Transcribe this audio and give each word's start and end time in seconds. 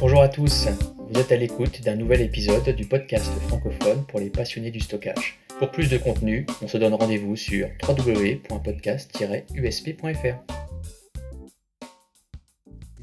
Bonjour 0.00 0.22
à 0.22 0.28
tous, 0.28 0.66
vous 1.08 1.20
êtes 1.20 1.30
à 1.32 1.36
l'écoute 1.36 1.80
d'un 1.82 1.94
nouvel 1.94 2.20
épisode 2.20 2.68
du 2.70 2.84
podcast 2.84 3.30
francophone 3.48 4.04
pour 4.06 4.20
les 4.20 4.28
passionnés 4.28 4.70
du 4.70 4.80
stockage. 4.80 5.38
Pour 5.58 5.70
plus 5.70 5.88
de 5.88 5.96
contenu, 5.98 6.44
on 6.62 6.68
se 6.68 6.76
donne 6.76 6.92
rendez-vous 6.94 7.36
sur 7.36 7.68
www.podcast-usp.fr. 7.88 10.63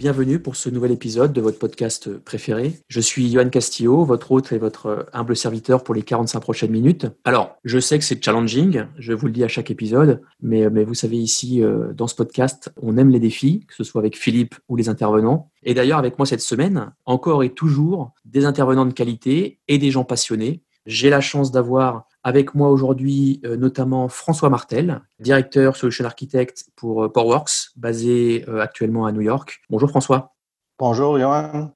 Bienvenue 0.02 0.40
pour 0.40 0.56
ce 0.56 0.68
nouvel 0.72 0.94
épisode 0.94 1.32
de 1.32 1.42
votre 1.42 1.60
podcast 1.60 2.18
préféré. 2.18 2.74
Je 2.88 3.00
suis 3.00 3.32
Johan 3.32 3.50
Castillo, 3.50 4.04
votre 4.04 4.32
hôte 4.32 4.52
et 4.52 4.58
votre 4.58 5.06
humble 5.14 5.36
serviteur 5.36 5.84
pour 5.84 5.94
les 5.94 6.02
45 6.02 6.40
prochaines 6.40 6.72
minutes. 6.72 7.06
Alors, 7.24 7.60
je 7.66 7.78
sais 7.78 8.00
que 8.00 8.04
c'est 8.04 8.26
challenging, 8.26 8.88
je 8.98 9.14
vous 9.14 9.28
le 9.28 9.32
dis 9.32 9.44
à 9.44 9.48
chaque 9.48 9.70
épisode, 9.70 10.24
mais, 10.42 10.72
mais 10.72 10.86
vous 10.86 10.96
savez 10.96 11.18
ici, 11.18 11.62
euh, 11.62 11.94
dans 11.94 12.08
ce 12.08 12.16
podcast, 12.16 12.74
on 12.82 12.98
aime 12.98 13.12
les 13.12 13.20
défis, 13.20 13.64
que 13.68 13.76
ce 13.76 13.84
soit 13.84 14.02
avec 14.02 14.18
Philippe 14.18 14.56
ou 14.70 14.76
les 14.76 14.90
intervenants. 14.90 15.52
Et 15.62 15.76
d'ailleurs, 15.76 16.00
avec 16.00 16.18
moi 16.18 16.26
cette 16.26 16.42
semaine, 16.42 16.92
encore 17.06 17.44
et 17.44 17.52
toujours, 17.52 18.12
des 18.26 18.46
intervenants 18.46 18.88
de 18.88 18.94
qualité 18.94 19.60
et 19.68 19.78
des 19.78 19.92
gens 19.92 20.04
passionnés. 20.04 20.64
J'ai 20.86 21.10
la 21.10 21.22
chance 21.22 21.52
d'avoir 21.52 22.08
avec 22.24 22.56
moi 22.56 22.70
aujourd'hui, 22.70 23.40
euh, 23.46 23.56
notamment 23.56 24.08
François 24.08 24.50
Martel, 24.50 25.02
directeur 25.20 25.76
solution 25.76 26.06
architect 26.06 26.66
pour 26.76 27.04
euh, 27.04 27.10
Powerworks, 27.10 27.72
basé 27.76 28.46
euh, 28.48 28.62
actuellement 28.62 29.06
à 29.06 29.12
New 29.12 29.22
York. 29.22 29.62
Bonjour 29.70 29.90
François. 29.90 30.34
Bonjour 30.80 31.20
Johan. 31.20 31.72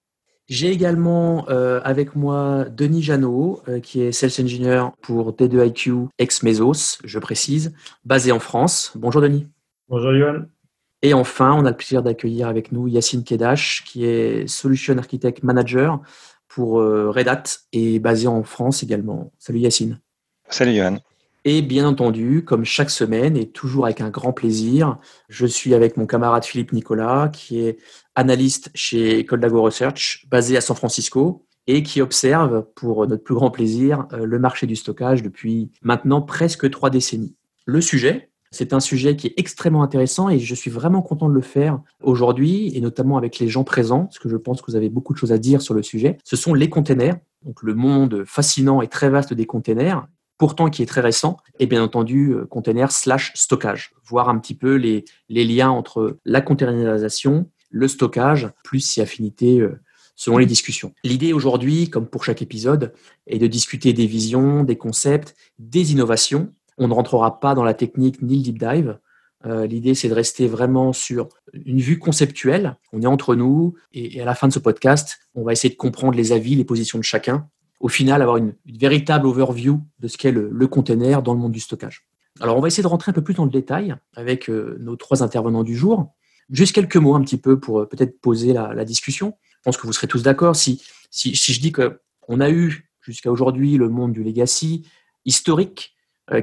J'ai 0.48 0.70
également 0.70 1.48
avec 1.48 2.16
moi 2.16 2.66
Denis 2.66 3.02
Janot, 3.02 3.64
qui 3.82 4.02
est 4.02 4.12
Sales 4.12 4.46
Engineer 4.46 4.92
pour 5.02 5.34
D2IQ 5.34 6.10
ex 6.20 6.44
Mesos, 6.44 7.00
je 7.04 7.18
précise, 7.18 7.74
basé 8.04 8.32
en 8.32 8.38
France. 8.38 8.92
Bonjour 8.96 9.24
Denis. 9.24 9.48
Bonjour 9.90 10.14
Johan. 10.14 10.46
Et 11.02 11.16
enfin, 11.16 11.54
on 11.54 11.66
a 11.66 11.72
le 11.72 11.76
plaisir 11.76 12.04
d'accueillir 12.04 12.48
avec 12.48 12.72
nous 12.72 12.88
Yacine 12.88 13.24
Kedash, 13.24 13.84
qui 13.86 14.06
est 14.06 14.48
Solution 14.48 14.98
Architect 15.00 15.42
Manager 15.42 16.00
pour 16.56 16.76
Red 16.80 17.28
Hat 17.28 17.44
et 17.74 18.00
basé 18.00 18.28
en 18.28 18.44
France 18.44 18.82
également. 18.82 19.34
Salut 19.40 19.60
Yacine. 19.60 20.00
Salut 20.48 20.74
Johan. 20.74 21.00
Et 21.48 21.62
bien 21.62 21.88
entendu, 21.88 22.44
comme 22.44 22.66
chaque 22.66 22.90
semaine 22.90 23.38
et 23.38 23.48
toujours 23.48 23.86
avec 23.86 24.02
un 24.02 24.10
grand 24.10 24.34
plaisir, 24.34 24.98
je 25.30 25.46
suis 25.46 25.76
avec 25.76 25.96
mon 25.96 26.08
camarade 26.08 26.44
Philippe 26.44 26.74
Nicolas, 26.74 27.30
qui 27.32 27.60
est 27.60 27.78
analyste 28.16 28.72
chez 28.74 29.26
Coldago 29.26 29.62
Research, 29.62 30.26
basé 30.32 30.58
à 30.58 30.62
San 30.62 30.76
Francisco, 30.76 31.46
et 31.68 31.84
qui 31.84 32.02
observe, 32.02 32.66
pour 32.76 33.06
notre 33.06 33.24
plus 33.24 33.36
grand 33.36 33.52
plaisir, 33.52 34.08
euh, 34.14 34.26
le 34.26 34.40
marché 34.40 34.66
du 34.66 34.76
stockage 34.76 35.22
depuis 35.22 35.72
maintenant 35.84 36.22
presque 36.22 36.70
trois 36.72 36.90
décennies. 36.90 37.36
Le 37.66 37.80
sujet, 37.80 38.32
c'est 38.56 38.74
un 38.74 38.80
sujet 38.80 39.16
qui 39.16 39.28
est 39.28 39.34
extrêmement 39.38 39.84
intéressant 39.84 40.30
et 40.30 40.40
je 40.40 40.56
suis 40.56 40.72
vraiment 40.72 41.02
content 41.02 41.28
de 41.28 41.34
le 41.34 41.42
faire 41.42 41.82
aujourd'hui, 42.02 42.72
et 42.76 42.80
notamment 42.80 43.18
avec 43.18 43.38
les 43.40 43.50
gens 43.50 43.66
présents, 43.66 44.06
parce 44.06 44.20
que 44.20 44.30
je 44.30 44.38
pense 44.38 44.62
que 44.62 44.72
vous 44.72 44.78
avez 44.78 44.90
beaucoup 44.90 45.14
de 45.14 45.18
choses 45.18 45.34
à 45.34 45.38
dire 45.38 45.62
sur 45.62 45.74
le 45.74 45.84
sujet. 45.84 46.18
Ce 46.24 46.36
sont 46.36 46.54
les 46.54 46.70
containers, 46.70 47.18
donc 47.44 47.62
le 47.64 47.74
monde 47.74 48.24
fascinant 48.26 48.82
et 48.82 48.88
très 48.88 49.10
vaste 49.10 49.34
des 49.34 49.46
containers, 49.46 50.08
pourtant 50.38 50.70
qui 50.70 50.82
est 50.82 50.86
très 50.86 51.02
récent, 51.02 51.38
et 51.60 51.66
bien 51.66 51.84
entendu 51.84 52.32
euh, 52.32 52.46
container 52.46 52.92
slash 52.92 53.34
stockage, 53.36 53.94
voir 54.06 54.30
un 54.30 54.40
petit 54.40 54.56
peu 54.56 54.76
les, 54.76 55.04
liens 55.30 55.70
entre 55.70 56.18
la 56.24 56.42
containerisation, 56.42 57.50
le 57.70 57.88
stockage, 57.90 58.50
plus 58.64 58.80
si 58.80 59.02
affinité 59.02 59.60
euh, 59.60 59.82
selon 60.16 60.38
les 60.38 60.46
discussions. 60.46 60.94
L'idée 61.04 61.34
aujourd'hui, 61.34 61.90
comme 61.90 62.08
pour 62.08 62.24
chaque 62.24 62.42
épisode, 62.42 62.94
est 63.28 63.38
de 63.38 63.48
discuter 63.48 63.92
des 63.92 64.08
visions, 64.08 64.64
des 64.64 64.78
concepts, 64.78 65.36
des 65.60 65.92
innovations. 65.92 66.54
On 66.78 66.88
ne 66.88 66.94
rentrera 66.94 67.40
pas 67.40 67.56
dans 67.56 67.64
la 67.64 67.74
technique 67.74 68.22
ni 68.22 68.38
le 68.38 68.44
deep 68.44 68.60
dive. 68.60 69.00
Euh, 69.46 69.68
l'idée, 69.68 69.94
c'est 69.94 70.10
de 70.10 70.14
rester 70.14 70.48
vraiment 70.48 70.92
sur 70.92 71.30
une 71.54 71.80
vue 71.80 72.00
conceptuelle. 72.00 72.78
On 72.94 73.02
est 73.02 73.08
entre 73.08 73.36
nous 73.36 73.76
et, 73.94 74.20
à 74.22 74.26
la 74.26 74.36
fin 74.36 74.48
de 74.48 74.54
ce 74.54 74.60
podcast, 74.60 75.20
on 75.36 75.44
va 75.44 75.52
essayer 75.52 75.70
de 75.70 75.78
comprendre 75.78 76.18
les 76.18 76.32
avis, 76.32 76.56
les 76.56 76.66
positions 76.66 76.98
de 76.98 77.04
chacun 77.04 77.48
au 77.80 77.88
final 77.88 78.22
avoir 78.22 78.38
une, 78.38 78.56
véritable 78.66 79.28
overview 79.28 79.82
de 80.00 80.08
ce 80.08 80.18
qu'est 80.18 80.32
le, 80.32 80.68
container 80.68 81.22
dans 81.22 81.34
le 81.34 81.40
monde 81.40 81.52
du 81.52 81.60
stockage. 81.60 82.08
Alors, 82.40 82.58
on 82.58 82.60
va 82.60 82.68
essayer 82.68 82.84
de 82.84 82.88
rentrer 82.88 83.12
un 83.12 83.14
peu 83.14 83.24
plus 83.24 83.36
dans 83.36 83.46
le 83.46 83.52
détail 83.52 83.96
avec 84.16 84.50
euh, 84.50 84.78
nos 84.80 84.96
trois 84.96 85.24
intervenants 85.24 85.64
du 85.64 85.76
jour. 85.76 86.12
Juste 86.50 86.74
quelques 86.74 86.98
mots 86.98 87.16
un 87.16 87.22
petit 87.22 87.38
peu 87.38 87.60
pour 87.60 87.82
euh, 87.82 87.86
peut-être 87.86 88.20
poser 88.20 88.54
la, 88.54 88.86
discussion. 88.86 89.38
Je 89.44 89.58
pense 89.64 89.78
que 89.78 89.88
vous 89.88 89.94
serez 89.94 90.08
tous 90.08 90.24
d'accord 90.24 90.56
si, 90.56 90.84
si, 91.12 91.34
je 91.36 91.62
dis 91.62 91.72
qu'on 91.72 92.40
a 92.40 92.50
eu 92.50 92.90
jusqu'à 93.02 93.32
aujourd'hui 93.32 93.78
le 93.78 93.90
monde 93.90 94.14
du 94.14 94.24
legacy 94.24 94.88
historique 95.24 95.95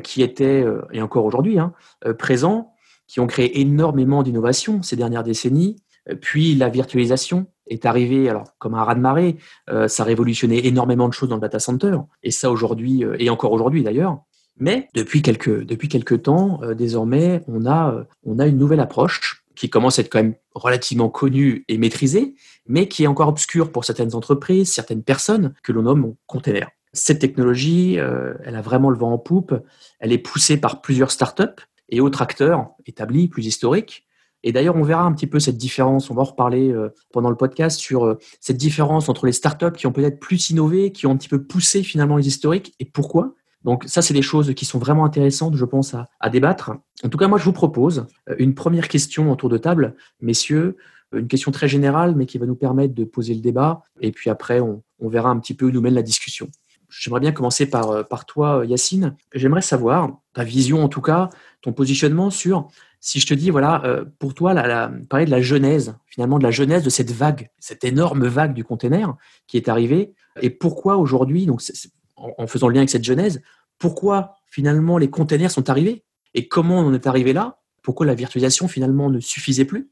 qui 0.03 0.23
était, 0.23 0.65
et 0.93 1.03
encore 1.03 1.25
aujourd'hui, 1.25 1.59
hein, 1.59 1.73
présent, 2.19 2.75
qui 3.09 3.21
ont 3.21 3.27
créé 3.27 3.61
énormément 3.61 4.23
d'innovations 4.23 4.83
ces 4.83 4.97
dernières 4.97 5.25
décennies, 5.25 5.77
puis 6.21 6.55
la 6.55 6.69
virtualisation 6.69 7.47
est 7.69 7.87
arrivé 7.87 8.29
alors 8.29 8.57
comme 8.59 8.75
un 8.75 8.85
raz-de-marée. 8.85 9.39
Euh, 9.71 9.89
ça 9.89 10.05
révolutionnait 10.05 10.67
énormément 10.67 11.09
de 11.09 11.15
choses 11.15 11.29
dans 11.29 11.37
le 11.37 11.41
data 11.41 11.59
center. 11.59 11.97
Et 12.23 12.31
ça 12.31 12.51
aujourd'hui, 12.51 13.05
euh, 13.05 13.17
et 13.19 13.31
encore 13.31 13.53
aujourd'hui 13.53 13.83
d'ailleurs. 13.83 14.21
Mais 14.59 14.89
depuis 14.95 15.23
quelques, 15.23 15.65
depuis 15.65 15.89
quelques 15.89 16.23
temps, 16.23 16.61
euh, 16.63 16.75
désormais, 16.75 17.43
on 17.49 17.67
a, 17.67 18.05
on 18.25 18.39
a 18.39 18.47
une 18.47 18.59
nouvelle 18.59 18.81
approche 18.81 19.45
qui 19.55 19.71
commence 19.71 19.99
à 19.99 20.03
être 20.03 20.11
quand 20.11 20.23
même 20.23 20.35
relativement 20.55 21.09
connue 21.09 21.65
et 21.69 21.79
maîtrisée, 21.79 22.35
mais 22.67 22.89
qui 22.89 23.05
est 23.05 23.07
encore 23.07 23.29
obscure 23.29 23.71
pour 23.71 23.85
certaines 23.85 24.15
entreprises, 24.15 24.73
certaines 24.73 25.03
personnes 25.03 25.55
que 25.63 25.73
l'on 25.73 25.83
nomme 25.83 26.15
container. 26.27 26.69
Cette 26.93 27.21
technologie, 27.21 27.95
elle 27.95 28.55
a 28.55 28.61
vraiment 28.61 28.91
le 28.91 28.99
vent 28.99 29.13
en 29.13 29.19
poupe. 29.19 29.55
Elle 29.99 30.13
est 30.13 30.19
poussée 30.19 30.59
par 30.59 30.83
plusieurs 30.83 31.11
startups 31.11 31.63
et 31.89 32.01
autres 32.01 32.21
acteurs 32.21 32.71
établis, 32.87 33.29
plus 33.29 33.47
historiques, 33.47 34.07
et 34.45 34.53
d'ailleurs, 34.53 34.77
on 34.77 34.83
verra 34.83 35.05
un 35.05 35.13
petit 35.13 35.27
peu 35.27 35.39
cette 35.39 35.57
différence. 35.57 36.11
On 36.11 36.15
va 36.15 36.23
en 36.23 36.27
reparler 36.27 36.71
euh, 36.71 36.93
pendant 37.13 37.31
le 37.31 37.37
podcast 37.37 37.79
sur 37.79 38.05
euh, 38.05 38.19
cette 38.41 38.57
différence 38.57 39.09
entre 39.09 39.27
les 39.27 39.33
startups 39.33 39.73
qui 39.77 39.87
ont 39.87 39.93
peut-être 39.93 40.19
plus 40.19 40.51
innové, 40.51 40.93
qui 40.93 41.07
ont 41.07 41.13
un 41.13 41.17
petit 41.17 41.29
peu 41.29 41.43
poussé 41.43 41.83
finalement 41.83 42.17
les 42.17 42.27
historiques 42.27 42.75
et 42.81 42.85
pourquoi. 42.85 43.35
Donc 43.65 43.85
ça, 43.87 44.03
c'est 44.03 44.15
des 44.15 44.23
choses 44.23 44.55
qui 44.55 44.65
sont 44.65 44.81
vraiment 44.81 45.05
intéressantes, 45.05 45.57
je 45.57 45.65
pense, 45.65 45.95
à, 45.95 46.31
débattre. 46.31 46.73
En 47.05 47.09
tout 47.09 47.19
cas, 47.19 47.29
moi, 47.29 47.39
je 47.39 47.45
vous 47.45 47.53
propose 47.53 48.07
euh, 48.29 48.35
une 48.39 48.55
première 48.55 48.89
question 48.89 49.31
autour 49.31 49.49
de 49.49 49.59
table, 49.59 49.95
messieurs, 50.21 50.77
une 51.15 51.29
question 51.29 51.51
très 51.51 51.69
générale, 51.69 52.17
mais 52.17 52.27
qui 52.27 52.39
va 52.39 52.47
nous 52.47 52.57
permettre 52.57 52.95
de 52.95 53.05
poser 53.05 53.35
le 53.35 53.41
débat. 53.41 53.83
Et 54.01 54.13
puis 54.13 54.31
après, 54.31 54.61
on 54.61 54.83
verra 55.01 55.29
un 55.29 55.39
petit 55.39 55.53
peu 55.53 55.67
où 55.67 55.71
nous 55.71 55.83
mène 55.83 55.95
la 55.95 56.03
discussion. 56.03 56.49
J'aimerais 56.99 57.21
bien 57.21 57.33
commencer 57.33 57.67
par, 57.67 58.07
par 58.07 58.27
toi, 58.27 58.65
Yacine. 58.67 59.17
J'aimerais 59.35 59.63
savoir 59.63 60.19
ta 60.35 60.45
vision, 60.45 60.85
en 60.85 60.89
tout 60.89 61.01
cas, 61.01 61.31
ton 61.63 61.73
positionnement 61.73 62.31
sur 62.31 62.69
si 63.05 63.19
je 63.19 63.27
te 63.27 63.35
dis, 63.35 63.51
voilà, 63.51 63.83
euh, 63.85 64.05
pour 64.21 64.33
toi, 64.33 64.55
la, 64.55 64.91
parler 65.11 65.27
de 65.27 65.31
la 65.33 65.43
genèse, 65.43 65.97
finalement, 66.07 66.39
de 66.39 66.45
la 66.45 66.53
genèse 66.53 66.85
de 66.85 66.89
cette 66.89 67.11
vague, 67.11 67.51
cette 67.59 67.83
énorme 67.83 68.29
vague 68.29 68.55
du 68.55 68.63
container 68.63 69.17
qui 69.49 69.57
est 69.57 69.69
arrivée, 69.69 70.15
et 70.41 70.51
pourquoi 70.51 70.97
aujourd'hui, 70.97 71.45
donc 71.45 71.61
en, 72.17 72.47
faisant 72.47 72.69
le 72.69 72.75
lien 72.75 72.81
avec 72.81 72.91
cette 72.91 73.03
genèse, 73.03 73.43
pourquoi 73.81 74.37
finalement 74.49 74.99
les 74.99 75.11
containers 75.11 75.51
sont 75.51 75.69
arrivés 75.69 76.05
et 76.35 76.47
comment 76.47 76.79
on 76.79 76.87
en 76.87 76.95
est 76.95 77.09
arrivé 77.09 77.33
là, 77.33 77.59
pourquoi 77.83 78.07
la 78.07 78.15
virtualisation 78.15 78.69
finalement 78.69 79.11
ne 79.11 79.19
suffisait 79.19 79.65
plus, 79.65 79.91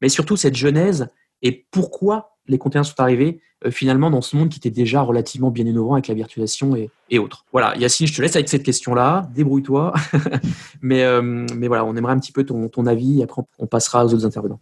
mais 0.00 0.08
surtout 0.08 0.36
cette 0.36 0.54
genèse 0.54 1.08
et 1.42 1.66
pourquoi 1.72 2.38
les 2.46 2.58
containers 2.58 2.86
sont 2.86 3.00
arrivés 3.00 3.42
euh, 3.55 3.55
finalement 3.70 4.10
dans 4.10 4.22
ce 4.22 4.36
monde 4.36 4.48
qui 4.48 4.58
était 4.58 4.70
déjà 4.70 5.02
relativement 5.02 5.50
bien 5.50 5.64
innovant 5.64 5.94
avec 5.94 6.08
la 6.08 6.14
virtualisation 6.14 6.76
et, 6.76 7.18
autres. 7.18 7.44
Voilà, 7.52 7.76
Yacine, 7.76 8.06
je 8.06 8.14
te 8.14 8.22
laisse 8.22 8.36
avec 8.36 8.48
cette 8.48 8.62
question-là, 8.62 9.28
débrouille-toi. 9.34 9.92
mais, 10.82 11.02
euh, 11.04 11.46
mais 11.56 11.68
voilà, 11.68 11.84
on 11.84 11.96
aimerait 11.96 12.12
un 12.12 12.18
petit 12.18 12.32
peu 12.32 12.44
ton, 12.44 12.68
ton 12.68 12.86
avis 12.86 13.20
et 13.20 13.24
après 13.24 13.42
on 13.58 13.66
passera 13.66 14.04
aux 14.04 14.12
autres 14.12 14.26
intervenants. 14.26 14.60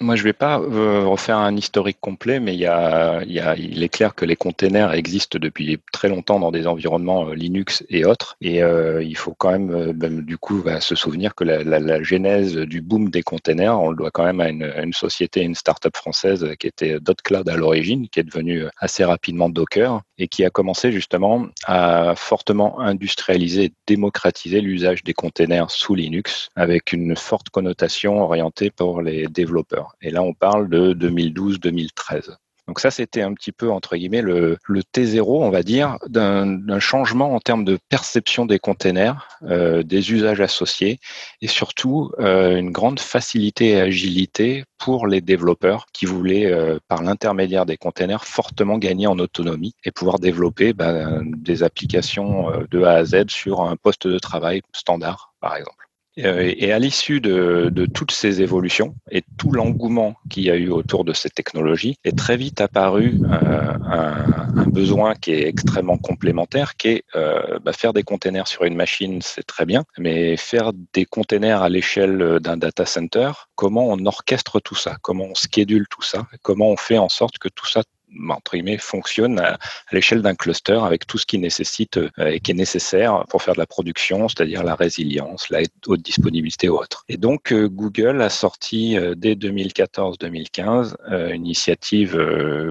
Moi, 0.00 0.14
je 0.14 0.22
ne 0.22 0.28
vais 0.28 0.32
pas 0.32 0.60
euh, 0.60 1.04
refaire 1.06 1.38
un 1.38 1.56
historique 1.56 1.98
complet, 2.00 2.38
mais 2.38 2.54
il, 2.54 2.60
y 2.60 2.66
a, 2.66 3.20
il, 3.24 3.32
y 3.32 3.40
a, 3.40 3.56
il, 3.56 3.82
est 3.82 3.88
clair 3.88 4.14
que 4.14 4.24
les 4.24 4.36
containers 4.36 4.92
existent 4.92 5.40
depuis 5.40 5.80
très 5.92 6.08
longtemps 6.08 6.38
dans 6.38 6.52
des 6.52 6.68
environnements 6.68 7.30
euh, 7.30 7.34
Linux 7.34 7.84
et 7.88 8.04
autres. 8.04 8.36
Et 8.40 8.62
euh, 8.62 9.02
il 9.02 9.16
faut 9.16 9.34
quand 9.34 9.50
même, 9.50 9.92
ben, 9.92 10.20
du 10.20 10.38
coup, 10.38 10.62
bah, 10.64 10.80
se 10.80 10.94
souvenir 10.94 11.34
que 11.34 11.42
la, 11.42 11.64
la, 11.64 11.80
la, 11.80 12.00
genèse 12.00 12.54
du 12.56 12.80
boom 12.80 13.10
des 13.10 13.22
containers, 13.22 13.80
on 13.80 13.90
le 13.90 13.96
doit 13.96 14.12
quand 14.12 14.24
même 14.24 14.40
à 14.40 14.50
une, 14.50 14.62
à 14.62 14.82
une 14.82 14.92
société, 14.92 15.42
une 15.42 15.56
start-up 15.56 15.96
française 15.96 16.46
qui 16.60 16.68
était 16.68 17.00
DotCloud 17.00 17.48
à 17.48 17.56
l'origine, 17.56 18.08
qui 18.08 18.20
est 18.20 18.24
devenue 18.24 18.66
assez 18.78 19.04
rapidement 19.04 19.48
Docker 19.48 20.02
et 20.18 20.28
qui 20.28 20.44
a 20.44 20.50
commencé 20.50 20.92
justement 20.92 21.46
à 21.64 22.14
fortement 22.16 22.80
industrialiser 22.80 23.64
et 23.64 23.72
démocratiser 23.86 24.60
l'usage 24.60 25.04
des 25.04 25.14
containers 25.14 25.70
sous 25.70 25.94
Linux 25.94 26.48
avec 26.56 26.92
une 26.92 27.16
forte 27.16 27.50
connotation 27.50 28.20
orientée 28.22 28.70
pour 28.70 29.02
les 29.02 29.26
développeurs. 29.26 29.94
Et 30.02 30.10
là, 30.10 30.22
on 30.22 30.34
parle 30.34 30.68
de 30.68 30.92
2012-2013. 30.94 32.36
Donc 32.68 32.80
ça, 32.80 32.90
c'était 32.90 33.22
un 33.22 33.32
petit 33.32 33.50
peu, 33.50 33.70
entre 33.70 33.96
guillemets, 33.96 34.20
le, 34.20 34.58
T0, 34.68 35.22
on 35.24 35.48
va 35.48 35.62
dire, 35.62 35.96
d'un 36.06 36.78
changement 36.78 37.34
en 37.34 37.40
termes 37.40 37.64
de 37.64 37.78
perception 37.88 38.44
des 38.44 38.58
containers, 38.58 39.26
euh, 39.44 39.82
des 39.82 40.12
usages 40.12 40.42
associés, 40.42 41.00
et 41.40 41.46
surtout 41.48 42.12
euh, 42.18 42.58
une 42.58 42.70
grande 42.70 43.00
facilité 43.00 43.70
et 43.70 43.80
agilité 43.80 44.64
pour 44.76 45.06
les 45.06 45.22
développeurs 45.22 45.86
qui 45.94 46.04
voulaient, 46.04 46.44
euh, 46.44 46.78
par 46.88 47.02
l'intermédiaire 47.02 47.64
des 47.64 47.78
containers, 47.78 48.26
fortement 48.26 48.76
gagner 48.76 49.06
en 49.06 49.18
autonomie 49.18 49.74
et 49.84 49.90
pouvoir 49.90 50.18
développer 50.18 50.74
ben, 50.74 51.22
des 51.24 51.62
applications 51.62 52.52
de 52.70 52.82
A 52.82 52.96
à 52.96 53.04
Z 53.04 53.28
sur 53.28 53.62
un 53.62 53.76
poste 53.76 54.06
de 54.06 54.18
travail 54.18 54.60
standard, 54.74 55.32
par 55.40 55.56
exemple. 55.56 55.87
Euh, 56.18 56.52
et 56.56 56.72
à 56.72 56.78
l'issue 56.78 57.20
de, 57.20 57.86
toutes 57.94 58.10
ces 58.10 58.42
évolutions 58.42 58.94
et 59.10 59.22
tout 59.38 59.52
l'engouement 59.52 60.16
qu'il 60.28 60.44
y 60.44 60.50
a 60.50 60.56
eu 60.56 60.70
autour 60.70 61.04
de 61.04 61.12
ces 61.12 61.30
technologies, 61.30 61.96
est 62.04 62.16
très 62.16 62.36
vite 62.36 62.60
apparu 62.60 63.20
euh, 63.24 63.72
un, 63.84 64.66
besoin 64.66 65.14
qui 65.14 65.32
est 65.32 65.46
extrêmement 65.46 65.96
complémentaire, 65.96 66.76
qui 66.76 66.88
est 66.88 67.04
euh, 67.14 67.58
bah, 67.60 67.72
faire 67.72 67.92
des 67.92 68.02
containers 68.02 68.46
sur 68.46 68.64
une 68.64 68.74
machine, 68.74 69.20
c'est 69.22 69.46
très 69.46 69.64
bien, 69.64 69.84
mais 69.98 70.36
faire 70.36 70.72
des 70.92 71.04
containers 71.04 71.62
à 71.62 71.68
l'échelle 71.68 72.38
d'un 72.40 72.56
data 72.56 72.84
center, 72.84 73.30
comment 73.54 73.88
on 73.88 74.04
orchestre 74.06 74.60
tout 74.60 74.74
ça, 74.74 74.96
comment 75.02 75.24
on 75.24 75.34
schedule 75.34 75.86
tout 75.88 76.02
ça, 76.02 76.26
comment 76.42 76.70
on 76.70 76.76
fait 76.76 76.98
en 76.98 77.08
sorte 77.08 77.38
que 77.38 77.48
tout 77.48 77.66
ça 77.66 77.82
entre 78.30 78.52
guillemets, 78.56 78.78
fonctionne 78.78 79.38
à, 79.38 79.58
l'échelle 79.92 80.22
d'un 80.22 80.34
cluster 80.34 80.78
avec 80.82 81.06
tout 81.06 81.18
ce 81.18 81.26
qui 81.26 81.38
nécessite 81.38 81.96
euh, 81.96 82.10
et 82.18 82.40
qui 82.40 82.52
est 82.52 82.54
nécessaire 82.54 83.24
pour 83.28 83.42
faire 83.42 83.54
de 83.54 83.58
la 83.58 83.66
production, 83.66 84.28
c'est-à-dire 84.28 84.62
la 84.62 84.74
résilience, 84.74 85.50
la 85.50 85.60
haute 85.86 86.02
disponibilité 86.02 86.68
ou 86.68 86.76
autre. 86.76 87.04
Et 87.08 87.16
donc, 87.16 87.52
euh, 87.52 87.68
Google 87.68 88.20
a 88.22 88.28
sorti 88.28 88.96
euh, 88.96 89.14
dès 89.16 89.34
2014-2015 89.34 90.96
une 91.08 91.46
initiative 91.46 92.16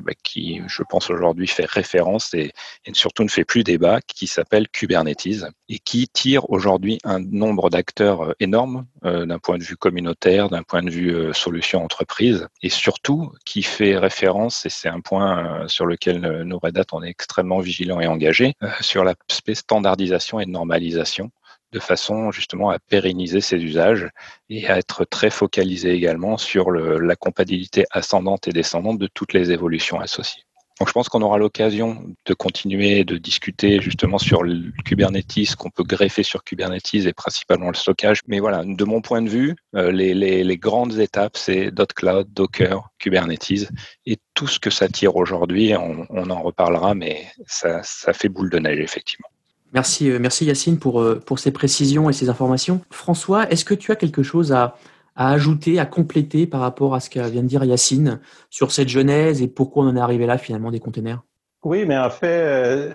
bah, 0.04 0.14
qui, 0.24 0.62
je 0.68 0.84
pense 0.84 1.10
aujourd'hui, 1.10 1.48
fait 1.48 1.66
référence 1.66 2.34
et, 2.34 2.52
et, 2.86 2.94
surtout 2.94 3.24
ne 3.24 3.30
fait 3.30 3.46
plus 3.46 3.64
débat, 3.64 4.00
qui 4.02 4.28
s'appelle 4.28 4.68
Kubernetes 4.70 5.46
et 5.70 5.80
qui 5.80 6.08
tire 6.08 6.50
aujourd'hui 6.50 7.00
un 7.04 7.20
nombre 7.20 7.70
d'acteurs 7.70 8.34
énorme 8.40 8.86
d'un 9.04 9.40
point 9.40 9.58
de 9.58 9.64
vue 9.64 9.78
communautaire, 9.78 10.50
d'un 10.50 10.64
point 10.64 10.82
de 10.82 10.90
vue 10.90 11.34
solution 11.34 11.84
entreprise 11.84 12.48
et 12.62 12.70
surtout 12.70 13.32
qui 13.46 13.64
fait 13.64 13.98
référence, 13.98 14.66
et 14.66 14.70
c'est 14.70 14.90
un 14.90 15.02
point 15.02 15.27
euh, 15.28 15.68
sur 15.68 15.86
lequel 15.86 16.26
euh, 16.26 16.44
nous, 16.44 16.60
Red 16.60 16.78
Hat, 16.78 16.86
on 16.92 17.04
est 17.04 17.10
extrêmement 17.10 17.60
vigilants 17.60 18.00
et 18.00 18.08
engagés, 18.08 18.54
euh, 18.64 18.70
sur 18.82 19.04
l'aspect 19.04 19.56
standardisation 19.56 20.40
et 20.40 20.46
normalisation 20.46 21.32
de 21.74 21.80
façon 21.80 22.32
justement 22.32 22.70
à 22.70 22.80
pérenniser 22.80 23.42
ces 23.42 23.58
usages 23.58 24.10
et 24.50 24.68
à 24.70 24.78
être 24.78 25.04
très 25.04 25.30
focalisé 25.30 25.92
également 25.92 26.38
sur 26.38 26.72
la 26.72 27.16
compatibilité 27.18 27.86
ascendante 27.92 28.48
et 28.48 28.52
descendante 28.52 29.00
de 29.00 29.08
toutes 29.08 29.34
les 29.34 29.52
évolutions 29.52 30.00
associées. 30.00 30.47
Donc 30.80 30.88
je 30.88 30.94
pense 30.94 31.10
qu'on 31.10 31.22
aura 31.22 31.38
l'occasion 31.38 32.04
de 32.26 32.34
continuer 32.34 33.04
de 33.04 33.18
discuter 33.18 33.82
justement 33.82 34.20
sur 34.20 34.44
Kubernetes, 34.86 35.56
qu'on 35.58 35.72
peut 35.72 35.84
greffer 35.84 36.24
sur 36.24 36.44
Kubernetes 36.44 36.94
et 36.94 37.14
principalement 37.14 37.70
le 37.70 37.76
stockage. 37.76 38.20
Mais 38.28 38.40
voilà, 38.40 38.64
de 38.64 38.84
mon 38.84 39.02
point 39.02 39.22
de 39.22 39.30
vue, 39.30 39.56
euh, 39.76 39.92
les, 39.92 40.58
grandes 40.58 41.00
étapes, 41.00 41.38
c'est 41.38 41.72
.cloud, 41.96 42.28
Docker, 42.32 42.90
Kubernetes 43.00 43.72
et 44.06 44.18
tout 44.34 44.48
ce 44.48 44.60
que 44.60 44.70
ça 44.70 44.88
tire 44.88 45.16
aujourd'hui, 45.16 45.74
on, 45.76 46.30
en 46.30 46.42
reparlera, 46.42 46.94
mais 46.94 47.26
ça, 47.48 47.82
fait 48.14 48.30
boule 48.30 48.50
de 48.50 48.60
neige 48.60 48.80
effectivement. 48.80 49.28
Merci, 49.74 50.10
euh, 50.10 50.20
merci 50.20 50.46
Yacine 50.46 50.80
euh, 50.86 51.20
pour 51.20 51.40
ces 51.40 51.52
précisions 51.52 52.10
et 52.10 52.14
ces 52.14 52.30
informations. 52.30 52.82
François, 52.90 53.50
est-ce 53.52 53.66
que 53.66 53.74
tu 53.74 53.92
as 53.92 53.96
quelque 53.96 54.24
chose 54.24 54.54
à, 54.54 54.78
à 55.18 55.32
ajouter, 55.32 55.80
à 55.80 55.86
compléter 55.86 56.46
par 56.46 56.62
rapport 56.62 56.94
à 56.94 57.00
ce 57.00 57.10
que 57.10 57.20
vient 57.20 57.42
de 57.42 57.48
dire 57.48 57.64
Yacine 57.64 58.22
sur 58.52 58.72
cette 58.72 58.88
genèse 58.88 59.42
et 59.42 59.48
pourquoi 59.48 59.84
on 59.84 59.90
en 59.90 59.96
est 59.96 60.00
arrivé 60.00 60.28
là 60.28 60.38
finalement 60.38 60.70
des 60.70 60.80
containers 60.80 61.24
Oui, 61.64 61.86
mais 61.88 61.98
en 61.98 62.12
fait, 62.12 62.28
euh, 62.28 62.94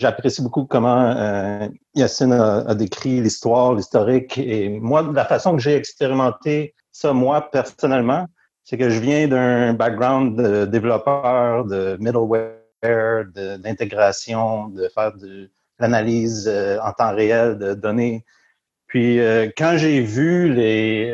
j'apprécie 0.00 0.42
beaucoup 0.42 0.64
comment 0.64 1.12
euh, 1.16 1.68
Yacine 1.94 2.32
a, 2.32 2.74
décrit 2.74 3.20
l'histoire, 3.20 3.74
l'historique. 3.74 4.36
Et 4.36 4.68
moi, 4.68 5.08
la 5.14 5.24
façon 5.24 5.54
que 5.54 5.62
j'ai 5.62 5.76
expérimenté 5.76 6.74
ça, 6.90 7.12
moi, 7.12 7.48
personnellement, 7.52 8.26
c'est 8.64 8.76
que 8.76 8.90
je 8.90 8.98
viens 8.98 9.28
d'un 9.28 9.74
background 9.74 10.36
de 10.36 10.66
développeur, 10.66 11.64
de 11.66 11.96
middleware, 12.00 13.24
d'intégration, 13.62 14.68
de, 14.70 14.88
faire 14.92 15.16
de 15.16 15.48
l'analyse 15.78 16.48
euh, 16.48 16.78
en 16.82 16.92
temps 16.92 17.14
réel 17.14 17.58
de 17.58 17.74
données 17.74 18.24
puis 18.88 19.20
euh, 19.20 19.48
quand 19.56 19.76
j'ai 19.76 20.00
vu 20.00 20.52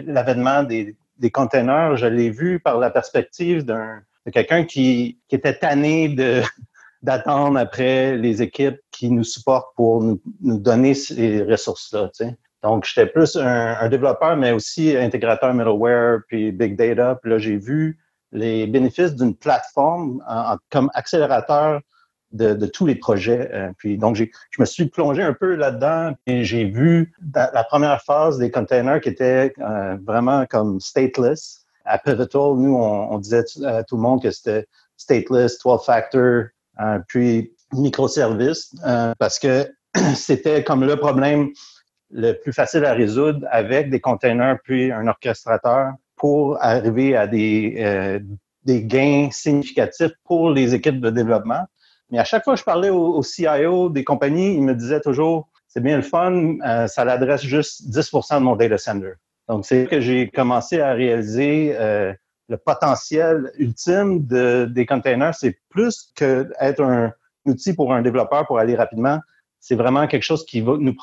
l'avènement 0.07 0.63
des, 0.63 0.97
des 1.19 1.31
containers, 1.31 1.97
je 1.97 2.07
l'ai 2.07 2.31
vu 2.31 2.61
par 2.61 2.79
la 2.79 2.91
perspective 2.91 3.65
d'un 3.65 4.01
de 4.27 4.31
quelqu'un 4.31 4.65
qui, 4.65 5.19
qui 5.29 5.37
était 5.37 5.59
tanné 5.59 6.09
de 6.09 6.41
d'attendre 7.03 7.59
après 7.59 8.17
les 8.17 8.41
équipes 8.41 8.81
qui 8.91 9.11
nous 9.11 9.25
supportent 9.25 9.75
pour 9.77 10.03
nous, 10.03 10.23
nous 10.41 10.59
donner 10.59 10.95
ces 10.95 11.43
ressources-là. 11.43 12.11
Tu 12.17 12.25
sais. 12.25 12.37
Donc, 12.63 12.87
j'étais 12.87 13.07
plus 13.07 13.37
un, 13.37 13.77
un, 13.79 13.89
développeur, 13.91 14.39
mais 14.39 14.53
aussi 14.53 14.97
intégrateur 14.97 15.53
middleware, 15.53 16.21
puis 16.29 16.51
big 16.51 16.77
data. 16.77 17.19
Puis 17.21 17.31
là, 17.31 17.37
j'ai 17.37 17.59
vu 17.59 17.99
les 18.33 18.67
bénéfices 18.67 19.15
d'une 19.15 19.37
plateforme 19.37 20.23
comme 20.71 20.91
accélérateur 20.95 21.83
de, 22.35 22.67
tous 22.67 22.87
les 22.87 22.97
projets. 22.97 23.51
Euh, 23.53 23.71
puis 23.79 23.97
donc, 23.97 24.17
je 24.17 24.25
me 24.59 24.65
suis 24.65 24.87
plongé 24.87 25.23
un 25.23 25.33
peu 25.33 25.55
là-dedans 25.55 26.15
et 26.27 26.45
j'ai 26.45 26.65
vu 26.65 27.15
la 27.35 27.65
première 27.65 28.03
phase 28.03 28.39
des 28.39 28.51
containers 28.51 29.01
qui 29.01 29.09
était 29.09 29.55
euh, 29.61 29.97
vraiment 30.05 30.45
comme 30.47 30.81
stateless. 30.81 31.65
À 31.85 31.99
Pivotal, 31.99 32.57
nous, 32.57 32.75
on, 32.77 33.19
disait 33.19 33.45
à 33.65 33.85
tout 33.85 33.97
le 33.97 34.03
monde 34.03 34.23
que 34.23 34.31
c'était 34.31 34.67
stateless, 34.97 35.59
12-factor, 35.63 36.47
euh, 36.81 36.99
puis 37.09 37.53
microservice, 37.73 38.75
parce 39.19 39.39
que 39.39 39.69
c'était 40.15 40.65
comme 40.65 40.85
le 40.85 40.97
problème 40.97 41.51
le 42.11 42.33
plus 42.33 42.53
facile 42.53 42.85
à 42.85 42.95
résoudre 42.95 43.47
avec 43.51 43.91
des 43.91 44.01
containers 44.01 44.59
puis 44.63 44.93
un 44.93 45.09
orchestrateur 45.09 45.93
pour 46.17 46.57
arriver 46.63 47.17
à 47.17 47.27
des, 47.27 48.21
des 48.65 48.85
gains 48.85 49.29
significatifs 49.31 50.13
pour 50.25 50.51
les 50.51 50.75
équipes 50.75 51.01
de 51.01 51.11
développement. 51.11 51.67
Mais 52.11 52.19
à 52.19 52.25
chaque 52.25 52.45
fois 52.45 52.55
que 52.55 52.61
je 52.61 52.65
parlais 52.65 52.91
au, 52.91 53.23
CIO 53.23 53.89
des 53.89 54.05
compagnies, 54.05 54.55
il 54.55 54.63
me 54.63 54.75
disait 54.75 55.01
toujours, 55.01 55.49
c'est 55.69 55.83
bien 55.83 55.97
le 55.97 56.03
fun, 56.03 56.57
euh, 56.65 56.87
ça 56.87 57.05
l'adresse 57.05 57.43
juste 57.43 57.89
10% 57.91 58.39
de 58.39 58.45
mon 58.45 58.57
data 58.57 58.79
center. 58.79 59.15
Donc, 59.49 59.67
c'est 59.67 59.87
que 59.87 60.01
j'ai 60.01 60.29
commencé 60.29 60.81
à 60.81 60.93
réaliser 60.93 61.75
euh, 61.79 62.13
le 62.49 62.57
potentiel 62.57 63.53
ultime 63.59 64.27
de, 64.27 64.67
des 64.71 64.87
containers. 64.87 65.35
C'est 65.35 65.59
plus 65.69 66.13
que 66.15 66.51
être 66.61 66.83
un 66.83 67.13
outil 67.47 67.75
pour 67.75 67.93
un 67.93 68.03
développeur 68.03 68.47
pour 68.47 68.59
aller 68.59 68.75
rapidement. 68.75 69.21
C'est 69.61 69.75
vraiment 69.75 70.07
quelque 70.07 70.23
chose 70.23 70.45
qui 70.45 70.61
va 70.61 70.77
nous 70.79 70.95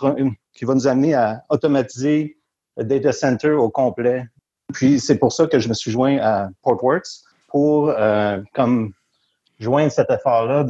qui 0.54 0.65
va 0.65 0.75
nous 0.75 0.88
amener 0.88 1.13
à 1.13 1.44
automatiser 1.50 2.38
le 2.77 2.83
data 2.83 3.12
center 3.12 3.51
au 3.51 3.69
complet. 3.69 4.25
Puis 4.74 5.00
c'est 5.00 5.18
pour 5.18 5.33
ça 5.33 5.47
que 5.47 5.59
je 5.59 5.68
me 5.68 5.74
suis 5.74 5.92
joint 5.92 6.18
à 6.19 6.50
Portworx 6.62 7.24
pour 7.47 7.89
euh, 7.89 8.39
comme 8.54 8.94
joindre 9.61 9.91
cet 9.91 10.09
effort-là 10.09 10.65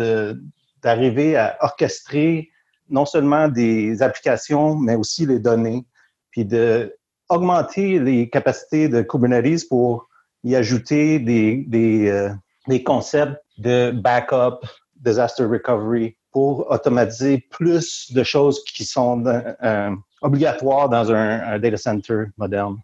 d'arriver 0.83 1.35
à 1.37 1.57
orchestrer 1.61 2.49
non 2.89 3.05
seulement 3.05 3.47
des 3.47 4.01
applications, 4.03 4.75
mais 4.75 4.95
aussi 4.95 5.25
les 5.25 5.39
données, 5.39 5.85
puis 6.29 6.45
de 6.45 6.93
augmenter 7.29 7.99
les 7.99 8.29
capacités 8.29 8.89
de 8.89 9.01
Kubernetes 9.01 9.67
pour 9.69 10.09
y 10.43 10.55
ajouter 10.55 11.19
des, 11.19 11.63
des, 11.67 12.09
euh, 12.09 12.29
des 12.67 12.83
concepts 12.83 13.41
de 13.57 13.91
backup, 13.91 14.67
disaster 14.97 15.45
recovery, 15.45 16.17
pour 16.31 16.69
automatiser 16.69 17.37
plus 17.49 18.11
de 18.11 18.23
choses 18.23 18.61
qui 18.65 18.83
sont 18.83 19.25
euh, 19.25 19.95
obligatoires 20.21 20.89
dans 20.89 21.11
un 21.11 21.57
data 21.59 21.77
center 21.77 22.25
moderne. 22.37 22.77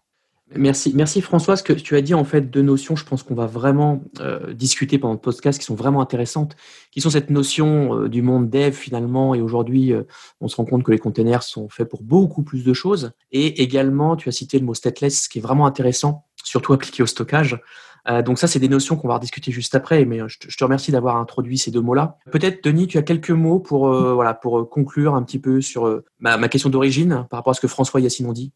Merci, 0.56 0.94
merci 0.96 1.22
François. 1.22 1.58
Ce 1.58 1.64
que 1.64 1.74
tu 1.74 1.98
as 1.98 2.02
dit 2.02 2.14
en 2.14 2.24
fait 2.24 2.42
deux 2.42 2.62
notions, 2.62 2.96
je 2.96 3.04
pense 3.04 3.22
qu'on 3.22 3.36
va 3.36 3.48
vraiment 3.48 4.02
euh, 4.22 4.54
discuter 4.54 4.98
pendant 4.98 5.14
le 5.14 5.20
podcast, 5.20 5.60
qui 5.60 5.66
sont 5.66 5.76
vraiment 5.76 6.00
intéressantes, 6.00 6.56
qui 6.92 7.02
sont 7.02 7.10
cette 7.10 7.30
notion 7.30 8.04
euh, 8.04 8.10
du 8.10 8.22
monde 8.22 8.50
dev 8.50 8.72
finalement. 8.72 9.36
Et 9.36 9.42
aujourd'hui, 9.42 9.92
euh, 9.92 10.04
on 10.40 10.48
se 10.48 10.56
rend 10.56 10.64
compte 10.64 10.84
que 10.84 10.92
les 10.92 11.00
containers 11.00 11.44
sont 11.44 11.68
faits 11.68 11.90
pour 11.90 12.02
beaucoup 12.02 12.44
plus 12.44 12.64
de 12.64 12.74
choses. 12.74 13.12
Et 13.32 13.62
également, 13.62 14.16
tu 14.16 14.30
as 14.30 14.32
cité 14.32 14.58
le 14.58 14.66
mot 14.66 14.74
stateless, 14.74 15.28
qui 15.28 15.40
est 15.40 15.42
vraiment 15.42 15.66
intéressant, 15.66 16.26
surtout 16.44 16.72
appliqué 16.72 17.04
au 17.04 17.08
stockage. 17.08 17.60
donc 18.26 18.40
ça, 18.40 18.48
c'est 18.48 18.60
des 18.60 18.70
notions 18.70 18.96
qu'on 18.96 19.10
va 19.10 19.16
rediscuter 19.16 19.52
juste 19.52 19.76
après. 19.76 20.06
Mais 20.06 20.20
je 20.28 20.40
te, 20.40 20.64
remercie 20.64 20.94
d'avoir 20.94 21.18
introduit 21.18 21.58
ces 21.58 21.72
deux 21.72 21.82
mots-là. 21.82 22.20
Peut-être, 22.32 22.64
Denis, 22.64 22.88
tu 22.88 22.98
as 22.98 23.04
quelques 23.04 23.32
mots 23.32 23.60
pour 23.60 23.90
voilà 23.90 24.34
pour 24.34 24.70
conclure 24.70 25.14
un 25.16 25.24
petit 25.24 25.40
peu 25.40 25.60
sur 25.60 26.02
ma, 26.20 26.38
ma 26.38 26.48
question 26.48 26.70
d'origine 26.70 27.26
par 27.30 27.40
rapport 27.40 27.52
à 27.52 27.54
ce 27.54 27.62
que 27.62 27.68
François 27.68 28.00
et 28.00 28.04
Yacine 28.04 28.28
ont 28.28 28.34
dit. 28.34 28.54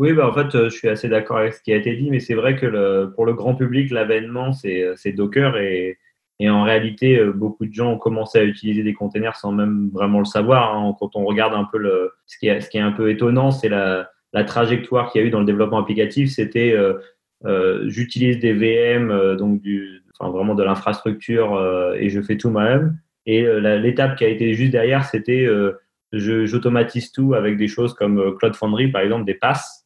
Oui, 0.00 0.14
bah 0.14 0.26
en 0.26 0.32
fait, 0.32 0.54
euh, 0.54 0.70
je 0.70 0.76
suis 0.76 0.88
assez 0.88 1.10
d'accord 1.10 1.36
avec 1.36 1.52
ce 1.52 1.62
qui 1.62 1.74
a 1.74 1.76
été 1.76 1.94
dit, 1.94 2.10
mais 2.10 2.20
c'est 2.20 2.32
vrai 2.32 2.56
que 2.56 2.64
le, 2.64 3.12
pour 3.14 3.26
le 3.26 3.34
grand 3.34 3.54
public, 3.54 3.90
l'avènement, 3.90 4.50
c'est 4.54 5.12
Docker 5.12 5.58
et, 5.58 5.98
et, 6.38 6.48
en 6.48 6.62
réalité, 6.62 7.18
euh, 7.18 7.32
beaucoup 7.32 7.66
de 7.66 7.74
gens 7.74 7.92
ont 7.92 7.98
commencé 7.98 8.38
à 8.38 8.44
utiliser 8.44 8.82
des 8.82 8.94
containers 8.94 9.36
sans 9.36 9.52
même 9.52 9.90
vraiment 9.92 10.20
le 10.20 10.24
savoir. 10.24 10.74
Hein. 10.74 10.96
Quand 10.98 11.16
on 11.16 11.26
regarde 11.26 11.52
un 11.52 11.64
peu 11.70 11.76
le, 11.76 12.12
ce, 12.24 12.38
qui 12.38 12.48
est, 12.48 12.62
ce 12.62 12.70
qui 12.70 12.78
est 12.78 12.80
un 12.80 12.92
peu 12.92 13.10
étonnant, 13.10 13.50
c'est 13.50 13.68
la, 13.68 14.08
la, 14.32 14.44
trajectoire 14.44 15.12
qu'il 15.12 15.20
y 15.20 15.24
a 15.24 15.26
eu 15.26 15.30
dans 15.30 15.40
le 15.40 15.44
développement 15.44 15.80
applicatif. 15.80 16.30
C'était 16.30 16.72
euh, 16.72 16.94
euh 17.44 17.84
j'utilise 17.90 18.38
des 18.38 18.54
VM, 18.54 19.36
donc 19.36 19.60
du, 19.60 20.02
enfin, 20.18 20.30
vraiment 20.30 20.54
de 20.54 20.62
l'infrastructure 20.62 21.62
et 21.98 22.08
je 22.08 22.22
fais 22.22 22.38
tout 22.38 22.48
moi-même. 22.48 22.96
Et 23.26 23.42
l'étape 23.60 24.16
qui 24.16 24.24
a 24.24 24.28
été 24.28 24.54
juste 24.54 24.72
derrière, 24.72 25.04
c'était 25.04 25.46
j'automatise 26.12 27.12
tout 27.12 27.34
avec 27.34 27.58
des 27.58 27.68
choses 27.68 27.92
comme 27.92 28.34
Cloud 28.38 28.56
Foundry, 28.56 28.88
par 28.88 29.02
exemple, 29.02 29.26
des 29.26 29.34
passes. 29.34 29.79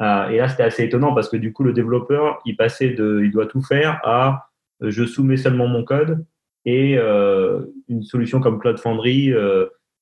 Euh, 0.00 0.28
et 0.28 0.38
là, 0.38 0.48
c'était 0.48 0.62
assez 0.62 0.84
étonnant 0.84 1.14
parce 1.14 1.28
que 1.28 1.36
du 1.36 1.52
coup, 1.52 1.64
le 1.64 1.72
développeur, 1.72 2.40
il 2.44 2.56
passait 2.56 2.90
de, 2.90 3.20
il 3.24 3.30
doit 3.30 3.46
tout 3.46 3.62
faire 3.62 4.00
à 4.04 4.48
euh, 4.82 4.90
je 4.90 5.04
soumets 5.04 5.36
seulement 5.36 5.68
mon 5.68 5.84
code 5.84 6.24
et 6.64 6.96
euh, 6.96 7.66
une 7.88 8.02
solution 8.02 8.40
comme 8.40 8.58
Cloud 8.58 8.78
Foundry 8.78 9.32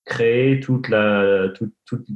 créer 0.07 0.61
toute 0.61 0.89
la, 0.89 1.49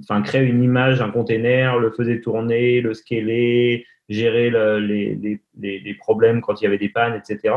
enfin, 0.00 0.23
créer 0.23 0.43
une 0.43 0.62
image, 0.62 1.00
un 1.00 1.11
container, 1.11 1.78
le 1.78 1.90
faisait 1.93 2.21
tourner, 2.21 2.81
le 2.81 2.95
scaler, 2.95 3.87
gérer 4.09 4.50
les, 4.81 5.40
les, 5.54 5.95
problèmes 5.95 6.40
quand 6.40 6.61
il 6.61 6.64
y 6.64 6.66
avait 6.66 6.78
des 6.78 6.88
pannes, 6.88 7.14
etc. 7.14 7.54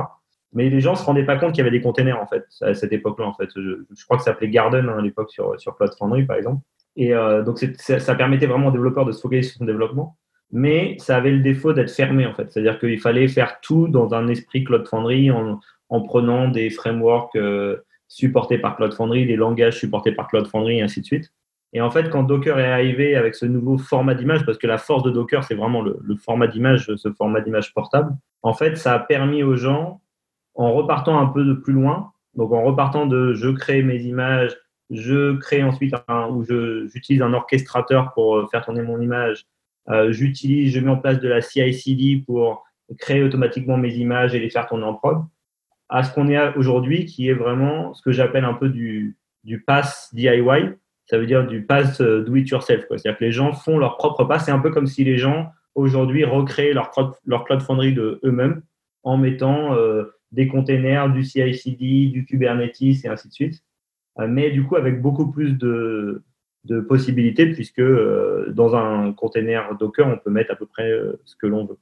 Mais 0.54 0.70
les 0.70 0.80
gens 0.80 0.96
se 0.96 1.04
rendaient 1.04 1.26
pas 1.26 1.38
compte 1.38 1.54
qu'il 1.54 1.64
y 1.64 1.68
avait 1.68 1.76
des 1.76 1.82
containers 1.82 2.22
en 2.22 2.28
fait 2.28 2.46
à 2.62 2.74
cette 2.74 2.94
époque-là. 2.94 3.26
En 3.26 3.34
fait, 3.34 3.50
je, 3.56 4.04
crois 4.06 4.18
que 4.18 4.24
ça 4.24 4.32
s'appelait 4.32 4.50
Garden 4.50 4.88
hein, 4.90 4.98
à 5.00 5.02
l'époque 5.02 5.32
sur 5.32 5.60
sur 5.60 5.76
Cloud 5.76 5.94
Foundry 5.98 6.26
par 6.26 6.38
exemple. 6.38 6.62
Et 6.98 7.14
euh, 7.14 7.44
donc 7.44 7.60
ça, 7.78 8.16
permettait 8.16 8.48
vraiment 8.48 8.68
aux 8.68 8.72
développeurs 8.72 9.06
de 9.06 9.12
se 9.12 9.22
focaliser 9.22 9.50
sur 9.50 9.60
son 9.60 9.66
développement, 9.66 10.18
mais 10.52 10.98
ça 11.00 11.16
avait 11.16 11.32
le 11.32 11.40
défaut 11.40 11.72
d'être 11.72 11.92
fermé 11.92 12.26
en 12.26 12.34
fait. 12.34 12.52
C'est-à-dire 12.52 12.80
qu'il 12.80 13.00
fallait 13.00 13.28
faire 13.28 13.60
tout 13.62 13.88
dans 13.88 14.14
un 14.14 14.28
esprit 14.28 14.64
Cloud 14.64 14.88
Foundry 14.88 15.32
en, 15.32 15.60
en 15.90 16.02
prenant 16.02 16.50
des 16.50 16.72
frameworks 16.72 17.36
euh, 17.36 17.78
supportés 18.08 18.58
par 18.58 18.76
Cloud 18.76 18.94
Foundry, 18.94 19.28
des 19.28 19.36
langages 19.36 19.78
supportés 19.78 20.12
par 20.12 20.28
Cloud 20.28 20.48
Foundry 20.48 20.80
et 20.80 20.82
ainsi 20.82 21.02
de 21.02 21.06
suite. 21.06 21.32
Et 21.74 21.82
en 21.82 21.92
fait, 21.92 22.10
quand 22.10 22.24
Docker 22.24 22.60
est 22.60 22.72
arrivé 22.72 23.16
avec 23.16 23.36
ce 23.36 23.46
nouveau 23.46 23.78
format 23.78 24.16
d'image, 24.16 24.46
parce 24.46 24.58
que 24.58 24.68
la 24.68 24.78
force 24.78 25.04
de 25.04 25.12
Docker, 25.12 25.44
c'est 25.44 25.54
vraiment 25.54 25.82
le 25.82 26.16
format 26.16 26.48
d'image, 26.48 26.90
ce 26.96 27.12
format 27.12 27.42
d'image 27.42 27.74
portable, 27.74 28.16
en 28.42 28.54
fait, 28.54 28.78
ça 28.78 28.94
a 28.94 29.00
permis 29.00 29.44
aux 29.44 29.58
gens 29.58 30.02
en 30.56 30.74
repartant 30.74 31.20
un 31.20 31.28
peu 31.28 31.44
de 31.44 31.54
plus 31.54 31.74
loin, 31.74 32.12
donc 32.36 32.52
en 32.54 32.64
repartant 32.64 33.06
de 33.06 33.34
je 33.34 33.50
crée 33.50 33.84
mes 33.84 34.02
images, 34.04 34.58
je 34.90 35.36
crée 35.38 35.64
ensuite 35.64 35.94
un, 36.08 36.28
ou 36.30 36.44
j'utilise 36.88 37.22
un 37.22 37.34
orchestrateur 37.34 38.14
pour 38.14 38.38
euh, 38.38 38.48
faire 38.48 38.64
tourner 38.64 38.82
mon 38.82 39.00
image, 39.02 39.46
euh, 39.90 40.12
j'utilise, 40.12 40.74
je 40.74 40.80
mets 40.80 40.92
en 40.92 40.98
place 40.98 41.20
de 41.20 41.28
la 41.28 41.42
CI/CD 41.42 42.24
pour 42.26 42.66
créer 43.00 43.24
automatiquement 43.24 43.78
mes 43.78 43.94
images 43.96 44.34
et 44.34 44.40
les 44.40 44.50
faire 44.50 44.68
tourner 44.68 44.86
en 44.86 44.94
prod, 44.94 45.24
à 45.90 46.04
ce 46.04 46.14
qu'on 46.14 46.28
est 46.30 46.56
aujourd'hui, 46.56 47.06
qui 47.06 47.30
est 47.30 47.34
vraiment 47.34 47.94
ce 47.94 48.02
que 48.02 48.12
j'appelle 48.12 48.46
un 48.46 48.54
peu 48.54 48.70
du, 48.70 49.18
du 49.44 49.62
pass 49.62 50.10
DIY, 50.14 50.74
ça 51.06 51.18
veut 51.18 51.26
dire 51.26 51.48
du 51.48 51.64
pass 51.64 52.02
euh, 52.02 52.24
do 52.24 52.36
it 52.36 52.50
yourself. 52.50 52.86
C'est-à-dire 52.90 53.18
que 53.18 53.24
les 53.24 53.32
gens 53.32 53.54
font 53.54 53.78
leur 53.78 53.98
propre 53.98 54.26
pass. 54.26 54.46
C'est 54.46 54.52
un 54.52 54.60
peu 54.60 54.72
comme 54.72 54.88
si 54.88 55.06
les 55.06 55.18
gens 55.18 55.52
aujourd'hui 55.76 56.26
recréaient 56.26 56.74
leur, 56.74 56.92
leur 57.26 57.46
Cloud 57.46 57.62
Foundry 57.62 57.94
de 57.94 58.20
eux-mêmes 58.26 58.62
en 59.04 59.16
mettant 59.16 59.74
des 60.34 60.50
containers, 60.50 61.10
du 61.10 61.24
CI/CD, 61.24 62.08
du 62.08 62.26
Kubernetes 62.26 62.82
et 62.82 63.08
ainsi 63.08 63.30
de 63.30 63.34
suite. 63.34 63.64
Euh, 64.20 64.28
mais 64.28 64.52
du 64.52 64.64
coup 64.64 64.76
avec 64.76 65.02
beaucoup 65.02 65.32
plus 65.32 65.54
de, 65.54 66.24
de 66.66 66.80
possibilités 66.82 67.48
puisque 67.52 67.80
euh, 67.80 68.52
dans 68.52 68.76
un 68.76 69.14
container 69.14 69.76
Docker, 69.80 70.08
on 70.08 70.18
peut 70.18 70.32
mettre 70.32 70.52
à 70.52 70.56
peu 70.56 70.66
près 70.66 70.90
euh, 70.90 71.20
ce 71.26 71.36
que 71.36 71.48
l'on 71.48 71.66
veut. 71.66 71.78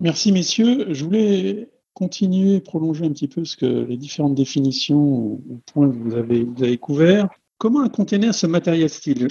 Merci 0.00 0.32
messieurs. 0.32 0.92
Je 0.92 1.04
voulais 1.04 1.68
continuer, 1.92 2.60
prolonger 2.60 3.04
un 3.04 3.10
petit 3.10 3.28
peu 3.28 3.44
ce 3.44 3.56
que 3.56 3.66
les 3.66 3.96
différentes 3.96 4.34
définitions 4.34 4.98
ou 4.98 5.60
points 5.72 5.88
que 5.88 5.94
vous 5.94 6.16
avez, 6.16 6.78
couverts. 6.78 7.28
Comment 7.58 7.82
un 7.82 7.88
container 7.88 8.34
se 8.34 8.48
matérialise-t-il? 8.48 9.28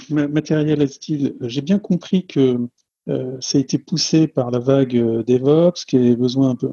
J'ai 1.42 1.60
bien 1.60 1.78
compris 1.78 2.26
que 2.26 2.58
ça 3.06 3.58
a 3.58 3.60
été 3.60 3.76
poussé 3.76 4.26
par 4.26 4.50
la 4.50 4.60
vague 4.60 4.96
DevOps, 5.26 5.84
qui 5.86 5.98
a 5.98 6.16
besoin 6.16 6.48
un 6.50 6.56
peu 6.56 6.70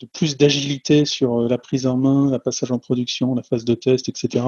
de 0.00 0.06
plus 0.06 0.38
d'agilité 0.38 1.04
sur 1.04 1.42
la 1.42 1.58
prise 1.58 1.86
en 1.86 1.98
main, 1.98 2.30
la 2.30 2.38
passage 2.38 2.72
en 2.72 2.78
production, 2.78 3.34
la 3.34 3.42
phase 3.42 3.66
de 3.66 3.74
test, 3.74 4.08
etc. 4.08 4.44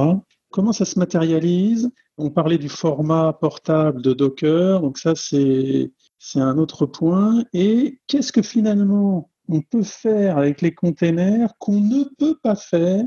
Comment 0.50 0.72
ça 0.72 0.84
se 0.84 0.98
matérialise? 0.98 1.90
On 2.18 2.30
parlait 2.30 2.58
du 2.58 2.68
format 2.68 3.32
portable 3.32 4.02
de 4.02 4.12
Docker, 4.12 4.80
donc 4.80 4.98
ça 4.98 5.14
c'est 5.14 5.90
un 6.34 6.58
autre 6.58 6.86
point. 6.86 7.44
Et 7.52 8.00
qu'est-ce 8.08 8.32
que 8.32 8.42
finalement 8.42 9.30
on 9.48 9.62
peut 9.62 9.84
faire 9.84 10.38
avec 10.38 10.60
les 10.60 10.72
containers 10.72 11.52
qu'on 11.58 11.80
ne 11.80 12.04
peut 12.18 12.36
pas 12.42 12.56
faire 12.56 13.04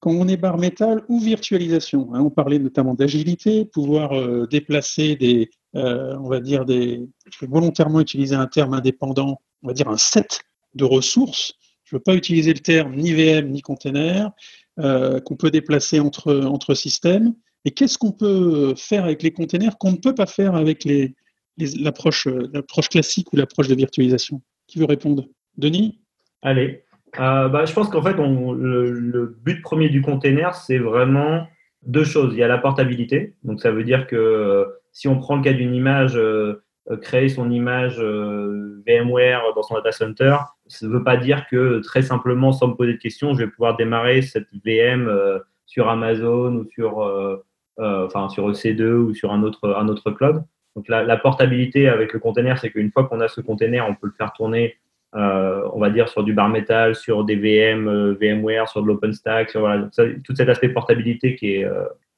quand 0.00 0.10
on 0.10 0.28
est 0.28 0.36
bar 0.36 0.58
métal 0.58 1.04
ou 1.08 1.20
virtualisation? 1.20 2.12
Hein? 2.12 2.20
On 2.20 2.30
parlait 2.30 2.58
notamment 2.58 2.94
d'agilité, 2.94 3.64
pouvoir 3.66 4.12
euh, 4.12 4.46
déplacer 4.48 5.14
des, 5.14 5.50
euh, 5.76 6.16
on 6.18 6.28
va 6.28 6.40
dire 6.40 6.64
des, 6.64 7.08
je 7.30 7.38
vais 7.40 7.50
volontairement 7.50 8.00
utiliser 8.00 8.34
un 8.34 8.46
terme 8.48 8.74
indépendant, 8.74 9.40
on 9.62 9.68
va 9.68 9.74
dire 9.74 9.88
un 9.88 9.96
set 9.96 10.42
de 10.74 10.84
ressources 10.84 11.54
je 11.84 11.94
ne 11.94 11.98
veux 11.98 12.02
pas 12.02 12.14
utiliser 12.14 12.52
le 12.52 12.60
terme 12.60 12.94
ni 12.96 13.12
VM 13.12 13.50
ni 13.50 13.60
container, 13.60 14.32
euh, 14.80 15.20
qu'on 15.20 15.36
peut 15.36 15.50
déplacer 15.50 16.00
entre, 16.00 16.34
entre 16.34 16.74
systèmes. 16.74 17.34
Et 17.64 17.70
qu'est-ce 17.70 17.96
qu'on 17.96 18.12
peut 18.12 18.74
faire 18.76 19.04
avec 19.04 19.22
les 19.22 19.30
containers 19.30 19.78
qu'on 19.78 19.92
ne 19.92 19.96
peut 19.96 20.14
pas 20.14 20.26
faire 20.26 20.54
avec 20.54 20.86
l'approche 21.56 22.26
classique 22.90 23.32
ou 23.32 23.36
l'approche 23.36 23.68
de 23.68 23.74
virtualisation? 23.74 24.42
Qui 24.66 24.78
veut 24.78 24.86
répondre? 24.86 25.26
Denis? 25.56 26.00
Allez. 26.42 26.84
Euh, 27.20 27.48
bah, 27.48 27.64
je 27.64 27.72
pense 27.72 27.88
qu'en 27.88 28.02
fait, 28.02 28.16
le, 28.16 29.38
but 29.42 29.62
premier 29.62 29.88
du 29.88 30.02
container, 30.02 30.54
c'est 30.54 30.78
vraiment 30.78 31.46
deux 31.86 32.04
choses. 32.04 32.34
Il 32.34 32.38
y 32.40 32.42
a 32.42 32.48
la 32.48 32.58
portabilité. 32.58 33.34
Donc, 33.44 33.60
ça 33.60 33.70
veut 33.70 33.84
dire 33.84 34.06
que 34.06 34.16
euh, 34.16 34.64
si 34.92 35.08
on 35.08 35.18
prend 35.18 35.36
le 35.36 35.42
cas 35.42 35.52
d'une 35.52 35.74
image, 35.74 36.18
créer 37.00 37.28
son 37.28 37.50
image 37.50 37.98
VMware 37.98 39.42
dans 39.54 39.62
son 39.62 39.74
data 39.74 39.92
center, 39.92 40.36
ça 40.66 40.86
ne 40.86 40.92
veut 40.92 41.04
pas 41.04 41.16
dire 41.16 41.46
que 41.48 41.80
très 41.80 42.02
simplement, 42.02 42.52
sans 42.52 42.68
me 42.68 42.74
poser 42.74 42.94
de 42.94 42.98
questions, 42.98 43.34
je 43.34 43.44
vais 43.44 43.50
pouvoir 43.50 43.76
démarrer 43.76 44.22
cette 44.22 44.48
VM 44.64 45.08
euh, 45.08 45.38
sur 45.66 45.88
Amazon 45.88 46.54
ou 46.56 46.66
sur, 46.70 47.02
euh, 47.02 47.44
euh, 47.80 48.06
enfin, 48.06 48.28
sur 48.28 48.50
EC2 48.50 48.92
ou 48.92 49.14
sur 49.14 49.32
un 49.32 49.42
autre, 49.42 49.74
un 49.74 49.88
autre 49.88 50.10
cloud. 50.10 50.42
Donc 50.76 50.88
la, 50.88 51.02
la 51.04 51.16
portabilité 51.16 51.88
avec 51.88 52.12
le 52.12 52.18
container, 52.18 52.58
c'est 52.58 52.70
qu'une 52.70 52.90
fois 52.90 53.04
qu'on 53.04 53.20
a 53.20 53.28
ce 53.28 53.40
container, 53.40 53.86
on 53.88 53.94
peut 53.94 54.06
le 54.06 54.14
faire 54.16 54.32
tourner, 54.32 54.76
on 55.12 55.78
va 55.78 55.90
dire, 55.90 56.08
sur 56.08 56.24
du 56.24 56.32
bar 56.32 56.48
metal, 56.48 56.96
sur 56.96 57.22
des 57.24 57.36
VM, 57.36 58.14
VMware, 58.14 58.68
sur 58.68 58.82
de 58.82 58.88
l'OpenStack, 58.88 59.50
sur 59.50 59.60
voilà, 59.60 59.88
tout 60.24 60.34
cet 60.34 60.48
aspect 60.48 60.68
portabilité 60.70 61.36
qui 61.36 61.52
est, 61.52 61.68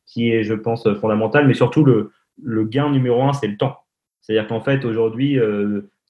qui 0.06 0.32
est, 0.32 0.42
je 0.42 0.54
pense, 0.54 0.90
fondamental. 0.94 1.46
Mais 1.46 1.52
surtout, 1.52 1.84
le, 1.84 2.12
le 2.42 2.64
gain 2.64 2.88
numéro 2.90 3.22
un, 3.24 3.34
c'est 3.34 3.48
le 3.48 3.58
temps. 3.58 3.76
C'est-à-dire 4.26 4.48
qu'en 4.48 4.60
fait, 4.60 4.84
aujourd'hui, 4.84 5.38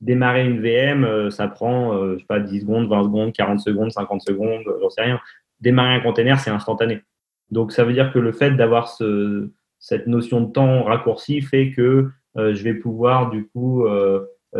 démarrer 0.01 0.47
une 0.47 0.61
VM, 0.61 1.05
euh, 1.05 1.31
ça 1.31 1.49
prend, 1.49 1.95
euh, 1.95 2.15
je 2.15 2.21
sais 2.21 2.27
pas, 2.27 2.41
10 2.41 2.61
secondes, 2.61 2.89
20 2.89 3.05
secondes, 3.05 3.33
40 3.33 3.61
secondes, 3.61 3.91
50 3.91 4.23
secondes, 4.23 4.63
j'en 4.81 4.91
sais 4.91 5.03
rien. 5.03 5.21
Démarrer 5.61 5.95
un 5.95 6.01
container, 6.01 6.39
c'est 6.39 6.51
instantané. 6.51 7.03
Donc, 7.51 7.73
ça 7.73 7.85
veut 7.85 7.93
dire 7.93 8.13
que 8.13 8.19
le 8.19 8.33
fait 8.33 8.53
d'avoir 8.53 8.89
ce, 8.89 9.51
cette 9.79 10.07
notion 10.07 10.41
de 10.43 10.53
temps 10.53 10.85
raccourci 10.85 11.41
fait 11.41 11.71
que 11.71 12.11
euh, 12.37 12.55
je 12.55 12.63
vais 12.63 12.75
pouvoir, 12.75 13.31
du 13.31 13.47
coup, 13.47 13.87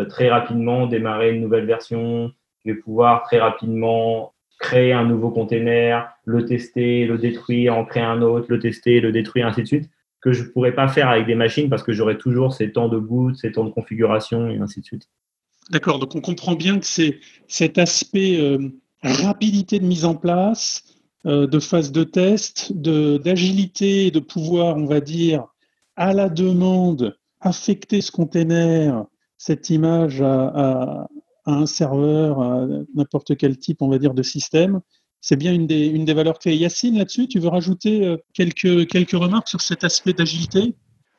très 0.09 0.29
rapidement 0.29 0.85
démarrer 0.85 1.33
une 1.33 1.41
nouvelle 1.41 1.65
version. 1.65 2.31
Je 2.63 2.71
vais 2.71 2.77
pouvoir 2.77 3.23
très 3.23 3.39
rapidement 3.39 4.33
créer 4.59 4.93
un 4.93 5.05
nouveau 5.05 5.29
container, 5.29 6.11
le 6.25 6.45
tester, 6.45 7.05
le 7.05 7.17
détruire, 7.17 7.77
en 7.77 7.85
créer 7.85 8.03
un 8.03 8.21
autre, 8.21 8.47
le 8.49 8.59
tester, 8.59 8.99
le 9.01 9.11
détruire, 9.11 9.47
ainsi 9.47 9.61
de 9.61 9.67
suite, 9.67 9.89
que 10.21 10.33
je 10.33 10.43
ne 10.43 10.47
pourrais 10.49 10.73
pas 10.73 10.87
faire 10.87 11.09
avec 11.09 11.27
des 11.27 11.35
machines 11.35 11.69
parce 11.69 11.83
que 11.83 11.93
j'aurais 11.93 12.17
toujours 12.17 12.53
ces 12.53 12.71
temps 12.71 12.89
de 12.89 12.97
boot, 12.97 13.35
ces 13.35 13.51
temps 13.51 13.65
de 13.65 13.71
configuration 13.71 14.49
et 14.49 14.57
ainsi 14.57 14.81
de 14.81 14.85
suite. 14.85 15.09
D'accord, 15.69 15.99
donc 15.99 16.15
on 16.15 16.21
comprend 16.21 16.55
bien 16.55 16.79
que 16.79 16.85
c'est 16.85 17.19
cet 17.47 17.77
aspect 17.77 18.39
euh, 18.39 18.57
rapidité 19.03 19.79
de 19.79 19.85
mise 19.85 20.05
en 20.05 20.15
place, 20.15 20.83
euh, 21.25 21.45
de 21.45 21.59
phase 21.59 21.91
de 21.91 22.03
test, 22.03 22.71
d'agilité, 22.73 24.11
de, 24.11 24.19
pouvoir, 24.19 24.77
on 24.77 24.85
va 24.85 25.01
dire, 25.01 25.45
à 25.95 26.13
la 26.13 26.29
demande, 26.29 27.17
affecter 27.41 28.01
ce 28.01 28.11
container, 28.11 29.05
cette 29.37 29.69
image 29.69 30.21
à, 30.21 31.07
un 31.45 31.65
serveur, 31.65 32.41
à 32.41 32.67
n'importe 32.93 33.37
quel 33.37 33.57
type, 33.57 33.81
on 33.81 33.89
va 33.89 33.97
dire, 33.97 34.13
de 34.13 34.23
système. 34.23 34.81
C'est 35.21 35.35
bien 35.35 35.53
une 35.53 35.67
des, 35.67 35.87
une 35.87 36.05
des 36.05 36.13
valeurs 36.13 36.39
clés. 36.39 36.55
Yacine, 36.55 36.97
là-dessus, 36.97 37.27
tu 37.27 37.39
veux 37.39 37.49
rajouter 37.49 38.05
euh, 38.05 38.17
quelques, 38.33 38.87
quelques 38.87 39.11
remarques 39.11 39.49
sur 39.49 39.61
cet 39.61 39.83
aspect 39.83 40.13
d'agilité? 40.13 40.75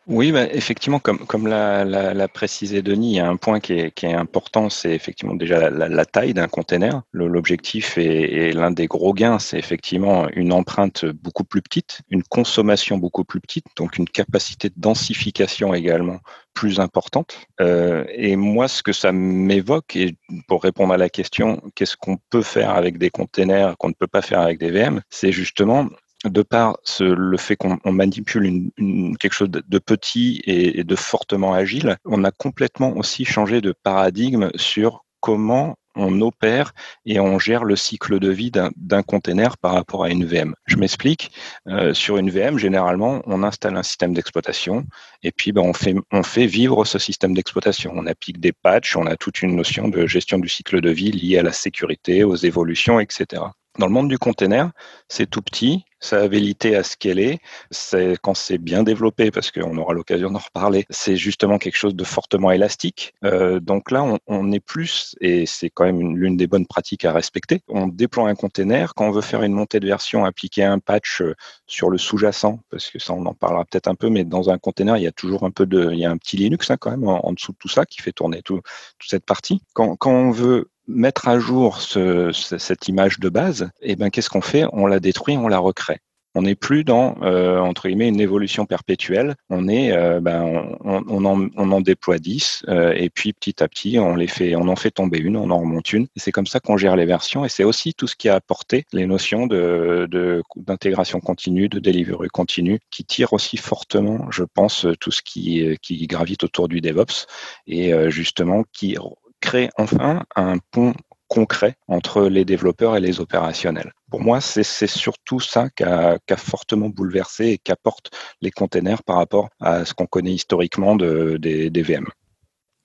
Oui, 0.08 0.32
bah, 0.32 0.46
effectivement, 0.50 1.00
comme, 1.00 1.46
l'a, 1.46 2.28
précisé 2.28 2.80
Denis, 2.80 3.12
il 3.12 3.16
y 3.16 3.20
a 3.20 3.28
un 3.28 3.36
point 3.36 3.60
qui 3.60 3.74
est, 3.74 4.04
est 4.04 4.14
important, 4.14 4.70
c'est 4.70 4.92
effectivement 4.92 5.34
déjà 5.34 5.68
la, 5.68 6.06
taille 6.06 6.32
d'un 6.32 6.48
container. 6.48 7.02
L'objectif 7.12 7.98
et, 7.98 8.52
l'un 8.52 8.70
des 8.70 8.86
gros 8.86 9.12
gains, 9.12 9.38
c'est 9.38 9.58
effectivement 9.58 10.26
une 10.30 10.54
empreinte 10.54 11.04
beaucoup 11.04 11.44
plus 11.44 11.60
petite, 11.60 12.00
une 12.08 12.22
consommation 12.22 12.96
beaucoup 12.96 13.24
plus 13.24 13.40
petite, 13.40 13.66
donc 13.76 13.98
une 13.98 14.08
capacité 14.08 14.70
de 14.70 14.74
densification 14.78 15.74
également 15.74 16.20
plus 16.54 16.80
importante. 16.80 17.40
Euh, 17.60 18.04
et 18.14 18.36
moi, 18.36 18.66
ce 18.66 18.82
que 18.82 18.94
ça 18.94 19.12
m'évoque, 19.12 19.94
et 19.94 20.16
pour 20.46 20.62
répondre 20.62 20.94
à 20.94 20.96
la 20.96 21.10
question, 21.10 21.60
qu'est-ce 21.74 21.98
qu'on 21.98 22.16
peut 22.30 22.42
faire 22.42 22.70
avec 22.70 22.96
des 22.96 23.10
containers 23.10 23.76
qu'on 23.76 23.88
ne 23.88 23.94
peut 23.94 24.06
pas 24.06 24.22
faire 24.22 24.40
avec 24.40 24.58
des 24.58 24.70
VM, 24.70 25.02
c'est 25.10 25.32
justement 25.32 25.86
de 26.25 26.42
par 26.42 26.78
le 27.00 27.37
fait 27.37 27.56
qu'on 27.56 27.78
manipule 27.92 28.70
quelque 29.18 29.32
chose 29.32 29.50
de 29.50 29.78
petit 29.78 30.42
et, 30.44 30.84
de 30.84 30.96
fortement 30.96 31.54
agile, 31.54 31.96
on 32.04 32.25
a 32.25 32.30
complètement 32.30 32.96
aussi 32.96 33.25
changé 33.25 33.60
de 33.60 33.72
paradigme 33.82 34.50
sur 34.56 35.04
comment 35.20 35.76
on 35.98 36.20
opère 36.20 36.72
et 37.04 37.18
on 37.18 37.38
gère 37.38 37.64
le 37.64 37.76
cycle 37.76 38.20
de 38.20 38.30
vie 38.30 38.52
d'un 38.52 39.02
container 39.02 39.58
par 39.58 39.72
rapport 39.72 40.04
à 40.04 40.10
une 40.10 40.25
VM. 40.25 40.54
Je 40.66 40.76
m'explique. 40.76 41.32
Euh, 41.66 41.92
sur 41.92 42.18
une 42.18 42.30
VM, 42.30 42.56
généralement, 42.56 43.20
on 43.26 43.42
installe 43.42 43.76
un 43.76 43.82
système 43.82 44.14
d'exploitation 44.14 44.87
et 45.22 45.32
puis 45.32 45.52
ben, 45.52 45.62
on, 45.62 45.72
fait, 45.72 45.96
on 46.12 46.22
fait 46.22 46.46
vivre 46.46 46.84
ce 46.84 46.98
système 46.98 47.34
d'exploitation. 47.34 47.92
On 47.96 48.06
applique 48.06 48.38
des 48.38 48.52
patchs, 48.52 48.96
on 48.96 49.06
a 49.06 49.16
toute 49.16 49.42
une 49.42 49.56
notion 49.56 49.88
de 49.88 50.06
gestion 50.06 50.38
du 50.38 50.48
cycle 50.48 50.80
de 50.80 50.90
vie 50.90 51.10
liée 51.10 51.38
à 51.38 51.42
la 51.42 51.52
sécurité, 51.52 52.22
aux 52.22 52.37
évolutions, 52.37 53.00
etc. 53.00 53.42
Dans 53.78 53.87
le 53.87 53.92
monde 53.92 54.08
du 54.08 54.18
container, 54.18 54.73
c'est 55.08 55.30
tout 55.30 55.40
petit, 55.40 55.85
sa 56.00 56.20
habilité 56.23 56.75
à 56.75 56.82
scaler, 56.82 57.38
c'est 57.70 58.16
quand 58.20 58.35
c'est 58.35 58.58
bien 58.58 58.82
développé, 58.82 59.30
parce 59.30 59.52
qu'on 59.52 59.76
aura 59.78 59.94
l'occasion 59.94 60.32
d'en 60.32 60.40
reparler, 60.40 60.85
c'est 60.90 61.16
justement 61.16 61.58
quelque 61.58 61.76
chose 61.76 61.94
de 61.94 62.02
fortement 62.02 62.50
élastique. 62.50 63.14
Euh, 63.25 63.61
donc 63.61 63.92
là, 63.92 64.04
on, 64.26 64.50
est 64.50 64.58
plus, 64.58 65.14
et 65.20 65.47
c'est 65.47 65.70
quand 65.70 65.85
même 65.85 66.16
l'une 66.16 66.37
des 66.37 66.49
bonnes 66.49 66.66
pratiques 66.66 67.04
à 67.04 67.12
respecter, 67.12 67.62
on 67.68 67.87
déploie 67.87 68.28
un 68.28 68.35
container, 68.35 68.94
quand 68.97 69.06
on 69.06 69.12
veut 69.12 69.20
faire 69.20 69.44
une 69.44 69.52
montée 69.52 69.78
de 69.78 69.87
version, 69.87 70.25
appliquer 70.25 70.64
un 70.64 70.80
patch 70.80 71.23
euh, 71.23 71.37
sur 71.68 71.88
le 71.88 71.99
sous-jacent, 71.99 72.58
parce 72.70 72.90
que 72.90 72.99
ça, 72.99 73.12
on 73.12 73.26
en 73.26 73.35
parlera 73.35 73.64
peut-être 73.64 73.87
un 73.87 73.94
peu, 73.94 74.11
mais 74.11 74.25
dans 74.25 74.50
un 74.50 74.58
container, 74.58 74.97
il 74.97 75.04
y 75.04 75.06
a 75.06 75.12
toujours 75.12 75.44
un 75.44 75.52
peu 75.52 75.66
de, 75.66 75.92
il 75.92 76.00
y 76.00 76.04
a 76.04 76.11
un 76.11 76.16
petit 76.16 76.37
Linux 76.37 76.68
hein, 76.73 76.78
quand 76.78 76.90
même 76.90 77.06
en, 77.06 77.32
dessous 77.32 77.52
de 77.52 77.58
tout 77.58 77.68
ça 77.68 77.87
qui 77.87 78.02
fait 78.02 78.12
tourner 78.12 78.42
tout, 78.42 78.61
toute 78.99 79.11
cette 79.11 79.25
partie. 79.25 79.62
Quand 79.73 79.97
on 80.06 80.32
veut 80.32 80.68
mettre 80.88 81.28
à 81.28 81.38
jour 81.38 81.80
ce, 81.80 82.33
cette 82.33 82.88
image 82.88 83.21
de 83.21 83.28
base, 83.28 83.71
et 83.83 83.92
eh 83.92 83.97
ben 83.97 84.11
qu'est-ce 84.11 84.30
qu'on 84.30 84.40
fait? 84.40 84.64
On 84.73 84.87
la 84.87 85.00
détruit, 85.00 85.37
on 85.37 85.49
la 85.49 85.59
recrée. 85.59 86.00
On 86.35 86.42
n'est 86.42 86.54
plus 86.54 86.85
dans 86.85 87.16
euh, 87.23 87.59
entre 87.59 87.88
guillemets 87.88 88.09
une 88.09 88.21
évolution 88.21 88.66
perpétuelle. 88.66 89.35
On 89.50 89.66
est, 89.66 89.92
euh, 89.92 90.21
ben, 90.21 90.76
on, 90.85 91.25
en, 91.25 91.49
on, 91.57 91.73
en, 91.73 91.80
déploie 91.80 92.18
10 92.18 92.64
euh, 92.68 92.92
et 92.95 93.11
puis 93.11 93.33
petit 93.33 93.62
à 93.62 93.66
petit 93.66 93.99
on 93.99 94.14
les 94.14 94.26
fait, 94.26 94.54
on 94.54 94.68
en 94.68 94.76
fait 94.76 94.90
tomber 94.90 95.18
une, 95.18 95.37
on 95.37 95.50
en 95.50 95.59
remonte 95.59 95.92
une. 95.92 96.07
C'est 96.16 96.30
comme 96.30 96.47
ça 96.47 96.61
qu'on 96.61 96.76
gère 96.76 96.97
les 96.97 97.07
versions. 97.07 97.45
Et 97.45 97.49
c'est 97.49 97.64
aussi 97.64 97.95
tout 97.95 98.07
ce 98.07 98.14
qui 98.14 98.28
a 98.28 98.35
apporté 98.35 98.85
les 98.92 99.07
notions 99.07 99.47
de 99.47 100.09
d'intégration 100.57 101.18
continue, 101.21 101.68
de 101.68 101.78
delivery 101.80 102.28
continue, 102.28 102.78
qui 102.90 103.04
tire 103.04 103.33
aussi 103.33 103.57
fortement, 103.57 104.30
je 104.30 104.45
pense, 104.45 104.87
tout 105.00 105.11
ce 105.11 105.23
qui 105.23 105.76
qui 105.83 106.07
gravite 106.07 106.45
autour 106.45 106.68
du 106.68 106.80
DevOps 106.80 107.26
et 107.66 107.92
justement 108.11 108.64
qui 108.73 108.97
crée 109.40 109.71
enfin 109.76 110.23
un 110.37 110.59
pont 110.71 110.95
concret 111.28 111.76
entre 111.87 112.23
les 112.23 112.45
développeurs 112.45 112.97
et 112.97 113.00
les 113.00 113.21
opérationnels. 113.21 113.92
Pour 114.11 114.21
moi, 114.21 114.40
c'est 114.40 114.87
surtout 114.87 115.40
ça 115.40 115.68
qui 115.71 115.85
a, 115.85 116.18
fortement 116.37 116.88
bouleversé 116.88 117.47
et 117.49 117.59
qu'apportent 117.59 118.11
les 118.40 118.50
containers 118.50 119.02
par 119.02 119.16
rapport 119.16 119.50
à 119.61 119.85
ce 119.85 119.92
qu'on 119.95 120.07
connaît 120.07 120.33
historiquement 120.33 120.97
de, 120.97 121.37
des, 121.37 121.83
VM. 121.83 122.07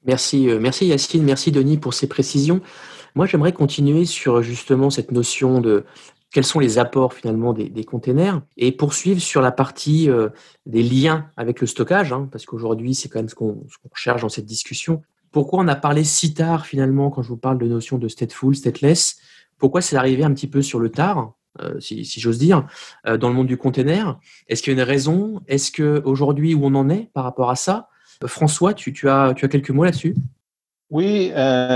Merci, 0.05 0.49
euh, 0.49 0.59
merci 0.59 0.87
Yacine, 0.87 1.23
merci 1.23 1.51
Denis 1.51 1.77
pour 1.77 1.93
ces 1.93 2.07
précisions. 2.07 2.61
Moi, 3.15 3.25
j'aimerais 3.25 3.53
continuer 3.53 4.03
sur 4.05 4.41
justement 4.41 4.89
cette 4.89 5.11
notion 5.11 5.61
de 5.61 5.85
quels 6.33 6.43
sont 6.43 6.59
les 6.59 6.79
apports 6.79 7.13
finalement 7.13 7.53
des, 7.53 7.83
containers 7.85 8.41
et 8.57 8.71
poursuivre 8.71 9.21
sur 9.21 9.41
la 9.41 9.51
partie 9.51 10.09
euh, 10.09 10.29
des 10.65 10.83
liens 10.83 11.29
avec 11.37 11.61
le 11.61 11.67
stockage, 11.67 12.11
hein, 12.11 12.27
parce 12.31 12.45
qu'aujourd'hui, 12.45 12.95
c'est 12.95 13.07
quand 13.07 13.19
même 13.19 13.29
ce 13.29 13.35
qu'on 13.35 13.53
qu 13.53 13.89
cherche 13.93 14.23
dans 14.23 14.29
cette 14.29 14.47
discussion. 14.47 15.03
Pourquoi 15.33 15.63
on 15.63 15.67
a 15.67 15.75
parlé 15.75 16.03
si 16.03 16.35
tard 16.35 16.67
finalement 16.67 17.09
quand 17.09 17.23
je 17.23 17.27
vous 17.27 17.37
parle 17.37 17.57
de 17.57 17.65
notion 17.65 17.97
de 17.97 18.07
stateful, 18.07 18.55
stateless? 18.55 19.17
Pourquoi 19.57 19.81
c'est 19.81 19.95
arrivé 19.97 20.23
un 20.23 20.31
petit 20.31 20.47
peu 20.47 20.61
sur 20.61 20.79
le 20.79 20.89
tard, 20.89 21.33
euh, 21.59 21.79
si, 21.79 22.05
j'ose 22.05 22.37
dire, 22.37 22.67
euh, 23.07 23.17
dans 23.17 23.29
le 23.29 23.33
monde 23.33 23.47
du 23.47 23.57
container? 23.57 24.19
Est-ce 24.47 24.61
qu'il 24.61 24.73
y 24.73 24.79
a 24.79 24.81
une 24.81 24.87
raison? 24.87 25.41
Est-ce 25.47 25.71
que 25.71 26.03
aujourd'hui 26.05 26.53
où 26.53 26.63
on 26.63 26.75
en 26.75 26.87
est 26.87 27.09
par 27.13 27.23
rapport 27.23 27.49
à 27.49 27.55
ça? 27.55 27.89
Euh, 28.23 28.27
François, 28.27 28.75
tu, 28.75 29.09
as, 29.09 29.33
quelques 29.33 29.71
mots 29.71 29.83
là-dessus? 29.83 30.15
Oui, 30.91 31.31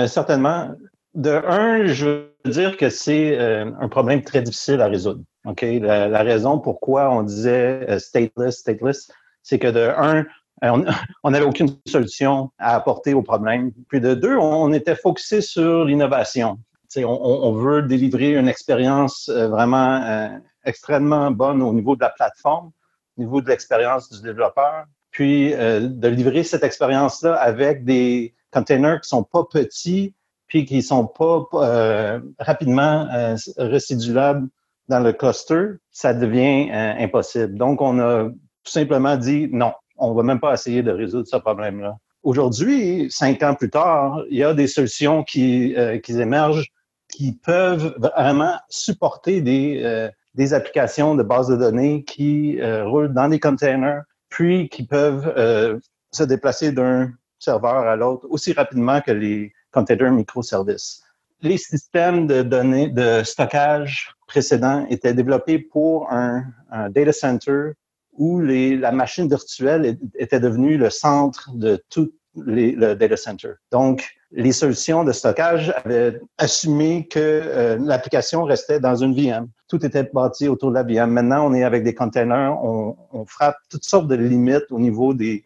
certainement. 0.08 0.76
De 1.16 1.32
un, 1.32 1.88
je 1.88 2.28
veux 2.46 2.52
dire 2.52 2.78
que 2.78 2.92
c'est 2.92 3.40
un 3.40 3.90
problème 3.90 4.22
très 4.22 4.44
difficile 4.44 4.82
à 4.82 4.88
résoudre. 4.88 5.22
Ok, 5.46 5.64
la, 5.64 6.08
la 6.08 6.22
raison 6.22 6.60
pourquoi 6.60 7.12
on 7.12 7.24
disait 7.24 7.98
stateless, 7.98 8.60
stateless, 8.60 9.10
c'est 9.42 9.58
que 9.58 9.68
de 9.68 9.92
un, 9.98 10.26
on 11.24 11.32
n'avait 11.32 11.46
aucune 11.46 11.70
solution 11.86 12.52
à 12.58 12.76
apporter 12.76 13.14
au 13.14 13.22
problème. 13.22 13.72
Puis 13.90 14.02
de 14.02 14.14
deux, 14.16 14.38
on 14.38 14.74
était 14.74 14.96
focusé 14.96 15.42
sur 15.42 15.86
l'innovation. 15.86 16.60
On, 16.96 17.04
on, 17.04 17.52
veut 17.52 17.84
délivrer 17.84 18.36
une 18.36 18.48
expérience 18.48 19.30
euh, 19.30 19.50
vraiment 19.50 20.02
euh, 20.04 20.30
extrêmement 20.68 21.32
bonne 21.32 21.62
au 21.62 21.74
niveau 21.74 21.96
de 21.96 22.02
la 22.02 22.10
plateforme, 22.10 22.72
au 23.18 23.22
niveau 23.22 23.42
de 23.42 23.50
l'expérience 23.50 24.10
du 24.10 24.22
développeur, 24.22 24.86
puis 25.12 25.54
euh, 25.54 25.80
de 25.82 26.08
livrer 26.08 26.44
cette 26.44 26.64
expérience-là 26.64 27.34
avec 27.36 27.84
des 27.84 28.36
containers 28.52 29.02
qui 29.02 29.10
sont 29.10 29.24
pas 29.24 29.44
petits, 29.46 30.14
puis 30.48 30.66
qui 30.66 30.82
sont 30.82 31.08
pas 31.08 31.44
euh, 31.54 32.20
rapidement 32.40 33.08
euh, 33.12 33.36
résidulables 33.58 34.48
dans 34.88 35.00
le 35.00 35.12
cluster, 35.12 35.72
ça 35.92 36.14
devient 36.14 36.70
impossible. 36.72 37.58
Donc, 37.58 37.82
on 37.82 38.00
a 38.00 38.26
tout 38.30 38.72
simplement 38.72 39.18
dit 39.18 39.50
non, 39.52 39.74
on 39.98 40.14
va 40.14 40.24
même 40.24 40.40
pas 40.40 40.54
essayer 40.54 40.84
de 40.84 40.92
résoudre 40.92 41.28
ce 41.28 41.38
problème-là. 41.38 41.98
Aujourd'hui, 42.24 43.08
cinq 43.10 43.44
ans 43.44 43.56
plus 43.56 43.70
tard, 43.70 44.24
il 44.30 44.38
y 44.38 44.44
a 44.44 44.54
des 44.54 44.68
solutions 44.68 45.24
qui, 45.24 45.76
euh, 45.76 46.00
émergent 46.08 46.66
qui 47.10 47.32
peuvent 47.32 47.96
vraiment 48.00 48.58
supporter 48.70 49.42
des, 49.42 49.82
euh, 49.84 50.10
des 50.36 50.54
applications 50.54 51.16
de 51.16 51.24
base 51.24 51.48
de 51.48 51.56
données 51.56 52.04
qui 52.04 52.60
euh, 52.60 52.86
roulent 52.86 53.14
dans 53.14 53.30
des 53.30 53.40
containers, 53.40 54.04
puis 54.30 54.68
qui 54.70 54.86
peuvent 54.86 55.34
euh, 55.38 55.80
se 56.12 56.24
déplacer 56.24 56.72
d'un 56.72 57.12
serveur 57.40 57.88
à 57.88 57.96
l'autre 57.96 58.28
aussi 58.30 58.52
rapidement 58.54 59.00
que 59.02 59.12
les 59.12 59.54
containers 59.72 60.12
microservices. 60.12 61.04
Les 61.42 61.58
systèmes 61.58 62.28
de 62.28 62.42
données 62.42 62.90
de 62.90 63.24
stockage 63.24 64.12
précédents 64.28 64.86
étaient 64.90 65.14
développés 65.14 65.60
pour 65.60 66.12
un 66.12 66.44
data 66.90 67.14
center 67.14 67.74
où 68.18 68.40
la 68.40 68.92
machine 68.92 69.30
virtuelle 69.30 69.98
était 70.16 70.40
devenue 70.40 70.78
le 70.78 70.90
centre 70.90 71.52
de 71.54 71.82
tout 71.90 72.12
le 72.36 72.94
data 72.96 73.18
center. 73.18 73.54
Donc, 73.72 74.18
les 74.32 74.52
solutions 74.52 75.04
de 75.04 75.12
stockage 75.12 75.74
avaient 75.84 76.20
assumé 76.38 77.08
que 77.08 77.20
euh, 77.20 77.78
l'application 77.80 78.44
restait 78.44 78.80
dans 78.80 78.96
une 78.96 79.16
VM. 79.16 79.48
Tout 79.68 79.86
était 79.86 80.04
bâti 80.04 80.48
autour 80.48 80.70
de 80.70 80.76
la 80.76 80.84
VM. 80.84 81.12
Maintenant, 81.12 81.50
on 81.50 81.54
est 81.54 81.64
avec 81.64 81.84
des 81.84 81.94
containers, 81.94 82.58
on, 82.64 82.98
on 83.12 83.26
frappe 83.26 83.58
toutes 83.70 83.86
sortes 83.86 84.08
de 84.08 84.16
limites 84.16 84.66
au 84.72 84.80
niveau 84.80 85.14
des 85.14 85.46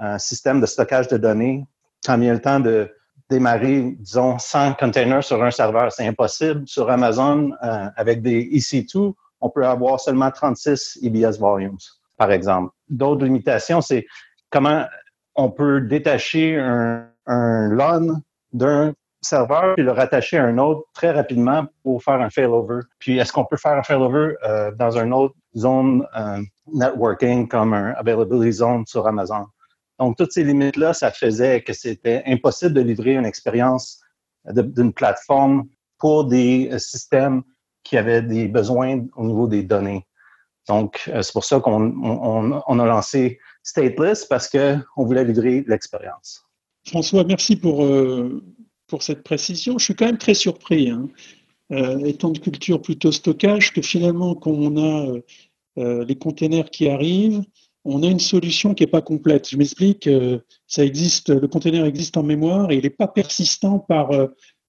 euh, 0.00 0.18
systèmes 0.18 0.60
de 0.60 0.66
stockage 0.66 1.08
de 1.08 1.16
données. 1.16 1.64
Quand 2.04 2.18
vient 2.18 2.34
le 2.34 2.40
temps 2.40 2.60
de 2.60 2.90
démarrer, 3.30 3.96
disons, 3.98 4.38
100 4.38 4.74
containers 4.74 5.24
sur 5.24 5.42
un 5.42 5.50
serveur, 5.50 5.92
c'est 5.92 6.06
impossible. 6.06 6.62
Sur 6.66 6.90
Amazon, 6.90 7.50
euh, 7.62 7.88
avec 7.96 8.22
des 8.22 8.44
EC2, 8.44 9.12
on 9.40 9.50
peut 9.50 9.66
avoir 9.66 10.00
seulement 10.00 10.30
36 10.30 10.98
EBS 11.02 11.38
volumes 11.38 11.78
par 12.18 12.30
exemple. 12.32 12.70
D'autres 12.88 13.24
limitations, 13.24 13.80
c'est 13.80 14.06
comment 14.50 14.84
on 15.34 15.50
peut 15.50 15.80
détacher 15.80 16.58
un, 16.58 17.08
un 17.26 18.20
d'un 18.52 18.92
serveur 19.20 19.74
puis 19.74 19.84
le 19.84 19.92
rattacher 19.92 20.38
à 20.38 20.44
un 20.44 20.58
autre 20.58 20.82
très 20.94 21.10
rapidement 21.10 21.66
pour 21.82 22.02
faire 22.02 22.20
un 22.20 22.30
failover. 22.30 22.80
Puis 22.98 23.18
est-ce 23.18 23.32
qu'on 23.32 23.44
peut 23.44 23.56
faire 23.56 23.72
un 23.72 23.82
failover 23.82 24.34
euh, 24.44 24.70
dans 24.72 24.96
une 24.96 25.12
autre 25.12 25.34
zone 25.56 26.06
euh, 26.16 26.40
networking 26.72 27.48
comme 27.48 27.74
un 27.74 27.92
availability 27.92 28.52
zone 28.52 28.84
sur 28.86 29.06
Amazon? 29.06 29.46
Donc 29.98 30.16
toutes 30.16 30.32
ces 30.32 30.44
limites-là, 30.44 30.92
ça 30.92 31.10
faisait 31.10 31.62
que 31.62 31.72
c'était 31.72 32.22
impossible 32.26 32.74
de 32.74 32.80
livrer 32.80 33.14
une 33.14 33.26
expérience 33.26 34.00
d'une 34.44 34.92
plateforme 34.92 35.64
pour 35.98 36.24
des 36.24 36.70
systèmes 36.78 37.42
qui 37.82 37.98
avaient 37.98 38.22
des 38.22 38.46
besoins 38.46 39.04
au 39.16 39.26
niveau 39.26 39.48
des 39.48 39.62
données. 39.62 40.06
Donc, 40.68 41.08
euh, 41.08 41.22
c'est 41.22 41.32
pour 41.32 41.44
ça 41.44 41.60
qu'on 41.60 41.92
on, 42.02 42.60
on 42.66 42.78
a 42.78 42.86
lancé 42.86 43.38
Stateless 43.62 44.26
parce 44.26 44.48
qu'on 44.48 45.04
voulait 45.04 45.24
livrer 45.24 45.64
l'expérience. 45.66 46.44
François, 46.86 47.24
merci 47.24 47.56
pour, 47.56 47.84
euh, 47.84 48.42
pour 48.86 49.02
cette 49.02 49.22
précision. 49.22 49.78
Je 49.78 49.84
suis 49.84 49.94
quand 49.94 50.06
même 50.06 50.18
très 50.18 50.34
surpris, 50.34 50.90
hein, 50.90 51.08
euh, 51.72 51.98
étant 52.04 52.30
de 52.30 52.38
culture 52.38 52.80
plutôt 52.80 53.12
stockage, 53.12 53.72
que 53.72 53.82
finalement, 53.82 54.34
quand 54.34 54.52
on 54.52 54.76
a 54.76 55.18
les 55.76 56.16
containers 56.16 56.70
qui 56.70 56.88
arrivent, 56.88 57.44
on 57.84 58.02
a 58.02 58.08
une 58.08 58.18
solution 58.18 58.74
qui 58.74 58.82
n'est 58.82 58.90
pas 58.90 59.00
complète. 59.00 59.48
Je 59.48 59.56
m'explique, 59.56 60.10
ça 60.66 60.84
existe, 60.84 61.28
le 61.30 61.46
container 61.46 61.84
existe 61.84 62.16
en 62.16 62.24
mémoire 62.24 62.72
et 62.72 62.78
il 62.78 62.82
n'est 62.82 62.90
pas 62.90 63.06
persistant 63.06 63.78
par, 63.78 64.10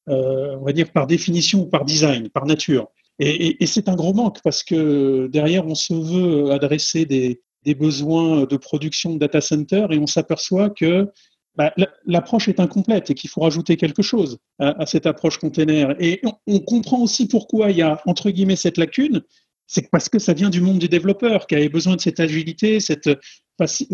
on 0.05 0.63
va 0.63 0.71
dire, 0.71 0.91
par 0.91 1.07
définition 1.07 1.61
ou 1.61 1.65
par 1.65 1.83
design, 1.83 2.29
par 2.29 2.45
nature. 2.45 2.89
Et, 3.19 3.65
c'est 3.65 3.89
un 3.89 3.95
gros 3.95 4.13
manque 4.13 4.41
parce 4.43 4.63
que 4.63 5.27
derrière, 5.27 5.67
on 5.67 5.75
se 5.75 5.93
veut 5.93 6.51
adresser 6.51 7.05
des, 7.05 7.41
besoins 7.75 8.45
de 8.45 8.57
production 8.57 9.13
de 9.13 9.19
data 9.19 9.41
center 9.41 9.85
et 9.91 9.99
on 9.99 10.07
s'aperçoit 10.07 10.71
que 10.71 11.07
bah, 11.55 11.71
l'approche 12.05 12.47
est 12.47 12.59
incomplète 12.59 13.11
et 13.11 13.13
qu'il 13.13 13.29
faut 13.29 13.41
rajouter 13.41 13.77
quelque 13.77 14.01
chose 14.01 14.39
à, 14.57 14.85
cette 14.85 15.05
approche 15.05 15.37
container. 15.37 15.95
Et 15.99 16.21
on, 16.47 16.59
comprend 16.59 17.01
aussi 17.01 17.27
pourquoi 17.27 17.69
il 17.69 17.77
y 17.77 17.81
a, 17.81 18.01
entre 18.05 18.31
guillemets, 18.31 18.55
cette 18.55 18.77
lacune. 18.77 19.21
C'est 19.67 19.91
parce 19.91 20.09
que 20.09 20.17
ça 20.17 20.33
vient 20.33 20.49
du 20.49 20.61
monde 20.61 20.79
du 20.79 20.87
développeur 20.87 21.45
qui 21.45 21.55
avait 21.55 21.69
besoin 21.69 21.95
de 21.95 22.01
cette 22.01 22.19
agilité, 22.19 22.79
cette 22.79 23.09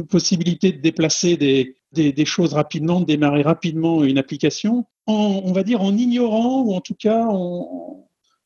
possibilité 0.10 0.72
de 0.72 0.80
déplacer 0.80 1.36
des, 1.36 2.26
choses 2.26 2.54
rapidement, 2.54 3.02
de 3.02 3.06
démarrer 3.06 3.42
rapidement 3.42 4.04
une 4.04 4.20
application, 4.20 4.86
on 5.08 5.52
va 5.52 5.64
dire 5.64 5.82
en 5.82 5.98
ignorant 5.98 6.62
ou 6.62 6.74
en 6.76 6.82
tout 6.82 6.96
cas 6.96 7.26
en, 7.26 8.05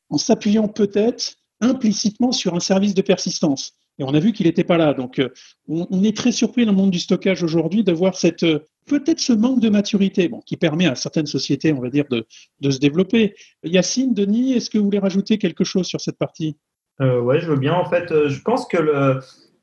en 0.09 0.17
s'appuyant 0.17 0.67
peut-être 0.67 1.35
implicitement 1.61 2.31
sur 2.31 2.55
un 2.55 2.59
service 2.59 2.93
de 2.93 3.01
persistance. 3.01 3.73
Et 3.97 4.03
on 4.03 4.13
a 4.13 4.19
vu 4.19 4.31
qu'il 4.31 4.45
n'était 4.47 4.63
pas 4.63 4.77
là. 4.77 4.93
Donc, 4.93 5.21
on, 5.67 5.85
on, 5.91 6.03
est 6.03 6.15
très 6.15 6.31
surpris 6.31 6.65
dans 6.65 6.71
le 6.71 6.77
monde 6.77 6.91
du 6.91 6.99
stockage 6.99 7.43
aujourd'hui 7.43 7.83
de 7.83 7.91
voir 7.91 8.15
cette 8.15 8.45
peut-être 8.89 9.19
ce 9.19 9.31
manque 9.31 9.61
de 9.61 9.69
maturité, 9.69 10.27
bon, 10.27 10.41
qui 10.41 10.57
permet 10.57 10.87
à 10.87 10.95
certaines 10.95 11.27
sociétés, 11.27 11.71
on 11.71 11.79
va 11.79 11.89
dire, 11.89 12.05
de, 12.09 12.25
de 12.59 12.69
se 12.71 12.79
développer. 12.79 13.35
Yacine, 13.63 14.13
Denis, 14.13 14.53
est-ce 14.53 14.69
que 14.69 14.77
vous 14.77 14.85
voulez 14.85 14.99
rajouter 14.99 15.37
quelque 15.37 15.63
chose 15.63 15.85
sur 15.85 16.01
cette 16.01 16.17
partie? 16.17 16.57
Euh, 17.01 17.21
Ouais, 17.21 17.39
je 17.39 17.47
veux 17.47 17.57
bien. 17.57 17.73
En 17.73 17.85
fait, 17.85 18.11
euh, 18.11 18.27
je 18.27 18.41
pense 18.41 18.67
que 18.67 18.77
le, 18.77 19.19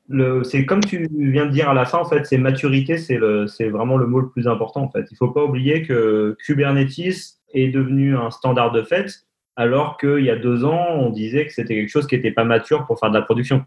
le, 0.07 0.43
c'est 0.43 0.65
comme 0.65 0.79
tu 0.79 1.07
viens 1.11 1.45
de 1.45 1.51
dire 1.51 1.69
à 1.69 1.73
la 1.75 1.85
fin, 1.85 1.99
en 1.99 2.05
fait, 2.05 2.25
c'est 2.25 2.37
maturité, 2.37 2.97
c'est, 2.97 3.17
le, 3.17 3.45
c'est 3.47 3.69
vraiment 3.69 3.97
le 3.97 4.07
mot 4.07 4.21
le 4.21 4.29
plus 4.29 4.47
important. 4.47 4.81
En 4.81 4.89
fait, 4.89 5.05
il 5.11 5.17
faut 5.17 5.31
pas 5.31 5.43
oublier 5.43 5.83
que 5.83 6.35
Kubernetes 6.39 7.37
est 7.53 7.67
devenu 7.67 8.15
un 8.17 8.31
standard 8.31 8.71
de 8.71 8.81
fait, 8.81 9.26
alors 9.57 9.97
qu'il 9.97 10.23
y 10.23 10.29
a 10.29 10.37
deux 10.37 10.63
ans, 10.63 10.87
on 10.91 11.09
disait 11.09 11.45
que 11.45 11.51
c'était 11.51 11.75
quelque 11.75 11.89
chose 11.89 12.07
qui 12.07 12.15
n'était 12.15 12.31
pas 12.31 12.45
mature 12.45 12.85
pour 12.85 12.99
faire 12.99 13.09
de 13.09 13.15
la 13.15 13.23
production. 13.23 13.65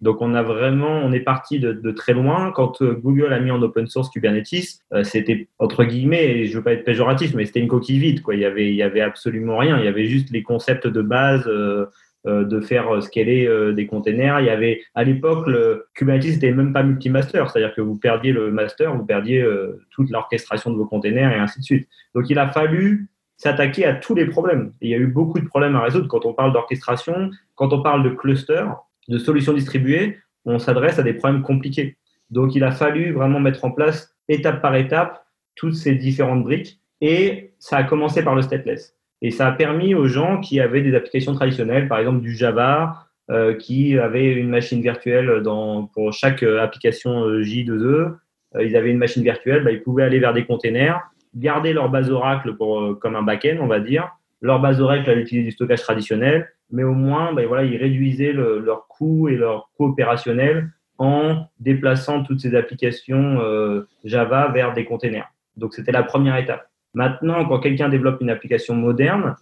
Donc 0.00 0.20
on 0.20 0.34
a 0.34 0.42
vraiment, 0.42 0.98
on 0.98 1.12
est 1.12 1.20
parti 1.20 1.60
de, 1.60 1.90
très 1.92 2.12
loin. 2.12 2.52
Quand 2.52 2.82
euh, 2.82 2.94
Google 2.94 3.32
a 3.32 3.38
mis 3.38 3.50
en 3.50 3.62
open 3.62 3.86
source 3.86 4.10
Kubernetes, 4.10 4.80
euh, 4.92 5.04
c'était 5.04 5.48
entre 5.58 5.84
guillemets, 5.84 6.46
je 6.46 6.56
veux 6.56 6.62
pas 6.62 6.72
être 6.72 6.84
péjoratif, 6.84 7.34
mais 7.34 7.44
c'était 7.44 7.60
une 7.60 7.68
coquille 7.68 8.00
vide. 8.00 8.20
Il 8.32 8.38
y 8.38 8.44
avait, 8.44 8.68
il 8.68 8.74
y 8.74 8.82
avait 8.82 9.00
absolument 9.00 9.58
rien. 9.58 9.78
Il 9.78 9.84
y 9.84 9.88
avait 9.88 10.06
juste 10.06 10.30
les 10.30 10.42
concepts 10.42 10.86
de 10.86 11.02
base. 11.02 11.44
Euh, 11.46 11.86
de 12.24 12.60
faire 12.60 13.02
scaler 13.02 13.50
des 13.74 13.88
containers. 13.88 14.38
Il 14.38 14.46
y 14.46 14.48
avait 14.48 14.80
à 14.94 15.02
l'époque 15.02 15.48
le 15.48 15.86
Kubernetes 15.92 16.34
n'était 16.34 16.52
même 16.52 16.72
pas 16.72 16.84
multi-master, 16.84 17.50
c'est-à-dire 17.50 17.74
que 17.74 17.80
vous 17.80 17.96
perdiez 17.96 18.30
le 18.30 18.52
master, 18.52 18.94
vous 18.94 19.04
perdiez 19.04 19.44
toute 19.90 20.08
l'orchestration 20.08 20.70
de 20.70 20.76
vos 20.76 20.86
containers 20.86 21.32
et 21.32 21.40
ainsi 21.40 21.58
de 21.58 21.64
suite. 21.64 21.88
Donc 22.14 22.30
il 22.30 22.38
a 22.38 22.48
fallu 22.48 23.08
s'attaquer 23.42 23.84
à 23.84 23.94
tous 23.94 24.14
les 24.14 24.26
problèmes. 24.26 24.72
Il 24.80 24.88
y 24.88 24.94
a 24.94 24.98
eu 24.98 25.08
beaucoup 25.08 25.40
de 25.40 25.46
problèmes 25.46 25.74
à 25.74 25.82
résoudre 25.82 26.06
quand 26.06 26.24
on 26.26 26.32
parle 26.32 26.52
d'orchestration, 26.52 27.32
quand 27.56 27.72
on 27.72 27.82
parle 27.82 28.04
de 28.04 28.10
cluster 28.10 28.64
de 29.08 29.18
solutions 29.18 29.52
distribuées, 29.52 30.18
on 30.44 30.60
s'adresse 30.60 31.00
à 31.00 31.02
des 31.02 31.12
problèmes 31.12 31.42
compliqués. 31.42 31.96
Donc, 32.30 32.54
il 32.54 32.62
a 32.62 32.70
fallu 32.70 33.10
vraiment 33.10 33.40
mettre 33.40 33.64
en 33.64 33.72
place 33.72 34.14
étape 34.28 34.62
par 34.62 34.76
étape 34.76 35.24
toutes 35.56 35.74
ces 35.74 35.96
différentes 35.96 36.44
briques 36.44 36.78
et 37.00 37.52
ça 37.58 37.78
a 37.78 37.82
commencé 37.82 38.22
par 38.22 38.36
le 38.36 38.42
stateless. 38.42 38.94
Et 39.22 39.32
ça 39.32 39.48
a 39.48 39.52
permis 39.52 39.96
aux 39.96 40.06
gens 40.06 40.38
qui 40.38 40.60
avaient 40.60 40.82
des 40.82 40.94
applications 40.94 41.34
traditionnelles, 41.34 41.88
par 41.88 41.98
exemple 41.98 42.20
du 42.20 42.36
Java, 42.36 43.08
euh, 43.32 43.54
qui 43.54 43.98
avaient 43.98 44.34
une 44.34 44.50
machine 44.50 44.80
virtuelle 44.80 45.42
dans, 45.42 45.86
pour 45.86 46.12
chaque 46.12 46.44
euh, 46.44 46.62
application 46.62 47.24
euh, 47.24 47.42
J2E, 47.42 48.14
ils 48.60 48.76
avaient 48.76 48.90
une 48.90 48.98
machine 48.98 49.24
virtuelle, 49.24 49.64
bah, 49.64 49.72
ils 49.72 49.82
pouvaient 49.82 50.04
aller 50.04 50.20
vers 50.20 50.32
des 50.32 50.44
containers, 50.44 51.00
garder 51.34 51.72
leur 51.72 51.88
base 51.88 52.10
Oracle 52.10 52.54
pour, 52.56 52.98
comme 52.98 53.16
un 53.16 53.22
backend, 53.22 53.58
on 53.60 53.66
va 53.66 53.80
dire. 53.80 54.10
Leur 54.40 54.60
base 54.60 54.80
Oracle 54.80 55.08
allait 55.08 55.22
utiliser 55.22 55.46
du 55.46 55.52
stockage 55.52 55.82
traditionnel 55.82 56.48
mais 56.72 56.84
au 56.84 56.94
moins, 56.94 57.32
ben 57.32 57.46
voilà, 57.46 57.64
ils 57.64 57.76
réduisaient 57.76 58.32
leurs 58.32 58.88
coûts 58.88 59.28
et 59.28 59.36
leur 59.36 59.70
coût 59.76 59.86
opérationnel 59.86 60.70
en 60.98 61.46
déplaçant 61.60 62.22
toutes 62.22 62.40
ces 62.40 62.54
applications 62.54 63.40
euh, 63.40 63.86
Java 64.04 64.48
vers 64.48 64.72
des 64.72 64.84
containers. 64.84 65.30
Donc, 65.56 65.74
c'était 65.74 65.92
la 65.92 66.02
première 66.02 66.36
étape. 66.36 66.66
Maintenant, 66.94 67.44
quand 67.44 67.60
quelqu'un 67.60 67.88
développe 67.88 68.20
une 68.20 68.30
application 68.30 68.74
moderne, 68.74 69.36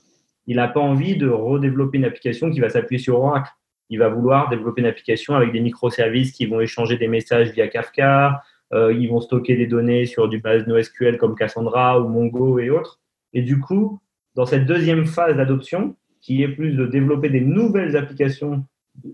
il 0.47 0.57
n'a 0.57 0.69
pas 0.69 0.81
envie 0.81 1.17
de 1.17 1.29
redévelopper 1.29 1.99
une 1.99 2.05
application 2.05 2.51
qui 2.51 2.61
va 2.61 2.69
s'appuyer 2.69 3.01
sur 3.01 3.21
Oracle. 3.21 3.51
Il 3.91 3.99
va 3.99 4.09
vouloir 4.09 4.49
développer 4.49 4.81
une 4.81 4.89
application 4.89 5.35
avec 5.35 5.53
des 5.53 5.61
microservices 5.61 6.33
qui 6.33 6.47
vont 6.47 6.61
échanger 6.61 6.97
des 6.97 7.09
messages 7.09 7.51
via 7.51 7.69
Kafka, 7.69 8.29
euh, 8.29 8.41
ils 8.73 9.09
vont 9.09 9.21
stocker 9.21 9.57
des 9.57 9.67
données 9.67 10.07
sur 10.07 10.29
du 10.29 10.39
base 10.39 10.67
NoSQL 10.67 11.19
comme 11.19 11.35
Cassandra 11.35 12.01
ou 12.01 12.09
Mongo 12.09 12.59
et 12.59 12.71
autres. 12.71 13.01
Et 13.33 13.43
du 13.43 13.59
coup, 13.61 14.01
dans 14.35 14.47
cette 14.47 14.67
deuxième 14.67 15.07
phase 15.07 15.37
d'adoption, 15.37 15.97
qui 16.21 16.43
est 16.43 16.49
plus 16.49 16.73
de 16.73 16.87
développer 16.87 17.31
des 17.31 17.41
nouvelles 17.41 17.97
applications 17.97 18.65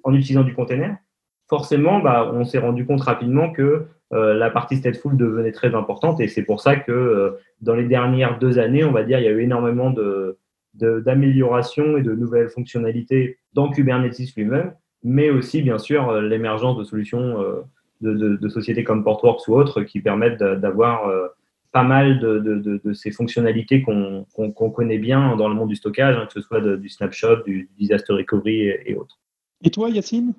en 0.03 0.15
utilisant 0.15 0.43
du 0.43 0.55
container, 0.55 0.97
forcément, 1.49 2.01
bah, 2.01 2.31
on 2.35 2.45
s'est 2.45 2.59
rendu 2.59 2.87
compte 2.87 3.03
rapidement 3.03 3.53
que 3.53 3.87
euh, 4.13 4.35
la 4.35 4.51
partie 4.51 4.77
stateful 4.77 5.17
devenait 5.17 5.53
très 5.53 5.75
importante 5.75 6.21
et 6.21 6.29
c'est 6.29 6.45
pour 6.45 6.61
ça 6.61 6.77
que 6.77 6.93
euh, 6.93 7.31
dans 7.61 7.75
les 7.75 7.87
dernières 7.87 8.39
deux 8.39 8.59
années, 8.59 8.85
on 8.85 8.93
va 8.93 9.03
dire, 9.03 9.19
il 9.19 9.25
y 9.25 9.29
a 9.29 9.33
eu 9.33 9.43
énormément 9.43 9.91
de, 9.91 10.39
d'améliorations 10.75 11.97
et 11.97 12.03
de 12.03 12.15
nouvelles 12.15 12.49
fonctionnalités 12.49 13.39
dans 13.53 13.69
Kubernetes 13.71 14.35
lui-même, 14.37 14.75
mais 15.03 15.31
aussi, 15.31 15.63
bien 15.63 15.79
sûr, 15.79 16.09
euh, 16.09 16.21
l'émergence 16.21 16.79
de 16.79 16.85
solutions 16.85 17.45
de, 18.01 18.37
de, 18.37 18.49
sociétés 18.49 18.85
comme 18.85 19.05
Portworx 19.05 19.49
ou 19.49 19.55
autres 19.55 19.83
qui 19.83 20.01
permettent 20.01 20.39
d'avoir 20.39 21.11
pas 21.73 21.83
mal 21.83 22.21
de, 22.21 22.39
de, 22.39 22.81
de 22.83 22.93
ces 22.93 23.11
fonctionnalités 23.11 23.83
qu'on 23.83 24.71
connaît 24.71 24.99
bien 24.99 25.37
dans 25.37 25.49
le 25.49 25.55
monde 25.55 25.69
du 25.69 25.77
stockage, 25.77 26.17
hein, 26.17 26.27
que 26.27 26.33
ce 26.33 26.41
soit 26.41 26.61
du 26.61 26.89
snapshot, 26.89 27.43
du, 27.45 27.69
disaster 27.79 28.13
recovery 28.13 28.63
et, 28.63 28.91
et 28.91 28.97
autres. 28.97 29.19
Et 29.63 29.71
toi, 29.71 29.91
Yacine? 29.91 30.33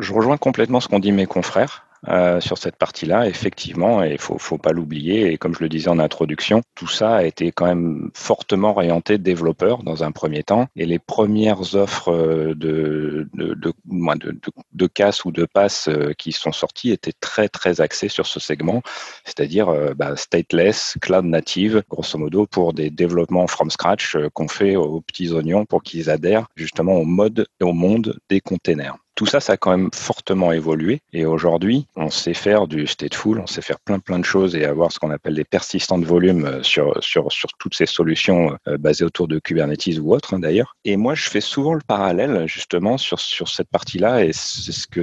Je 0.00 0.12
rejoins 0.12 0.36
complètement 0.36 0.80
ce 0.80 0.88
qu'ont 0.88 0.98
dit 0.98 1.12
mes 1.12 1.26
confrères. 1.26 1.87
Euh, 2.06 2.40
sur 2.40 2.58
cette 2.58 2.76
partie-là, 2.76 3.26
effectivement, 3.26 4.04
et 4.04 4.12
il 4.12 4.18
faut, 4.18 4.38
faut 4.38 4.58
pas 4.58 4.70
l'oublier. 4.70 5.32
Et 5.32 5.38
comme 5.38 5.54
je 5.54 5.60
le 5.60 5.68
disais 5.68 5.88
en 5.88 5.98
introduction, 5.98 6.62
tout 6.76 6.86
ça 6.86 7.16
a 7.16 7.24
été 7.24 7.50
quand 7.50 7.66
même 7.66 8.10
fortement 8.14 8.70
orienté 8.70 9.18
développeur 9.18 9.82
dans 9.82 10.04
un 10.04 10.12
premier 10.12 10.44
temps. 10.44 10.68
Et 10.76 10.86
les 10.86 11.00
premières 11.00 11.74
offres 11.74 12.12
euh, 12.12 12.54
de, 12.54 13.28
de, 13.34 13.54
de, 13.54 13.74
de, 13.74 14.40
de 14.72 14.86
casse 14.86 15.24
ou 15.24 15.32
de 15.32 15.44
passe 15.44 15.88
euh, 15.88 16.12
qui 16.16 16.30
sont 16.30 16.52
sorties 16.52 16.92
étaient 16.92 17.12
très, 17.20 17.48
très 17.48 17.80
axées 17.80 18.08
sur 18.08 18.26
ce 18.26 18.38
segment, 18.38 18.82
c'est-à-dire 19.24 19.94
bah, 19.96 20.16
stateless, 20.16 20.96
cloud 21.00 21.24
native, 21.24 21.82
grosso 21.88 22.18
modo, 22.18 22.46
pour 22.46 22.72
des 22.72 22.90
développements 22.90 23.46
from 23.46 23.70
scratch 23.70 24.16
qu'on 24.34 24.48
fait 24.48 24.76
aux 24.76 25.00
petits 25.00 25.32
oignons 25.32 25.64
pour 25.64 25.82
qu'ils 25.82 26.10
adhèrent 26.10 26.46
justement 26.56 26.94
au 26.94 27.04
mode 27.04 27.46
et 27.60 27.64
au 27.64 27.72
monde 27.72 28.18
des 28.28 28.40
containers. 28.40 28.96
Tout 29.18 29.26
ça, 29.26 29.40
ça 29.40 29.54
a 29.54 29.56
quand 29.56 29.72
même 29.72 29.90
fortement 29.92 30.52
évolué. 30.52 31.00
Et 31.12 31.26
aujourd'hui, 31.26 31.88
on 31.96 32.08
sait 32.08 32.34
faire 32.34 32.68
du 32.68 32.86
stateful, 32.86 33.40
on 33.40 33.48
sait 33.48 33.62
faire 33.62 33.80
plein 33.80 33.98
plein 33.98 34.20
de 34.20 34.24
choses 34.24 34.54
et 34.54 34.64
avoir 34.64 34.92
ce 34.92 35.00
qu'on 35.00 35.10
appelle 35.10 35.34
des 35.34 35.42
persistants 35.42 35.98
de 35.98 36.06
volume 36.06 36.44
euh, 36.44 36.62
sur, 36.62 37.02
sur, 37.02 37.32
sur 37.32 37.48
toutes 37.58 37.74
ces 37.74 37.86
solutions 37.86 38.56
euh, 38.68 38.78
basées 38.78 39.04
autour 39.04 39.26
de 39.26 39.40
Kubernetes 39.40 39.98
ou 40.00 40.14
autres 40.14 40.34
hein, 40.34 40.38
d'ailleurs. 40.38 40.76
Et 40.84 40.96
moi, 40.96 41.16
je 41.16 41.28
fais 41.28 41.40
souvent 41.40 41.74
le 41.74 41.80
parallèle 41.84 42.46
justement 42.46 42.96
sur, 42.96 43.18
sur 43.18 43.48
cette 43.48 43.68
partie-là 43.70 44.24
et 44.24 44.30
c'est 44.32 44.70
ce 44.70 44.86
que 44.86 45.00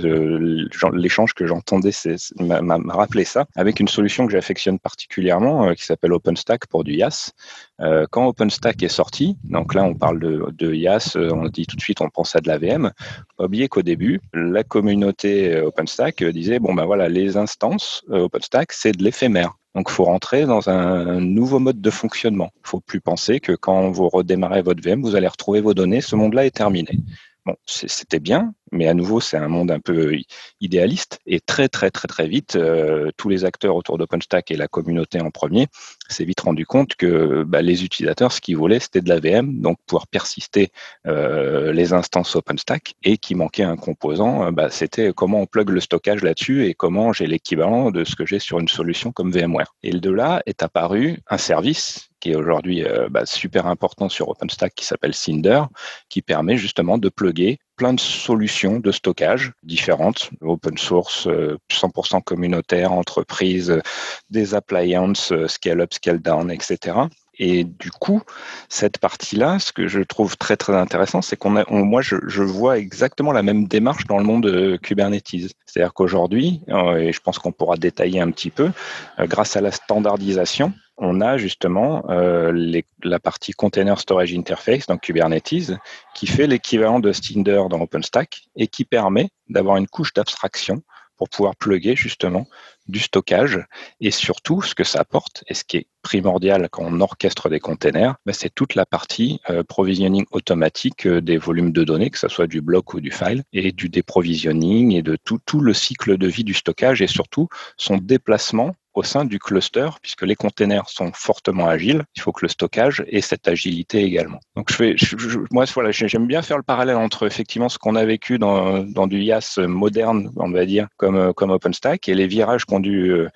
l'échange 0.93 1.33
que 1.33 1.45
j'entendais 1.45 1.91
m'a 2.39 2.93
rappelé 2.93 3.25
ça 3.25 3.47
avec 3.57 3.81
une 3.81 3.89
solution 3.89 4.27
que 4.27 4.31
j'affectionne 4.31 4.79
particulièrement 4.79 5.67
euh, 5.67 5.73
qui 5.73 5.83
s'appelle 5.83 6.13
OpenStack 6.13 6.67
pour 6.67 6.85
du 6.85 6.93
YAS. 6.93 7.33
Euh, 7.81 8.05
quand 8.09 8.27
OpenStack 8.27 8.81
est 8.83 8.87
sorti, 8.87 9.37
donc 9.43 9.73
là 9.73 9.83
on 9.83 9.95
parle 9.95 10.19
de, 10.19 10.45
de 10.53 10.73
YAS, 10.73 11.13
euh, 11.17 11.29
on 11.33 11.49
dit 11.49 11.65
tout 11.65 11.75
de 11.75 11.81
suite 11.81 11.99
on 11.99 12.09
pense 12.09 12.35
à 12.35 12.39
de 12.39 12.47
la 12.47 12.57
VM. 12.57 12.91
Oubliez 13.37 13.67
qu'au 13.67 13.81
début, 13.81 14.21
la 14.33 14.63
communauté 14.63 15.53
euh, 15.53 15.67
OpenStack 15.67 16.23
disait 16.23 16.59
bon 16.59 16.73
ben 16.73 16.85
voilà 16.85 17.09
les 17.09 17.35
instances 17.35 18.03
OpenStack 18.09 18.71
c'est 18.71 18.93
de 18.93 19.03
l'éphémère. 19.03 19.55
Donc, 19.75 19.89
faut 19.89 20.05
rentrer 20.05 20.45
dans 20.45 20.69
un 20.69 21.19
nouveau 21.19 21.59
mode 21.59 21.81
de 21.81 21.89
fonctionnement. 21.89 22.49
Faut 22.63 22.79
plus 22.79 23.01
penser 23.01 23.41
que 23.41 23.51
quand 23.51 23.91
vous 23.91 24.07
redémarrez 24.07 24.61
votre 24.61 24.81
VM, 24.81 25.01
vous 25.01 25.17
allez 25.17 25.27
retrouver 25.27 25.59
vos 25.59 25.73
données. 25.73 25.99
Ce 25.99 26.15
monde-là 26.15 26.45
est 26.45 26.55
terminé. 26.55 26.97
Bon, 27.45 27.55
c'était 27.65 28.21
bien, 28.21 28.53
mais 28.75 28.87
à 28.87 28.93
nouveau, 28.93 29.19
c'est 29.19 29.37
un 29.37 29.47
monde 29.47 29.71
un 29.71 29.79
peu 29.79 30.17
idéaliste. 30.61 31.19
Et 31.25 31.39
très, 31.39 31.69
très, 31.69 31.89
très, 31.91 32.07
très 32.07 32.27
vite, 32.27 32.55
euh, 32.55 33.09
tous 33.17 33.29
les 33.29 33.45
acteurs 33.45 33.75
autour 33.75 33.97
d'OpenStack 33.97 34.51
et 34.51 34.57
la 34.57 34.67
communauté 34.67 35.21
en 35.21 35.31
premier 35.31 35.67
s'est 36.09 36.25
vite 36.25 36.41
rendu 36.41 36.65
compte 36.65 36.95
que 36.95 37.43
bah, 37.43 37.61
les 37.61 37.83
utilisateurs, 37.83 38.31
ce 38.31 38.41
qu'ils 38.41 38.57
voulaient, 38.57 38.79
c'était 38.79 39.01
de 39.01 39.09
la 39.09 39.19
VM, 39.19 39.59
donc 39.61 39.77
pouvoir 39.87 40.07
persister 40.07 40.69
euh, 41.07 41.71
les 41.71 41.93
instances 41.93 42.35
OpenStack, 42.35 42.95
et 43.03 43.17
qui 43.17 43.35
manquait 43.35 43.63
un 43.63 43.77
composant, 43.77 44.45
euh, 44.45 44.51
bah, 44.51 44.69
c'était 44.69 45.11
comment 45.13 45.41
on 45.41 45.45
plug 45.45 45.69
le 45.69 45.79
stockage 45.79 46.23
là-dessus 46.23 46.65
et 46.65 46.73
comment 46.73 47.13
j'ai 47.13 47.27
l'équivalent 47.27 47.91
de 47.91 48.03
ce 48.03 48.15
que 48.15 48.25
j'ai 48.25 48.39
sur 48.39 48.59
une 48.59 48.67
solution 48.67 49.11
comme 49.11 49.31
VMware. 49.31 49.73
Et 49.83 49.91
de 49.91 50.09
là 50.11 50.41
est 50.45 50.61
apparu 50.61 51.19
un 51.27 51.37
service 51.37 52.09
qui 52.19 52.31
est 52.31 52.35
aujourd'hui 52.35 52.83
euh, 52.83 53.07
bah, 53.09 53.25
super 53.25 53.67
important 53.67 54.09
sur 54.09 54.29
OpenStack, 54.29 54.73
qui 54.73 54.83
s'appelle 54.83 55.13
Cinder, 55.13 55.61
qui 56.09 56.23
permet 56.23 56.57
justement 56.57 56.97
de 56.97 57.09
plugger 57.09 57.59
plein 57.75 57.93
de 57.93 57.99
solutions 57.99 58.79
de 58.79 58.91
stockage 58.91 59.51
différentes, 59.63 60.29
open 60.41 60.77
source, 60.77 61.27
100% 61.27 61.27
euh, 61.29 62.19
communautaire, 62.21 62.91
entreprise, 62.91 63.81
des 64.29 64.55
appliances, 64.55 65.31
euh, 65.31 65.47
scale 65.47 65.81
up, 65.81 65.93
scale 65.93 66.19
down, 66.19 66.51
etc. 66.51 66.97
Et 67.37 67.65
du 67.65 67.91
coup, 67.91 68.21
cette 68.69 68.97
partie-là, 68.97 69.59
ce 69.59 69.73
que 69.73 69.87
je 69.87 69.99
trouve 69.99 70.37
très 70.37 70.55
très 70.55 70.73
intéressant, 70.73 71.21
c'est 71.21 71.35
qu'on 71.35 71.57
a, 71.57 71.65
moi, 71.69 72.01
je, 72.01 72.15
je, 72.27 72.43
vois 72.43 72.77
exactement 72.77 73.33
la 73.33 73.43
même 73.43 73.67
démarche 73.67 74.05
dans 74.07 74.17
le 74.17 74.23
monde 74.23 74.43
de 74.43 74.77
Kubernetes. 74.77 75.27
C'est-à-dire 75.65 75.93
qu'aujourd'hui, 75.93 76.61
et 76.69 77.11
je 77.11 77.19
pense 77.19 77.37
qu'on 77.39 77.51
pourra 77.51 77.75
détailler 77.75 78.21
un 78.21 78.31
petit 78.31 78.51
peu, 78.51 78.71
grâce 79.19 79.57
à 79.57 79.61
la 79.61 79.71
standardisation, 79.71 80.71
on 80.97 81.21
a 81.21 81.37
justement 81.37 82.03
euh, 82.09 82.81
la 83.03 83.19
partie 83.19 83.51
Container 83.51 83.99
Storage 83.99 84.33
Interface, 84.33 84.87
donc 84.87 85.01
Kubernetes, 85.01 85.73
qui 86.13 86.27
fait 86.27 86.47
l'équivalent 86.47 86.99
de 86.99 87.11
Stinder 87.11 87.63
dans 87.69 87.81
OpenStack 87.81 88.43
et 88.55 88.67
qui 88.67 88.85
permet 88.85 89.29
d'avoir 89.49 89.77
une 89.77 89.87
couche 89.87 90.13
d'abstraction 90.13 90.81
pour 91.17 91.29
pouvoir 91.29 91.55
plugger 91.55 91.95
justement 91.95 92.45
du 92.87 92.99
stockage. 92.99 93.65
Et 94.01 94.11
surtout 94.11 94.61
ce 94.61 94.75
que 94.75 94.83
ça 94.83 94.99
apporte 94.99 95.43
et 95.47 95.53
ce 95.53 95.63
qui 95.63 95.77
est 95.77 95.87
primordial 96.01 96.67
quand 96.69 96.83
on 96.85 96.99
orchestre 97.01 97.49
des 97.49 97.59
containers, 97.59 98.15
ben, 98.25 98.33
c'est 98.33 98.53
toute 98.53 98.75
la 98.75 98.85
partie 98.85 99.39
euh, 99.49 99.63
provisioning 99.63 100.25
automatique 100.31 101.07
euh, 101.07 101.21
des 101.21 101.37
volumes 101.37 101.71
de 101.71 101.83
données, 101.83 102.09
que 102.09 102.19
ce 102.19 102.27
soit 102.27 102.47
du 102.47 102.61
bloc 102.61 102.93
ou 102.93 102.99
du 102.99 103.11
file, 103.11 103.43
et 103.53 103.71
du 103.71 103.89
déprovisioning 103.89 104.93
et 104.93 105.01
de 105.01 105.17
tout 105.23 105.59
le 105.61 105.73
cycle 105.73 106.17
de 106.17 106.27
vie 106.27 106.43
du 106.43 106.53
stockage 106.53 107.01
et 107.01 107.07
surtout 107.07 107.47
son 107.77 107.97
déplacement 107.97 108.75
au 108.95 109.03
sein 109.03 109.25
du 109.25 109.39
cluster, 109.39 109.89
puisque 110.01 110.23
les 110.23 110.35
containers 110.35 110.89
sont 110.89 111.11
fortement 111.13 111.67
agiles. 111.67 112.03
Il 112.15 112.21
faut 112.21 112.31
que 112.31 112.45
le 112.45 112.49
stockage 112.49 113.03
ait 113.07 113.21
cette 113.21 113.47
agilité 113.47 114.03
également. 114.03 114.39
Donc, 114.55 114.71
je 114.71 115.37
moi, 115.51 115.65
voilà, 115.73 115.91
j'aime 115.91 116.27
bien 116.27 116.41
faire 116.41 116.57
le 116.57 116.63
parallèle 116.63 116.95
entre 116.95 117.27
effectivement 117.27 117.69
ce 117.69 117.77
qu'on 117.77 117.95
a 117.95 118.05
vécu 118.05 118.39
dans, 118.39 118.83
dans 118.83 119.07
du 119.07 119.21
IaaS 119.21 119.57
moderne, 119.59 120.31
on 120.37 120.49
va 120.49 120.65
dire, 120.65 120.87
comme, 120.97 121.33
comme 121.33 121.51
OpenStack, 121.51 122.07
et 122.09 122.15
les 122.15 122.27
virages 122.27 122.65
qu'on 122.65 122.79
dû 122.79 123.27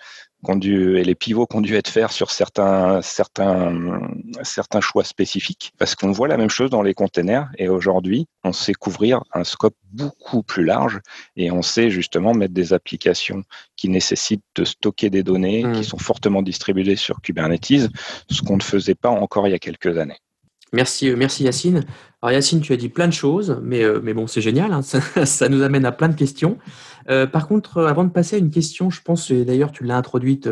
et 0.47 1.03
les 1.03 1.15
pivots 1.15 1.45
qu'on 1.45 1.61
dû 1.61 1.75
être 1.75 1.89
faits 1.89 2.11
sur 2.11 2.31
certains, 2.31 3.01
certains, 3.01 4.09
certains 4.43 4.81
choix 4.81 5.03
spécifiques, 5.03 5.73
parce 5.77 5.95
qu'on 5.95 6.11
voit 6.11 6.27
la 6.27 6.37
même 6.37 6.49
chose 6.49 6.69
dans 6.69 6.81
les 6.81 6.93
containers. 6.93 7.49
Et 7.57 7.67
aujourd'hui, 7.67 8.27
on 8.43 8.53
sait 8.53 8.73
couvrir 8.73 9.21
un 9.33 9.43
scope 9.43 9.75
beaucoup 9.91 10.41
plus 10.43 10.63
large 10.63 11.01
et 11.35 11.51
on 11.51 11.61
sait 11.61 11.89
justement 11.89 12.33
mettre 12.33 12.53
des 12.53 12.73
applications 12.73 13.43
qui 13.75 13.89
nécessitent 13.89 14.43
de 14.55 14.63
stocker 14.63 15.09
des 15.09 15.23
données, 15.23 15.61
qui 15.61 15.81
mmh. 15.81 15.83
sont 15.83 15.99
fortement 15.99 16.41
distribuées 16.41 16.95
sur 16.95 17.21
Kubernetes, 17.21 17.89
ce 18.29 18.41
qu'on 18.41 18.57
ne 18.57 18.63
faisait 18.63 18.95
pas 18.95 19.09
encore 19.09 19.47
il 19.47 19.51
y 19.51 19.55
a 19.55 19.59
quelques 19.59 19.97
années. 19.97 20.17
Merci, 20.71 21.09
euh, 21.09 21.15
merci 21.15 21.43
Yacine. 21.43 21.83
Alors 22.21 22.33
Yacine, 22.33 22.59
tu 22.59 22.73
as 22.73 22.77
dit 22.77 22.89
plein 22.89 23.07
de 23.07 23.13
choses, 23.13 23.61
mais, 23.63 23.81
euh, 23.81 24.01
mais 24.03 24.13
bon, 24.13 24.27
c'est 24.27 24.41
génial, 24.41 24.73
hein. 24.73 24.81
ça, 24.81 25.49
nous 25.49 25.61
amène 25.61 25.85
à 25.85 25.93
plein 25.93 26.09
de 26.09 26.15
questions. 26.15 26.57
Euh, 27.09 27.25
par 27.25 27.47
contre, 27.47 27.81
avant 27.83 28.03
de 28.03 28.09
passer 28.09 28.35
à 28.35 28.39
une 28.39 28.51
question, 28.51 28.89
je 28.89 29.01
pense, 29.01 29.31
et 29.31 29.45
d'ailleurs 29.45 29.71
tu 29.71 29.85
l'as 29.85 29.95
introduite, 29.95 30.49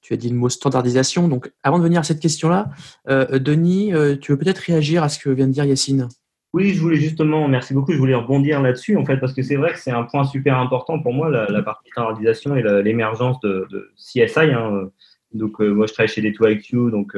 tu 0.00 0.14
as 0.14 0.16
dit 0.16 0.28
le 0.28 0.36
mot 0.36 0.48
standardisation. 0.48 1.26
Donc 1.26 1.52
avant 1.64 1.78
de 1.78 1.82
venir 1.82 2.00
à 2.00 2.04
cette 2.04 2.20
question-là, 2.20 2.70
Denis, 3.08 3.92
tu 4.20 4.32
veux 4.32 4.38
peut-être 4.38 4.58
réagir 4.58 5.02
à 5.02 5.08
ce 5.08 5.18
que 5.18 5.28
vient 5.28 5.48
de 5.48 5.52
dire 5.52 5.64
Yacine? 5.64 6.08
Oui, 6.54 6.72
je 6.72 6.80
voulais 6.80 6.96
justement, 6.96 7.46
merci 7.46 7.74
beaucoup, 7.74 7.92
je 7.92 7.98
voulais 7.98 8.14
rebondir 8.14 8.62
là-dessus, 8.62 8.96
en 8.96 9.04
fait, 9.04 9.18
parce 9.18 9.34
que 9.34 9.42
c'est 9.42 9.56
vrai 9.56 9.72
que 9.72 9.78
c'est 9.78 9.90
un 9.90 10.04
point 10.04 10.24
super 10.24 10.56
important 10.56 10.98
pour 11.02 11.12
moi, 11.12 11.28
la, 11.28 11.62
partie 11.62 11.90
standardisation 11.90 12.56
et 12.56 12.62
l'émergence 12.82 13.38
de, 13.40 13.92
CSI. 13.96 14.52
Hein. 14.54 14.88
Donc, 15.34 15.58
moi, 15.58 15.86
je 15.86 15.92
travaille 15.92 16.08
chez 16.08 16.22
D2IQ, 16.22 16.90
donc 16.90 17.14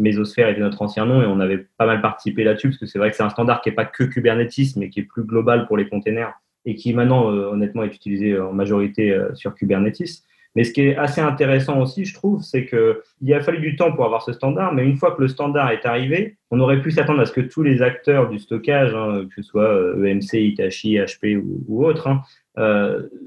Mesosphère 0.00 0.48
était 0.48 0.60
notre 0.60 0.82
ancien 0.82 1.06
nom 1.06 1.22
et 1.22 1.26
on 1.26 1.40
avait 1.40 1.66
pas 1.76 1.86
mal 1.86 2.00
participé 2.00 2.44
là-dessus 2.44 2.68
parce 2.68 2.78
que 2.78 2.86
c'est 2.86 2.98
vrai 2.98 3.10
que 3.10 3.16
c'est 3.16 3.22
un 3.22 3.30
standard 3.30 3.60
qui 3.60 3.68
n'est 3.68 3.74
pas 3.74 3.84
que 3.84 4.04
Kubernetes 4.04 4.76
mais 4.76 4.88
qui 4.88 5.00
est 5.00 5.04
plus 5.04 5.24
global 5.24 5.66
pour 5.66 5.76
les 5.76 5.88
containers 5.88 6.32
et 6.64 6.74
qui 6.74 6.92
maintenant 6.92 7.30
euh, 7.30 7.50
honnêtement 7.50 7.84
est 7.84 7.94
utilisé 7.94 8.38
en 8.38 8.52
majorité 8.52 9.12
euh, 9.12 9.34
sur 9.34 9.54
Kubernetes. 9.54 10.22
Mais 10.56 10.64
ce 10.64 10.72
qui 10.72 10.80
est 10.80 10.96
assez 10.96 11.20
intéressant 11.20 11.80
aussi, 11.80 12.04
je 12.04 12.12
trouve, 12.12 12.42
c'est 12.42 12.66
qu'il 12.66 13.34
a 13.34 13.40
fallu 13.40 13.60
du 13.60 13.76
temps 13.76 13.92
pour 13.92 14.04
avoir 14.04 14.22
ce 14.22 14.32
standard, 14.32 14.74
mais 14.74 14.84
une 14.84 14.96
fois 14.96 15.12
que 15.12 15.20
le 15.20 15.28
standard 15.28 15.70
est 15.70 15.86
arrivé, 15.86 16.38
on 16.50 16.58
aurait 16.58 16.80
pu 16.80 16.90
s'attendre 16.90 17.20
à 17.20 17.26
ce 17.26 17.30
que 17.32 17.40
tous 17.40 17.62
les 17.62 17.82
acteurs 17.82 18.28
du 18.28 18.40
stockage, 18.40 18.92
hein, 18.92 19.26
que 19.28 19.42
ce 19.42 19.48
soit 19.48 19.72
EMC, 20.04 20.34
euh, 20.34 20.38
e 20.38 20.40
Hitachi, 20.40 20.96
HP 20.96 21.40
ou, 21.68 21.86
autres, 21.86 22.08
hein, 22.08 22.22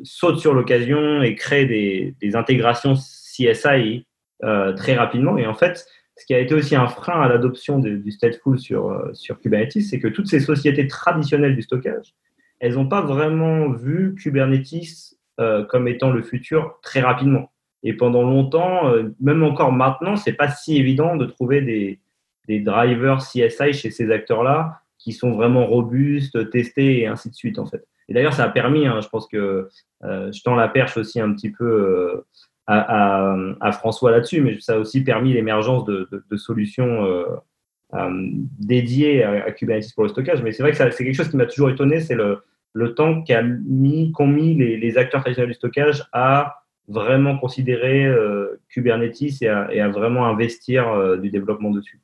sautent 0.04 0.40
sur 0.40 0.54
l'occasion 0.54 1.22
et 1.22 1.36
créent 1.36 1.66
des 1.66 2.36
intégrations 2.36 2.96
CSI 2.96 4.06
très 4.42 4.96
rapidement. 4.96 5.38
Et 5.38 5.48
en 5.48 5.54
fait, 5.54 5.88
ce 6.24 6.26
qui 6.26 6.34
a 6.34 6.40
été 6.40 6.56
aussi 6.56 6.74
un 6.74 6.88
frein 6.88 7.20
à 7.20 7.28
l'adoption 7.28 7.80
du 7.80 8.10
stateful 8.10 8.58
sur, 8.58 8.90
euh, 8.90 9.10
sur 9.12 9.42
Kubernetes, 9.42 9.82
c'est 9.82 10.00
que 10.00 10.08
toutes 10.08 10.28
ces 10.28 10.40
sociétés 10.40 10.88
traditionnelles 10.88 11.54
du 11.54 11.62
stockage, 11.62 12.16
elles 12.62 12.76
n'ont 12.76 12.88
pas 12.88 13.02
vraiment 13.02 13.70
vu 13.70 14.16
Kubernetes 14.16 15.18
euh, 15.42 15.66
comme 15.66 15.86
étant 15.90 16.12
le 16.12 16.22
futur 16.22 16.80
très 16.82 17.02
rapidement. 17.02 17.52
Et 17.84 17.92
pendant 17.92 18.24
longtemps, 18.24 18.88
euh, 18.88 19.10
même 19.20 19.44
encore 19.44 19.74
maintenant, 19.74 20.16
c'est 20.16 20.32
pas 20.32 20.48
si 20.48 20.78
évident 20.78 21.18
de 21.18 21.26
trouver 21.26 21.62
des, 21.62 22.00
des 22.48 22.62
drivers 22.62 23.18
CSI 23.18 23.74
chez 23.74 23.92
ces 23.92 24.10
acteurs-là 24.10 24.80
qui 24.98 25.12
sont 25.12 25.34
vraiment 25.34 25.66
robustes, 25.68 26.50
testés 26.52 27.02
et 27.02 27.08
ainsi 27.08 27.30
de 27.30 27.36
suite 27.36 27.60
en 27.60 27.66
fait. 27.66 27.86
Et 28.08 28.14
d'ailleurs, 28.14 28.32
ça 28.32 28.46
a 28.46 28.50
permis, 28.50 28.88
hein, 28.88 29.02
je 29.02 29.10
pense 29.10 29.28
que 29.28 29.68
je 30.02 30.42
tends 30.42 30.56
la 30.56 30.70
perche 30.70 30.96
aussi 30.96 31.20
un 31.20 31.34
petit 31.34 31.52
peu 31.52 32.24
à, 32.68 33.72
François 33.74 34.12
là-dessus, 34.12 34.42
mais 34.42 34.60
ça 34.60 34.76
a 34.76 34.78
aussi 34.78 35.02
permis 35.02 35.34
l'émergence 35.34 35.86
de, 35.86 36.08
solutions 36.36 37.06
euh, 37.06 37.26
euh, 37.94 38.30
dédiées 38.60 39.24
à, 39.24 39.52
Kubernetes 39.52 39.94
pour 39.94 40.04
le 40.04 40.10
stockage. 40.10 40.42
Mais 40.42 40.52
c'est 40.52 40.64
vrai 40.64 40.72
que 40.72 40.78
c'est 40.78 41.04
quelque 41.04 41.14
chose 41.14 41.30
qui 41.30 41.38
m'a 41.38 41.46
toujours 41.46 41.70
étonné, 41.70 42.00
c'est 42.00 42.16
le, 42.16 42.44
temps 42.96 43.24
qu'ont 43.24 43.44
mis, 43.68 44.14
mis 44.28 44.56
les, 44.56 44.98
acteurs 44.98 45.22
traditionnels 45.22 45.52
du 45.52 45.56
stockage 45.56 46.04
à 46.12 46.60
vraiment 46.88 47.38
considérer 47.38 48.06
euh, 48.06 48.60
Kubernetes 48.70 49.42
et 49.42 49.48
à, 49.48 49.90
vraiment 49.90 50.26
investir 50.26 51.18
du 51.20 51.30
développement 51.30 51.72
dessus. 51.72 52.00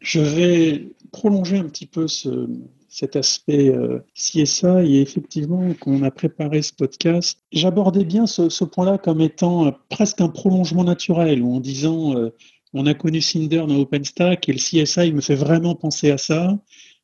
Je 0.00 0.20
vais 0.20 0.88
prolonger 1.12 1.58
un 1.58 1.64
petit 1.64 1.86
peu 1.86 2.08
ce, 2.08 2.46
cet 2.94 3.16
aspect 3.16 3.70
euh, 3.70 3.98
CSA 4.14 4.84
et 4.84 5.00
effectivement, 5.00 5.74
quand 5.80 5.90
on 5.90 6.04
a 6.04 6.12
préparé 6.12 6.62
ce 6.62 6.72
podcast, 6.72 7.40
j'abordais 7.50 8.04
bien 8.04 8.28
ce, 8.28 8.62
point-là 8.62 8.98
comme 8.98 9.20
étant 9.20 9.66
euh, 9.66 9.70
presque 9.90 10.20
un 10.20 10.28
prolongement 10.28 10.84
naturel, 10.84 11.42
en 11.42 11.58
disant 11.58 12.16
euh, 12.16 12.30
on 12.72 12.86
a 12.86 12.94
connu 12.94 13.20
Cinder 13.20 13.64
dans 13.66 13.80
OpenStack 13.80 14.48
et 14.48 14.52
le 14.52 14.58
CSA, 14.58 15.06
il 15.06 15.14
me 15.16 15.20
fait 15.20 15.34
vraiment 15.34 15.74
penser 15.74 16.12
à 16.12 16.18
ça, 16.18 16.56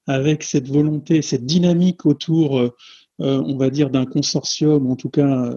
avec 0.06 0.44
cette 0.44 0.68
volonté, 0.68 1.22
cette 1.22 1.44
dynamique 1.44 2.06
autour, 2.06 2.70
on 3.18 3.56
va 3.56 3.70
dire, 3.70 3.90
d'un 3.90 4.06
consortium, 4.06 4.90
en 4.90 4.96
tout 4.96 5.10
cas 5.10 5.54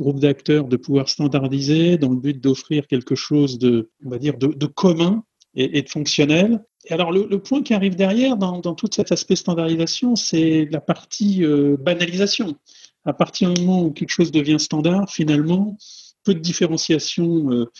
groupe 0.00 0.18
d'acteurs, 0.18 0.66
de 0.66 0.76
pouvoir 0.76 1.08
standardiser 1.08 1.98
dans 1.98 2.10
le 2.10 2.16
but 2.16 2.40
d'offrir 2.40 2.88
quelque 2.88 3.14
chose 3.14 3.58
de, 3.58 3.90
on 4.04 4.10
va 4.10 4.18
dire, 4.18 4.36
de, 4.38 4.66
commun 4.66 5.22
et, 5.54 5.82
de 5.82 5.88
fonctionnel. 5.88 6.64
Et 6.84 6.92
alors, 6.92 7.12
le, 7.12 7.38
point 7.38 7.62
qui 7.62 7.74
arrive 7.74 7.94
derrière 7.94 8.36
dans, 8.36 8.74
tout 8.74 8.88
cet 8.92 9.12
aspect 9.12 9.36
standardisation, 9.36 10.16
c'est 10.16 10.68
la 10.70 10.80
partie 10.80 11.44
euh, 11.44 11.76
banalisation. 11.78 12.56
À 13.04 13.12
partir 13.12 13.52
du 13.52 13.62
moment 13.62 13.84
où 13.84 13.92
quelque 13.92 14.10
chose 14.10 14.32
devient 14.32 14.58
standard, 14.58 15.08
finalement, 15.08 15.76
peu 16.24 16.34
de 16.34 16.40
différenciation 16.40 17.50
euh, 17.52 17.70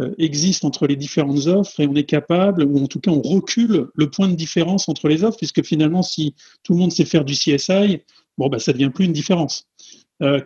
euh, 0.00 0.14
existe 0.18 0.64
entre 0.64 0.86
les 0.86 0.96
différentes 0.96 1.46
offres 1.46 1.80
et 1.80 1.88
on 1.88 1.94
est 1.94 2.04
capable, 2.04 2.64
ou 2.64 2.82
en 2.82 2.86
tout 2.86 3.00
cas 3.00 3.10
on 3.10 3.20
recule 3.20 3.88
le 3.94 4.10
point 4.10 4.28
de 4.28 4.34
différence 4.34 4.88
entre 4.88 5.08
les 5.08 5.24
offres, 5.24 5.38
puisque 5.38 5.64
finalement, 5.64 6.02
si 6.02 6.34
tout 6.62 6.74
le 6.74 6.78
monde 6.78 6.92
sait 6.92 7.04
faire 7.04 7.24
du 7.24 7.34
CSI, 7.34 8.00
bon, 8.38 8.48
bah, 8.48 8.60
ça 8.60 8.72
devient 8.72 8.90
plus 8.94 9.06
une 9.06 9.12
différence. 9.12 9.66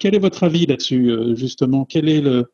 quel 0.00 0.14
est 0.14 0.18
votre 0.18 0.42
avis 0.42 0.64
là-dessus, 0.64 1.36
justement? 1.36 1.84
Quel 1.84 2.08
est 2.08 2.22
le, 2.22 2.50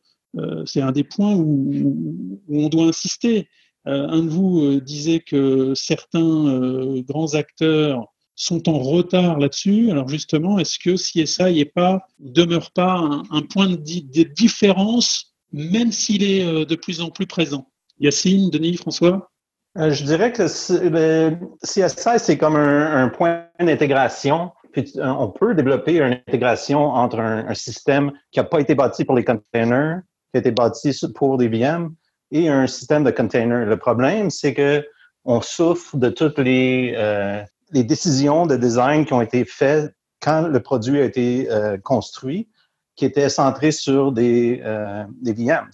C'est 0.65 0.81
un 0.81 0.91
des 0.91 1.05
points 1.05 1.33
où 1.33 2.41
on 2.49 2.67
doit 2.67 2.85
insister. 2.85 3.47
Euh, 3.87 4.07
un 4.07 4.23
de 4.23 4.29
vous 4.29 4.61
euh, 4.61 4.81
disait 4.81 5.19
que 5.19 5.73
certains 5.75 6.47
euh, 6.47 7.01
grands 7.01 7.33
acteurs 7.33 8.05
sont 8.35 8.69
en 8.69 8.79
retard 8.79 9.39
là-dessus. 9.39 9.91
Alors 9.91 10.07
justement, 10.07 10.57
est-ce 10.57 10.79
que 10.79 10.95
CSI 10.95 11.59
est 11.59 11.73
pas, 11.73 12.07
demeure 12.19 12.71
pas 12.71 12.93
un, 13.29 13.41
point 13.41 13.67
de, 13.69 14.23
différence, 14.23 15.35
même 15.51 15.91
s'il 15.91 16.23
est 16.23 16.65
de 16.65 16.75
plus 16.75 17.01
en 17.01 17.09
plus 17.09 17.27
présent? 17.27 17.67
Yacine, 17.99 18.49
Denis, 18.49 18.77
François? 18.77 19.29
Je 19.75 20.03
dirais 20.03 20.31
que 20.31 20.47
CSI, 20.47 22.19
c'est 22.19 22.37
comme 22.39 22.55
un, 22.55 23.09
point 23.09 23.45
d'intégration. 23.59 24.51
on 24.97 25.27
peut 25.27 25.53
développer 25.53 25.97
une 25.97 26.13
intégration 26.13 26.85
entre 26.85 27.19
un, 27.19 27.47
un 27.47 27.53
système 27.53 28.11
qui 28.31 28.39
n'a 28.39 28.45
pas 28.45 28.61
été 28.61 28.73
bâti 28.73 29.05
pour 29.05 29.15
les 29.15 29.23
containers, 29.23 30.01
qui 30.31 30.37
a 30.37 30.39
été 30.39 30.49
bâti 30.49 30.91
pour 31.13 31.37
des 31.37 31.49
VM, 31.49 31.93
et 32.33 32.49
un 32.49 32.67
système 32.67 33.03
de 33.03 33.11
container. 33.11 33.65
Le 33.65 33.77
problème, 33.77 34.29
c'est 34.29 34.53
que 34.53 34.85
on 35.23 35.39
souffre 35.39 35.95
de 35.95 36.09
toutes 36.09 36.39
les, 36.39 36.93
euh, 36.97 37.41
décisions 37.71 38.45
de 38.45 38.57
design 38.57 39.05
qui 39.05 39.13
ont 39.13 39.21
été 39.21 39.45
faites 39.45 39.93
quand 40.19 40.47
le 40.47 40.59
produit 40.59 40.99
a 40.99 41.05
été 41.05 41.49
euh, 41.49 41.77
construit, 41.77 42.49
qui 42.95 43.05
étaient 43.05 43.29
centrées 43.29 43.71
sur 43.71 44.11
des, 44.11 44.61
euh, 44.65 45.05
VMs. 45.23 45.71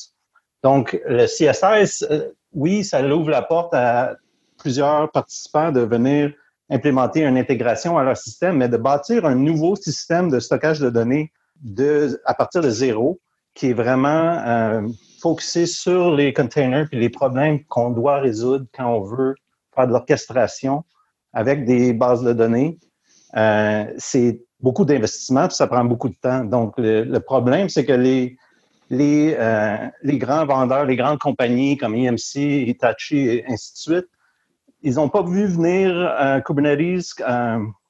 Donc, 0.63 0.99
le 1.07 1.25
CSS, 1.25 2.05
oui, 2.53 2.83
ça 2.83 3.01
ouvre 3.03 3.29
la 3.29 3.41
porte 3.41 3.73
à 3.73 4.15
plusieurs 4.57 5.09
participants 5.11 5.71
de 5.71 5.81
venir 5.81 6.33
implémenter 6.69 7.21
une 7.21 7.37
intégration 7.37 7.97
à 7.97 8.03
leur 8.03 8.17
système, 8.17 8.57
mais 8.57 8.69
de 8.69 8.77
bâtir 8.77 9.25
un 9.25 9.35
nouveau 9.35 9.75
système 9.75 10.29
de 10.29 10.39
stockage 10.39 10.79
de 10.79 10.89
données 10.89 11.31
à 12.25 12.33
partir 12.33 12.61
de 12.61 12.69
zéro, 12.69 13.19
qui 13.53 13.71
est 13.71 13.73
vraiment 13.73 14.83
focusé 15.19 15.65
sur 15.65 16.15
les 16.15 16.33
containers 16.33 16.87
et 16.91 16.97
les 16.97 17.09
problèmes 17.09 17.63
qu'on 17.65 17.91
doit 17.91 18.19
résoudre 18.19 18.65
quand 18.73 18.87
on 18.93 19.01
veut 19.01 19.35
faire 19.75 19.87
de 19.87 19.93
l'orchestration 19.93 20.83
avec 21.33 21.65
des 21.65 21.93
bases 21.93 22.23
de 22.23 22.33
données. 22.33 22.79
Euh, 23.35 23.85
c'est 23.97 24.41
beaucoup 24.59 24.85
d'investissement, 24.85 25.49
ça 25.49 25.67
prend 25.67 25.85
beaucoup 25.85 26.09
de 26.09 26.15
temps. 26.15 26.43
Donc, 26.43 26.73
le, 26.77 27.17
problème, 27.19 27.69
c'est 27.69 27.85
que 27.85 27.93
les, 27.93 28.37
les, 28.89 29.35
euh, 29.37 29.77
les 30.01 30.17
grands 30.17 30.45
vendeurs, 30.45 30.85
les 30.85 30.95
grandes 30.95 31.19
compagnies 31.19 31.77
comme 31.77 31.95
EMC, 31.95 32.67
Hitachi 32.67 33.17
et 33.17 33.45
ainsi 33.47 33.73
de 33.73 33.77
suite, 33.77 34.07
ils 34.81 34.95
n'ont 34.95 35.09
pas 35.09 35.23
vu 35.23 35.45
venir 35.45 35.91
euh, 35.93 36.39
Kubernetes 36.41 37.21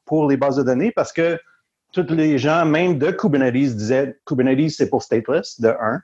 pour 0.06 0.28
les 0.28 0.38
bases 0.38 0.58
de 0.58 0.64
données 0.64 0.92
parce 0.92 1.14
que 1.14 1.40
tous 1.92 2.14
les 2.14 2.38
gens, 2.38 2.66
même 2.66 2.98
de 2.98 3.12
Kubernetes, 3.12 3.76
disaient 3.76 4.18
Kubernetes, 4.26 4.72
c'est 4.72 4.90
pour 4.90 5.02
stateless, 5.04 5.60
de 5.60 5.70
un. 5.70 6.02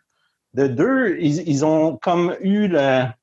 De 0.56 0.68
deux, 0.68 1.18
ils, 1.20 1.66
ont 1.66 1.98
comme 1.98 2.34
eu 2.40 2.70
la, 2.70 3.14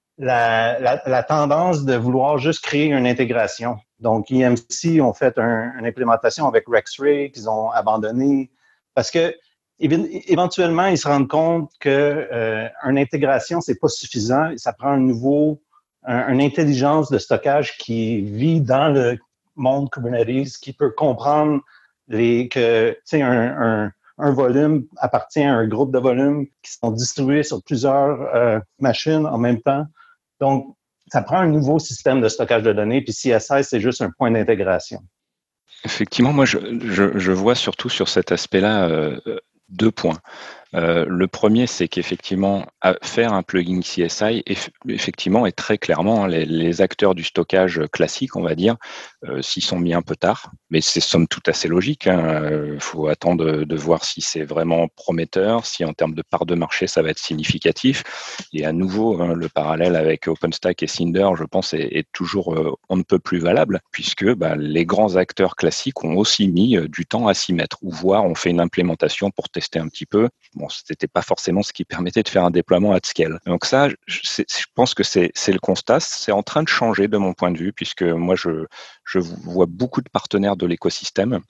tendance 1.27 1.83
de 1.87 1.95
vouloir 1.95 2.37
juste 2.37 2.63
créer 2.63 2.89
une 2.89 3.07
intégration. 3.07 3.79
Donc, 4.01 4.31
EMC 4.31 5.01
ont 5.01 5.15
fait 5.15 5.39
une 5.39 5.87
implémentation 5.87 6.47
avec 6.47 6.65
Rexray 6.69 7.31
qu'ils 7.31 7.49
ont 7.49 7.71
abandonné 7.71 8.51
parce 8.95 9.11
que 9.11 9.35
éventuellement, 9.79 10.89
ils 10.89 10.99
se 10.99 11.09
rendent 11.09 11.29
compte 11.29 11.71
que 11.81 11.89
euh, 11.89 12.69
une 12.85 12.99
intégration, 12.99 13.63
c'est 13.63 13.81
pas 13.81 13.89
suffisant. 13.89 14.53
Ça 14.59 14.75
prend 14.75 14.91
un 14.91 15.01
nouveau, 15.01 15.63
une 16.07 16.43
intelligence 16.43 17.11
de 17.11 17.17
stockage 17.17 17.79
qui 17.79 18.21
vit 18.21 18.61
dans 18.61 18.93
le 18.93 19.17
monde 19.57 19.89
Kubernetes, 19.91 20.59
qui 20.61 20.75
peut 20.75 20.91
comprendre 20.91 21.63
les, 22.09 22.49
que, 22.49 22.95
un, 23.15 23.87
un, 23.87 23.93
un 24.19 24.33
volume 24.33 24.87
appartient 24.97 25.43
à 25.43 25.55
un 25.55 25.67
groupe 25.67 25.93
de 25.93 25.99
volumes 25.99 26.47
qui 26.63 26.73
sont 26.73 26.91
distribués 26.91 27.43
sur 27.43 27.63
plusieurs 27.63 28.21
euh, 28.35 28.61
machines 28.79 29.27
en 29.27 29.39
même 29.39 29.61
temps. 29.61 29.87
Donc, 30.41 30.77
ça 31.11 31.23
prend 31.23 31.39
un 31.39 31.49
nouveau 31.49 31.79
système 31.79 32.21
de 32.21 32.29
stockage 32.29 32.63
de 32.63 32.73
données, 32.73 33.03
puis 33.03 33.13
CSI, 33.13 33.63
c'est 33.63 33.81
juste 33.81 34.01
un 34.03 34.11
point 34.11 34.31
d'intégration. 34.31 35.01
Effectivement, 35.85 36.33
moi, 36.33 36.45
je, 36.47 37.33
vois 37.33 37.55
surtout 37.55 37.89
sur 37.89 38.09
cet 38.09 38.33
aspect-là 38.33 38.89
euh, 38.89 39.21
deux 39.69 39.91
points. 39.91 40.19
Euh, 40.75 41.05
le 41.09 41.27
premier, 41.29 41.67
c'est 41.67 41.89
qu'effectivement, 41.89 42.67
faire 43.03 43.33
un 43.33 43.43
plugin 43.43 43.81
CSI, 43.81 44.43
effectivement, 44.89 45.47
est 45.47 45.53
très 45.53 45.79
clairement 45.79 46.25
hein, 46.25 46.29
les, 46.29 46.81
acteurs 46.81 47.15
du 47.15 47.25
stockage 47.25 47.83
classique, 47.93 48.37
on 48.37 48.43
va 48.43 48.55
dire, 48.55 48.77
euh, 49.29 49.43
s'y 49.43 49.61
sont 49.61 49.79
mis 49.79 49.95
un 49.95 50.03
peu 50.03 50.17
tard, 50.17 50.51
mais 50.71 50.81
c'est 50.81 51.01
somme 51.01 51.29
toute 51.29 51.49
assez 51.49 51.69
logique. 51.69 52.07
Il 52.07 52.13
hein. 52.13 52.77
faut 52.79 53.09
attendre 53.09 53.65
de, 53.65 53.77
voir 53.77 54.05
si 54.05 54.21
c'est 54.21 54.45
vraiment 54.45 54.89
prometteur, 54.89 55.67
si 55.67 55.85
en 55.85 55.93
termes 55.93 56.15
de 56.15 56.23
part 56.23 56.47
de 56.47 56.55
marché, 56.55 56.87
ça 56.87 57.03
va 57.03 57.11
être 57.11 57.19
significatif. 57.19 58.03
Et 58.53 58.65
à 58.65 58.73
nouveau, 58.73 59.21
hein, 59.21 59.35
le 59.35 59.49
parallèle 59.49 59.97
avec 59.97 60.29
OpenStack 60.29 60.83
et 60.83 60.87
Cinder, 60.87 61.31
je 61.37 61.45
pense, 61.45 61.75
est, 61.75 62.07
toujours 62.13 62.55
euh, 62.55 62.73
on 62.89 62.97
ne 62.97 63.03
peut 63.03 63.19
plus 63.19 63.39
valable, 63.39 63.81
puisque 63.91 64.33
bah, 64.35 64.57
les 64.57 64.87
grands 64.87 65.17
acteurs 65.17 65.57
classiques 65.57 66.03
ont 66.05 66.17
aussi 66.17 66.49
mis 66.49 66.77
euh, 66.77 66.89
du 66.89 67.07
temps 67.07 67.29
à 67.29 67.35
s'y 67.35 67.53
mettre, 67.53 67.79
ou 67.83 67.91
voire 67.91 68.25
on 68.25 68.35
fait 68.35 68.51
une 68.51 68.61
implémentation 68.61 69.31
pour 69.31 69.49
tester 69.49 69.79
un 69.79 69.89
petit 69.89 70.07
peu 70.07 70.29
bon, 70.63 70.69
c'était 70.69 71.09
pas 71.09 71.23
forcément 71.23 71.63
ce 71.63 71.73
qui 71.73 71.85
permettait 71.85 72.23
de 72.23 72.29
faire 72.29 72.45
un 72.45 72.51
déploiement 72.51 72.93
à 72.93 72.99
scale. 73.03 73.41
Donc 73.47 73.65
ça, 73.65 73.89
je, 74.07 74.21
je 74.33 74.65
pense 74.75 74.95
que 74.95 75.03
c'est 75.03 75.33
le 75.49 75.59
constat. 75.59 76.01
C'est 76.01 76.33
en 76.33 76.43
train 76.43 76.63
de 76.63 76.69
changer 76.69 77.09
de 77.09 77.17
mon 77.19 77.35
point 77.35 77.51
de 77.51 77.59
vue, 77.59 77.73
puisque 77.73 78.03
moi, 78.03 78.37
je, 78.37 78.67
je 79.05 79.19
vois 79.19 79.67
beaucoup 79.67 80.01
de 80.01 80.09
partenaires 80.09 80.57
de 80.57 80.67
l'écosystème. 80.67 81.41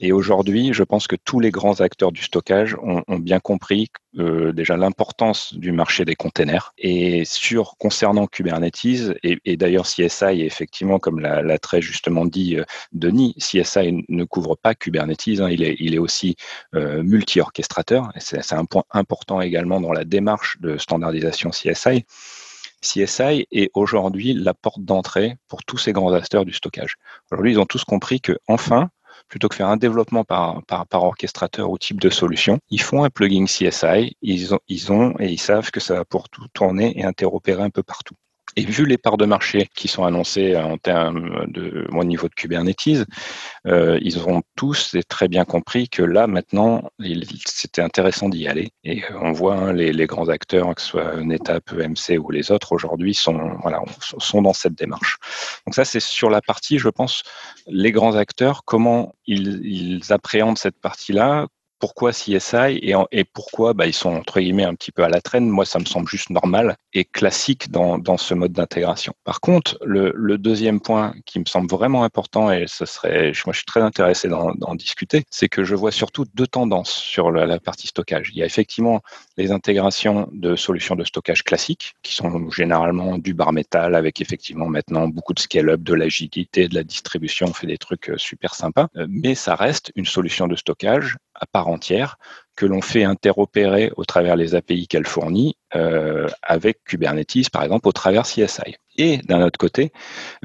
Et 0.00 0.12
aujourd'hui, 0.12 0.72
je 0.72 0.82
pense 0.82 1.06
que 1.06 1.16
tous 1.16 1.40
les 1.40 1.50
grands 1.50 1.80
acteurs 1.80 2.12
du 2.12 2.22
stockage 2.22 2.76
ont, 2.82 3.02
bien 3.18 3.40
compris 3.40 3.88
euh, 4.18 4.52
déjà 4.52 4.76
l'importance 4.76 5.54
du 5.54 5.72
marché 5.72 6.04
des 6.04 6.14
containers. 6.14 6.72
Et 6.78 7.24
sur 7.24 7.76
concernant 7.78 8.26
Kubernetes, 8.26 9.14
et, 9.22 9.38
et 9.44 9.56
d'ailleurs 9.56 9.86
CSI, 9.86 10.42
effectivement, 10.42 10.98
comme 10.98 11.20
l'a 11.20 11.58
très 11.58 11.82
justement 11.82 12.24
dit 12.24 12.56
euh, 12.58 12.64
Denis, 12.92 13.34
CSI 13.38 14.04
ne 14.08 14.24
couvre 14.24 14.56
pas 14.56 14.74
Kubernetes, 14.74 15.40
hein, 15.40 15.48
il, 15.50 15.62
est, 15.62 15.76
il 15.78 15.94
est 15.94 15.98
aussi 15.98 16.36
euh, 16.74 17.02
multi-orchestrateur. 17.02 18.10
C'est 18.18 18.52
un 18.52 18.64
point 18.64 18.84
important 18.90 19.40
également 19.40 19.80
dans 19.80 19.92
la 19.92 20.04
démarche 20.04 20.58
de 20.60 20.78
standardisation 20.78 21.50
CSI. 21.50 22.04
CSI 22.82 23.46
est 23.50 23.70
aujourd'hui 23.74 24.34
la 24.34 24.54
porte 24.54 24.84
d'entrée 24.84 25.36
pour 25.48 25.64
tous 25.64 25.78
ces 25.78 25.92
grands 25.92 26.12
acteurs 26.12 26.44
du 26.44 26.52
stockage. 26.52 26.96
Aujourd'hui, 27.30 27.52
ils 27.52 27.60
ont 27.60 27.66
tous 27.66 27.84
compris 27.84 28.20
que 28.20 28.38
enfin, 28.48 28.90
plutôt 29.28 29.48
que 29.48 29.54
faire 29.54 29.68
un 29.68 29.76
développement 29.76 30.24
par, 30.24 30.62
orchestrateur 30.92 31.70
ou 31.70 31.78
type 31.78 32.00
de 32.00 32.10
solution, 32.10 32.58
ils 32.70 32.80
font 32.80 33.04
un 33.04 33.10
plugin 33.10 33.46
CSI, 33.46 34.16
ils 34.20 34.54
ont, 34.54 34.60
ils 34.68 34.92
ont 34.92 35.14
et 35.18 35.28
ils 35.28 35.40
savent 35.40 35.70
que 35.70 35.80
ça 35.80 35.94
va 35.94 36.04
pour 36.04 36.28
tout 36.28 36.46
tourner 36.52 36.98
et 36.98 37.04
interopérer 37.04 37.62
un 37.62 37.70
peu 37.70 37.82
partout. 37.82 38.16
Et 38.56 38.64
vu 38.64 38.84
les 38.84 38.98
parts 38.98 39.16
de 39.16 39.24
marché 39.24 39.68
qui 39.74 39.88
sont 39.88 40.04
annoncées 40.04 40.56
en 40.56 40.76
termes 40.78 41.46
de 41.50 41.86
au 41.92 42.04
niveau 42.04 42.28
de 42.28 42.34
Kubernetes, 42.34 43.06
euh, 43.66 43.98
ils 44.02 44.18
ont 44.28 44.42
tous 44.56 44.96
très 45.08 45.28
bien 45.28 45.44
compris 45.44 45.88
que 45.88 46.02
là 46.02 46.26
maintenant, 46.26 46.90
c'était 47.46 47.82
intéressant 47.82 48.28
d'y 48.28 48.46
aller. 48.48 48.70
Et 48.84 49.04
euh, 49.04 49.18
on 49.20 49.32
voit 49.32 49.56
hein, 49.56 49.72
les, 49.72 49.92
les, 49.92 50.06
grands 50.06 50.28
acteurs, 50.28 50.74
que 50.74 50.82
ce 50.82 50.88
soit 50.88 51.16
NetApp, 51.22 51.72
EMC 51.72 52.18
ou 52.18 52.30
les 52.30 52.50
autres, 52.50 52.72
aujourd'hui 52.72 53.14
sont 53.14 53.56
voilà 53.62 53.82
sont 54.18 54.42
dans 54.42 54.52
cette 54.52 54.74
démarche. 54.74 55.18
Donc 55.66 55.74
ça, 55.74 55.84
c'est 55.84 56.00
sur 56.00 56.28
la 56.28 56.40
partie, 56.40 56.78
je 56.78 56.88
pense, 56.88 57.22
les 57.66 57.92
grands 57.92 58.16
acteurs, 58.16 58.64
comment 58.64 59.14
ils, 59.26 59.60
ils 59.64 60.12
appréhendent 60.12 60.58
cette 60.58 60.78
partie-là, 60.80 61.46
pourquoi 61.82 62.12
CSI 62.12 62.78
et, 63.10 63.24
pourquoi 63.24 63.74
bah, 63.74 63.88
ils 63.88 63.92
sont 63.92 64.14
entre 64.14 64.38
guillemets 64.38 64.62
un 64.62 64.76
petit 64.76 64.92
peu 64.92 65.02
à 65.02 65.08
la 65.08 65.20
traîne. 65.20 65.48
Moi, 65.48 65.64
ça 65.64 65.80
me 65.80 65.84
semble 65.84 66.06
juste 66.06 66.30
normal 66.30 66.76
et 66.94 67.04
classique 67.04 67.72
dans, 67.72 68.16
ce 68.16 68.34
mode 68.34 68.52
d'intégration. 68.52 69.14
Par 69.24 69.40
contre, 69.40 69.78
le, 69.84 70.12
le, 70.14 70.38
deuxième 70.38 70.80
point 70.80 71.12
qui 71.26 71.40
me 71.40 71.44
semble 71.44 71.68
vraiment 71.68 72.04
important 72.04 72.52
et 72.52 72.66
ce 72.68 72.84
serait, 72.84 73.32
moi, 73.46 73.52
je 73.52 73.58
suis 73.58 73.66
très 73.66 73.80
intéressé 73.80 74.28
d'en 74.28 74.74
discuter, 74.76 75.24
c'est 75.28 75.48
que 75.48 75.64
je 75.64 75.74
vois 75.74 75.90
surtout 75.90 76.24
deux 76.34 76.46
tendances 76.46 76.92
sur 76.92 77.32
la, 77.32 77.46
la, 77.46 77.58
partie 77.58 77.88
stockage. 77.88 78.30
Il 78.32 78.38
y 78.38 78.42
a 78.44 78.46
effectivement 78.46 79.00
les 79.36 79.50
intégrations 79.50 80.28
de 80.32 80.54
solutions 80.54 80.94
de 80.94 81.02
stockage 81.02 81.42
classiques 81.42 81.94
qui 82.04 82.14
sont 82.14 82.48
généralement 82.50 83.18
du 83.18 83.34
bar 83.34 83.52
métal 83.52 83.96
avec 83.96 84.20
effectivement 84.20 84.68
maintenant 84.68 85.08
beaucoup 85.08 85.34
de 85.34 85.40
scale-up, 85.40 85.82
de 85.82 85.94
l'agilité, 85.94 86.68
de 86.68 86.76
la 86.76 86.84
distribution, 86.84 87.46
on 87.48 87.54
fait 87.54 87.66
des 87.66 87.78
trucs 87.78 88.10
euh, 88.10 88.18
super 88.18 88.54
sympas, 88.54 88.86
euh, 88.96 89.06
mais 89.08 89.34
ça 89.34 89.56
reste 89.56 89.90
une 89.96 90.06
solution 90.06 90.46
de 90.46 90.54
stockage 90.54 91.16
à 91.34 91.46
part 91.46 91.68
entière 91.68 92.18
que 92.56 92.66
l'on 92.66 92.82
fait 92.82 93.04
interopérer 93.04 93.92
au 93.96 94.04
travers 94.04 94.36
les 94.36 94.54
API 94.54 94.86
qu'elle 94.86 95.06
fournit 95.06 95.56
euh, 95.74 96.28
avec 96.42 96.84
Kubernetes, 96.84 97.50
par 97.50 97.62
exemple, 97.62 97.88
au 97.88 97.92
travers 97.92 98.24
CSI. 98.24 98.76
Et 98.96 99.18
d'un 99.18 99.42
autre 99.42 99.58
côté, 99.58 99.92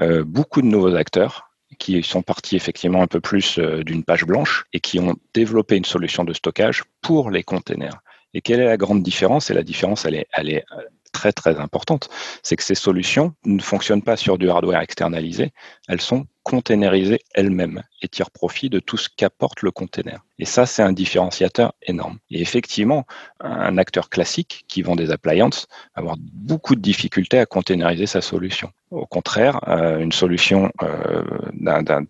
euh, 0.00 0.24
beaucoup 0.24 0.62
de 0.62 0.66
nouveaux 0.66 0.94
acteurs 0.94 1.50
qui 1.78 2.02
sont 2.02 2.22
partis 2.22 2.56
effectivement 2.56 3.02
un 3.02 3.06
peu 3.06 3.20
plus 3.20 3.58
euh, 3.58 3.84
d'une 3.84 4.04
page 4.04 4.24
blanche 4.24 4.64
et 4.72 4.80
qui 4.80 4.98
ont 4.98 5.16
développé 5.34 5.76
une 5.76 5.84
solution 5.84 6.24
de 6.24 6.32
stockage 6.32 6.82
pour 7.02 7.30
les 7.30 7.42
containers. 7.42 8.00
Et 8.34 8.40
quelle 8.40 8.60
est 8.60 8.66
la 8.66 8.76
grande 8.76 9.02
différence? 9.02 9.50
Et 9.50 9.54
la 9.54 9.62
différence, 9.62 10.04
elle 10.04 10.14
est, 10.14 10.26
elle 10.32 10.50
est 10.50 10.64
très 11.12 11.32
très 11.32 11.58
importante, 11.58 12.08
c'est 12.42 12.56
que 12.56 12.62
ces 12.62 12.74
solutions 12.74 13.34
ne 13.44 13.60
fonctionnent 13.60 14.02
pas 14.02 14.16
sur 14.16 14.38
du 14.38 14.50
hardware 14.50 14.80
externalisé, 14.80 15.52
elles 15.88 16.00
sont 16.00 16.26
containerisées 16.48 17.20
elles-mêmes 17.34 17.82
et 18.00 18.08
tirent 18.08 18.30
profit 18.30 18.70
de 18.70 18.80
tout 18.80 18.96
ce 18.96 19.10
qu'apporte 19.14 19.60
le 19.60 19.70
container. 19.70 20.24
Et 20.38 20.46
ça, 20.46 20.64
c'est 20.64 20.82
un 20.82 20.92
différenciateur 20.92 21.74
énorme. 21.82 22.18
Et 22.30 22.40
effectivement, 22.40 23.04
un 23.40 23.76
acteur 23.76 24.08
classique 24.08 24.64
qui 24.66 24.80
vend 24.80 24.96
des 24.96 25.10
appliances 25.10 25.66
va 25.94 26.00
avoir 26.00 26.16
beaucoup 26.18 26.74
de 26.74 26.80
difficultés 26.80 27.38
à 27.38 27.44
containeriser 27.44 28.06
sa 28.06 28.22
solution. 28.22 28.70
Au 28.90 29.04
contraire, 29.04 29.60
euh, 29.68 29.98
une 29.98 30.12
solution 30.12 30.72
euh, 30.82 31.22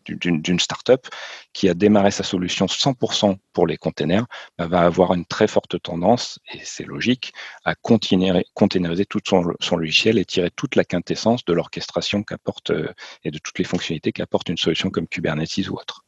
d'une 0.07 0.61
startup 0.61 1.09
qui 1.53 1.68
a 1.68 1.74
démarré 1.74 2.12
sa 2.12 2.22
solution 2.22 2.66
100% 2.66 3.37
pour 3.53 3.66
les 3.66 3.77
containers 3.77 4.27
bah, 4.59 4.68
va 4.68 4.81
avoir 4.83 5.14
une 5.14 5.24
très 5.24 5.48
forte 5.48 5.83
tendance, 5.83 6.38
et 6.53 6.61
c'est 6.62 6.85
logique, 6.85 7.33
à 7.64 7.74
containeriser 7.74 9.07
tout 9.07 9.18
son, 9.27 9.55
son, 9.59 9.77
logiciel 9.77 10.18
et 10.18 10.24
tirer 10.24 10.51
toute 10.55 10.77
la 10.77 10.85
quintessence 10.85 11.44
de 11.44 11.53
l'orchestration 11.53 12.22
qu'apporte 12.22 12.70
euh, 12.70 12.92
et 13.24 13.33
de 13.33 13.38
toutes 13.38 13.59
les 13.59 13.64
fonctionnalités 13.64 14.12
qu'apporte 14.12 14.27
une 14.48 14.56
solution 14.56 14.90
comme 14.90 15.06
Kubernetes 15.06 15.68
ou 15.70 15.74
autre. 15.74 16.04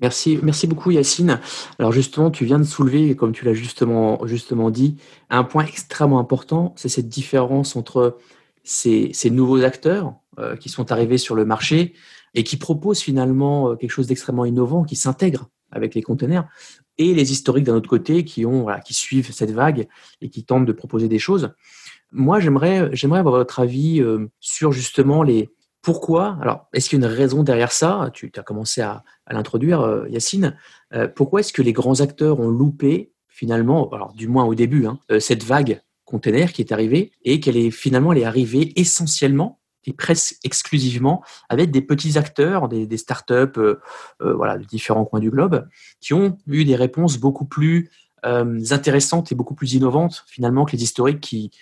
Merci, 0.00 0.38
merci 0.42 0.66
beaucoup 0.66 0.90
Yacine. 0.90 1.40
Alors 1.78 1.92
justement, 1.92 2.30
tu 2.30 2.44
viens 2.44 2.58
de 2.58 2.64
soulever, 2.64 3.16
comme 3.16 3.32
tu 3.32 3.44
l'as 3.46 3.54
justement, 3.54 4.26
justement 4.26 4.70
dit, 4.70 4.96
un 5.30 5.42
point 5.42 5.64
extrêmement 5.64 6.18
important, 6.18 6.74
c'est 6.76 6.90
cette 6.90 7.08
différence 7.08 7.76
entre 7.76 8.18
ces, 8.62 9.10
ces 9.14 9.30
nouveaux 9.30 9.62
acteurs 9.62 10.14
euh, 10.38 10.56
qui 10.56 10.68
sont 10.68 10.92
arrivés 10.92 11.18
sur 11.18 11.34
le 11.34 11.46
marché 11.46 11.94
et 12.34 12.44
qui 12.44 12.58
proposent 12.58 13.00
finalement 13.00 13.70
euh, 13.70 13.76
quelque 13.76 13.90
chose 13.90 14.06
d'extrêmement 14.06 14.44
innovant, 14.44 14.84
qui 14.84 14.96
s'intègre 14.96 15.48
avec 15.72 15.94
les 15.94 16.02
conteneurs, 16.02 16.46
et 16.98 17.14
les 17.14 17.32
historiques 17.32 17.64
d'un 17.64 17.74
autre 17.74 17.88
côté 17.88 18.24
qui, 18.24 18.46
ont, 18.46 18.66
qui 18.84 18.94
suivent 18.94 19.32
cette 19.32 19.50
vague 19.50 19.88
et 20.20 20.28
qui 20.28 20.44
tentent 20.44 20.66
de 20.66 20.72
proposer 20.72 21.08
des 21.08 21.18
choses. 21.18 21.52
Moi, 22.12 22.40
j'aimerais, 22.40 22.88
j'aimerais 22.92 23.20
avoir 23.20 23.36
votre 23.36 23.60
avis 23.60 24.00
euh, 24.00 24.28
sur 24.40 24.72
justement 24.72 25.22
les, 25.22 25.50
pourquoi 25.86 26.36
Alors, 26.40 26.66
est-ce 26.72 26.90
qu'il 26.90 27.00
y 27.00 27.04
a 27.04 27.06
une 27.06 27.14
raison 27.14 27.44
derrière 27.44 27.70
ça? 27.70 28.10
Tu 28.12 28.32
as 28.36 28.42
commencé 28.42 28.80
à, 28.80 29.04
l'introduire, 29.30 29.82
euh, 29.82 30.08
Yacine. 30.08 30.56
Euh, 30.92 31.06
pourquoi 31.06 31.38
est-ce 31.38 31.52
que 31.52 31.62
les 31.62 31.72
grands 31.72 32.00
acteurs 32.00 32.40
ont 32.40 32.48
loupé, 32.48 33.12
finalement, 33.28 33.88
du 34.16 34.26
moins 34.26 34.44
au 34.46 34.56
début, 34.56 34.86
hein, 34.86 34.98
euh, 35.12 35.20
cette 35.20 35.44
vague 35.44 35.80
container 36.04 36.52
qui 36.52 36.60
est 36.60 36.72
arrivée 36.72 37.12
et 37.24 37.38
qu'elle 37.38 37.56
est 37.56 37.70
finalement 37.70 38.10
arrivée 38.10 38.72
essentiellement 38.74 39.60
et 39.84 39.92
presque 39.92 40.38
exclusivement 40.42 41.22
avec 41.48 41.70
des 41.70 41.82
petits 41.82 42.18
acteurs, 42.18 42.66
des, 42.66 42.96
startups 42.96 43.60
voilà, 44.18 44.58
de 44.58 44.64
différents 44.64 45.04
coins 45.04 45.20
du 45.20 45.30
globe, 45.30 45.68
qui 46.00 46.14
ont 46.14 46.36
eu 46.48 46.64
des 46.64 46.74
réponses 46.74 47.18
beaucoup 47.18 47.44
plus 47.44 47.92
intéressantes 48.24 49.30
et 49.30 49.36
beaucoup 49.36 49.54
plus 49.54 49.74
innovantes 49.74 50.24
finalement 50.26 50.64
que 50.64 50.72
les 50.72 50.82
historiques 50.82 51.20
qui 51.20 51.52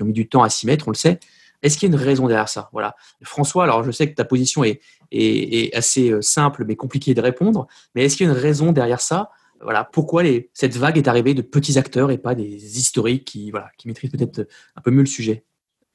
ont 0.00 0.04
mis 0.04 0.12
du 0.12 0.28
temps 0.28 0.44
à 0.44 0.48
s'y 0.48 0.66
mettre, 0.66 0.86
on 0.86 0.92
le 0.92 0.96
sait, 0.96 1.18
est-ce 1.64 1.78
qu'il 1.78 1.88
y 1.88 1.92
a 1.92 1.96
une 1.96 2.00
raison 2.00 2.28
derrière 2.28 2.48
ça? 2.48 2.68
Voilà. 2.72 2.94
François, 3.22 3.64
alors 3.64 3.82
je 3.82 3.90
sais 3.90 4.08
que 4.08 4.14
ta 4.14 4.24
position 4.24 4.62
est, 4.62 4.80
est, 5.10 5.74
assez 5.74 6.10
euh, 6.10 6.20
simple 6.20 6.64
mais 6.66 6.76
compliquée 6.76 7.14
de 7.14 7.20
répondre, 7.20 7.66
mais 7.94 8.04
est-ce 8.04 8.16
qu'il 8.16 8.26
y 8.26 8.28
a 8.28 8.32
une 8.32 8.38
raison 8.38 8.70
derrière 8.70 9.00
ça? 9.00 9.30
Voilà, 9.62 9.88
pourquoi 9.90 10.22
cette 10.52 10.76
vague 10.76 10.98
est 10.98 11.08
arrivée 11.08 11.32
de 11.32 11.40
petits 11.40 11.78
acteurs 11.78 12.10
et 12.10 12.18
pas 12.18 12.34
des 12.34 12.78
historiques 12.78 13.24
qui, 13.24 13.50
voilà, 13.50 13.70
qui 13.78 13.88
maîtrisent 13.88 14.10
peut-être 14.10 14.46
un 14.76 14.80
peu 14.82 14.90
mieux 14.90 15.00
le 15.00 15.06
sujet? 15.06 15.44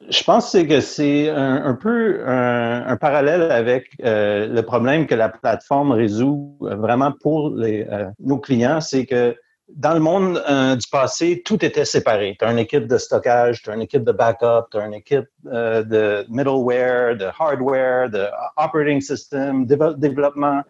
Je 0.09 0.24
pense 0.24 0.53
que 0.53 0.82
c'est 0.82 1.30
un, 1.30 1.76
peu 1.76 2.24
un, 2.26 2.88
un, 2.88 2.97
parallèle 2.97 3.43
avec 3.51 3.91
euh, 4.03 4.47
le 4.47 4.61
problème 4.63 5.05
que 5.05 5.13
la 5.13 5.30
plateforme 5.30 5.91
résout 5.91 6.57
vraiment 6.61 7.11
pour 7.11 7.51
les, 7.51 7.86
euh, 7.91 8.05
nos 8.20 8.39
clients, 8.39 8.82
c'est 8.82 9.05
que 9.05 9.36
dans 9.76 9.93
le 9.93 9.99
monde 9.99 10.43
euh, 10.49 10.76
du 10.76 10.88
passé, 10.88 11.41
tout 11.43 11.63
était 11.63 11.86
séparé. 11.86 12.36
Tu 12.39 12.45
as 12.45 12.51
une 12.51 12.59
équipe 12.59 12.88
de 12.88 12.97
stockage, 12.97 13.61
tu 13.61 13.70
as 13.70 13.76
une 13.76 13.82
équipe 13.82 14.03
de 14.03 14.11
backup, 14.11 14.70
tu 14.72 14.78
as 14.78 14.86
une 14.86 14.93
équipe 14.93 15.28
euh, 15.47 15.84
de 15.84 16.26
middleware, 16.30 17.15
de 17.15 17.26
hardware, 17.38 18.09
de 18.09 18.28
operating 18.57 19.01
system, 19.01 19.65
développement. 19.65 20.63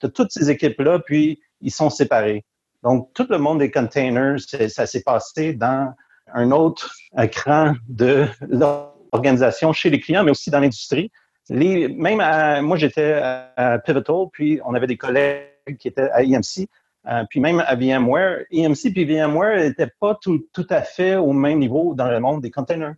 Tu 0.00 0.06
as 0.06 0.08
toutes 0.10 0.32
ces 0.32 0.50
équipes-là, 0.50 1.00
puis 1.00 1.40
ils 1.60 1.72
sont 1.72 1.90
séparés. 1.90 2.44
Donc, 2.82 3.10
tout 3.14 3.26
le 3.30 3.38
monde 3.38 3.58
des 3.58 3.70
containers, 3.70 4.38
ça 4.68 4.86
s'est 4.86 5.02
passé 5.02 5.54
dans 5.54 5.94
un 6.32 6.50
autre 6.50 6.94
cran 7.32 7.74
de 7.88 8.26
l'organisation 8.48 9.72
chez 9.72 9.90
les 9.90 10.00
clients, 10.00 10.24
mais 10.24 10.30
aussi 10.30 10.50
dans 10.50 10.60
l'industrie. 10.60 11.10
même 11.48 12.62
moi, 12.62 12.76
j'étais 12.76 13.20
à 13.56 13.78
Pivotal, 13.78 14.26
puis 14.32 14.60
on 14.66 14.74
avait 14.74 14.86
des 14.86 14.98
collègues 14.98 15.78
qui 15.78 15.88
étaient 15.88 16.10
à 16.10 16.22
EMC, 16.22 16.68
euh, 17.06 17.24
puis 17.28 17.40
même 17.40 17.62
à 17.66 17.74
VMware, 17.74 18.44
EMC 18.50 18.92
puis 18.92 19.04
VMware 19.04 19.56
n'étaient 19.58 19.92
pas 20.00 20.16
tout, 20.20 20.46
tout, 20.52 20.66
à 20.70 20.82
fait 20.82 21.16
au 21.16 21.32
même 21.32 21.58
niveau 21.58 21.94
dans 21.94 22.08
le 22.08 22.18
monde 22.18 22.40
des 22.40 22.50
containers. 22.50 22.94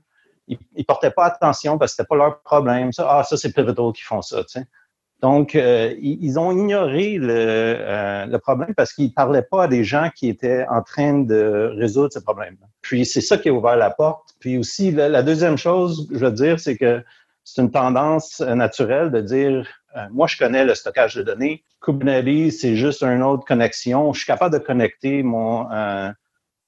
Ils 0.47 0.59
ne 0.77 0.83
portaient 0.85 1.11
pas 1.11 1.25
attention 1.25 1.77
parce 1.77 1.93
que 1.93 1.97
ce 1.97 2.03
n'était 2.03 2.09
pas 2.09 2.17
leur 2.17 2.41
problème. 2.43 2.93
Ça, 2.93 3.07
ah, 3.11 3.25
ça, 3.25 3.37
c'est 3.37 3.53
Pivotal 3.53 3.93
qui 3.93 4.03
font 4.03 4.23
ça. 4.23 4.45
Tu 4.45 4.61
sais. 4.61 4.67
Donc, 5.23 5.57
euh, 5.57 5.95
ils, 5.99 6.39
ont 6.39 6.53
ignoré 6.53 7.17
le, 7.19 7.31
euh, 7.31 8.27
le 8.27 8.39
problème 8.39 8.75
parce 8.77 8.93
qu'ils 8.93 9.13
parlaient 9.13 9.43
pas 9.43 9.65
à 9.65 9.69
des 9.69 9.83
gens 9.83 10.11
qui 10.15 10.29
étaient 10.29 10.65
en 10.69 10.83
train 10.83 11.21
de 11.21 11.73
résoudre 11.75 12.13
ce 12.13 12.19
problème. 12.21 12.57
Puis, 12.83 13.07
c'est 13.07 13.23
ça 13.23 13.39
qui 13.39 13.49
a 13.49 13.53
ouvert 13.53 13.77
la 13.77 13.91
porte. 13.91 14.37
Puis 14.39 14.57
aussi, 14.57 14.93
la, 14.93 15.09
la 15.09 15.23
deuxième 15.25 15.57
chose, 15.57 16.07
je 16.13 16.19
veux 16.19 16.31
dire, 16.31 16.61
c'est 16.61 16.77
que 16.77 17.03
c'est 17.43 17.63
une 17.63 17.71
tendance 17.71 18.41
naturelle 18.41 19.11
de 19.11 19.21
dire 19.21 19.67
moi, 20.11 20.27
je 20.27 20.37
connais 20.37 20.65
le 20.65 20.75
stockage 20.75 21.15
de 21.15 21.23
données. 21.23 21.65
Kubernetes, 21.81 22.53
c'est 22.53 22.77
juste 22.77 23.03
une 23.03 23.23
autre 23.23 23.45
connexion. 23.45 24.13
Je 24.13 24.19
suis 24.19 24.27
capable 24.27 24.59
de 24.59 24.63
connecter 24.63 25.23
mon, 25.23 25.71
euh, 25.73 26.11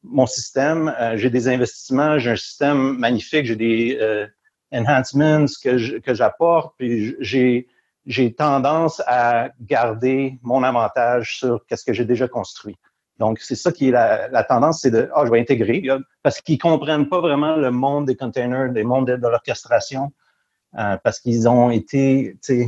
mon 0.02 0.26
système. 0.26 0.94
Euh, 1.00 1.16
j'ai 1.16 1.30
des 1.30 1.48
investissements, 1.48 2.18
j'ai 2.18 2.30
un 2.30 2.36
système 2.36 2.96
magnifique, 2.98 3.46
j'ai 3.46 3.56
des 3.56 3.98
enhancements 4.72 5.46
que 5.64 6.14
j'apporte, 6.14 6.74
puis 6.78 7.16
j'ai 7.20 7.68
j'ai 8.08 8.32
tendance 8.32 9.02
à 9.06 9.50
garder 9.60 10.38
mon 10.42 10.62
avantage 10.62 11.36
sur 11.36 11.64
qu'est-ce 11.66 11.84
que 11.84 11.92
j'ai 11.92 12.06
déjà 12.06 12.26
construit. 12.26 12.76
Donc, 13.18 13.40
c'est 13.40 13.54
ça 13.54 13.70
qui 13.70 13.88
est 13.88 13.90
la, 13.90 14.28
la 14.28 14.44
tendance, 14.44 14.80
c'est 14.80 14.90
de, 14.90 15.10
ah, 15.14 15.24
je 15.26 15.30
vais 15.30 15.40
intégrer, 15.40 15.82
parce 16.22 16.40
qu'ils 16.40 16.58
comprennent 16.58 17.08
pas 17.08 17.20
vraiment 17.20 17.56
le 17.56 17.70
monde 17.70 18.06
des 18.06 18.16
containers, 18.16 18.72
des 18.72 18.84
mondes 18.84 19.10
de 19.10 19.28
l'orchestration. 19.28 20.12
Euh, 20.76 20.98
parce 21.02 21.18
qu'ils 21.20 21.48
ont 21.48 21.70
été 21.70 22.36
euh, 22.50 22.64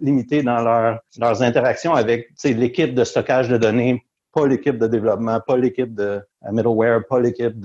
limités 0.00 0.44
dans 0.44 0.60
leur, 0.62 1.00
leurs 1.18 1.42
interactions 1.42 1.92
avec 1.92 2.28
l'équipe 2.44 2.94
de 2.94 3.02
stockage 3.02 3.48
de 3.48 3.56
données, 3.56 4.04
pas 4.32 4.46
l'équipe 4.46 4.78
de 4.78 4.86
développement, 4.86 5.40
pas 5.44 5.56
l'équipe 5.56 5.92
de 5.92 6.02
euh, 6.02 6.52
middleware, 6.52 7.04
pas 7.08 7.18
l'équipe 7.18 7.58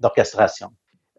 d'orchestration. 0.00 0.70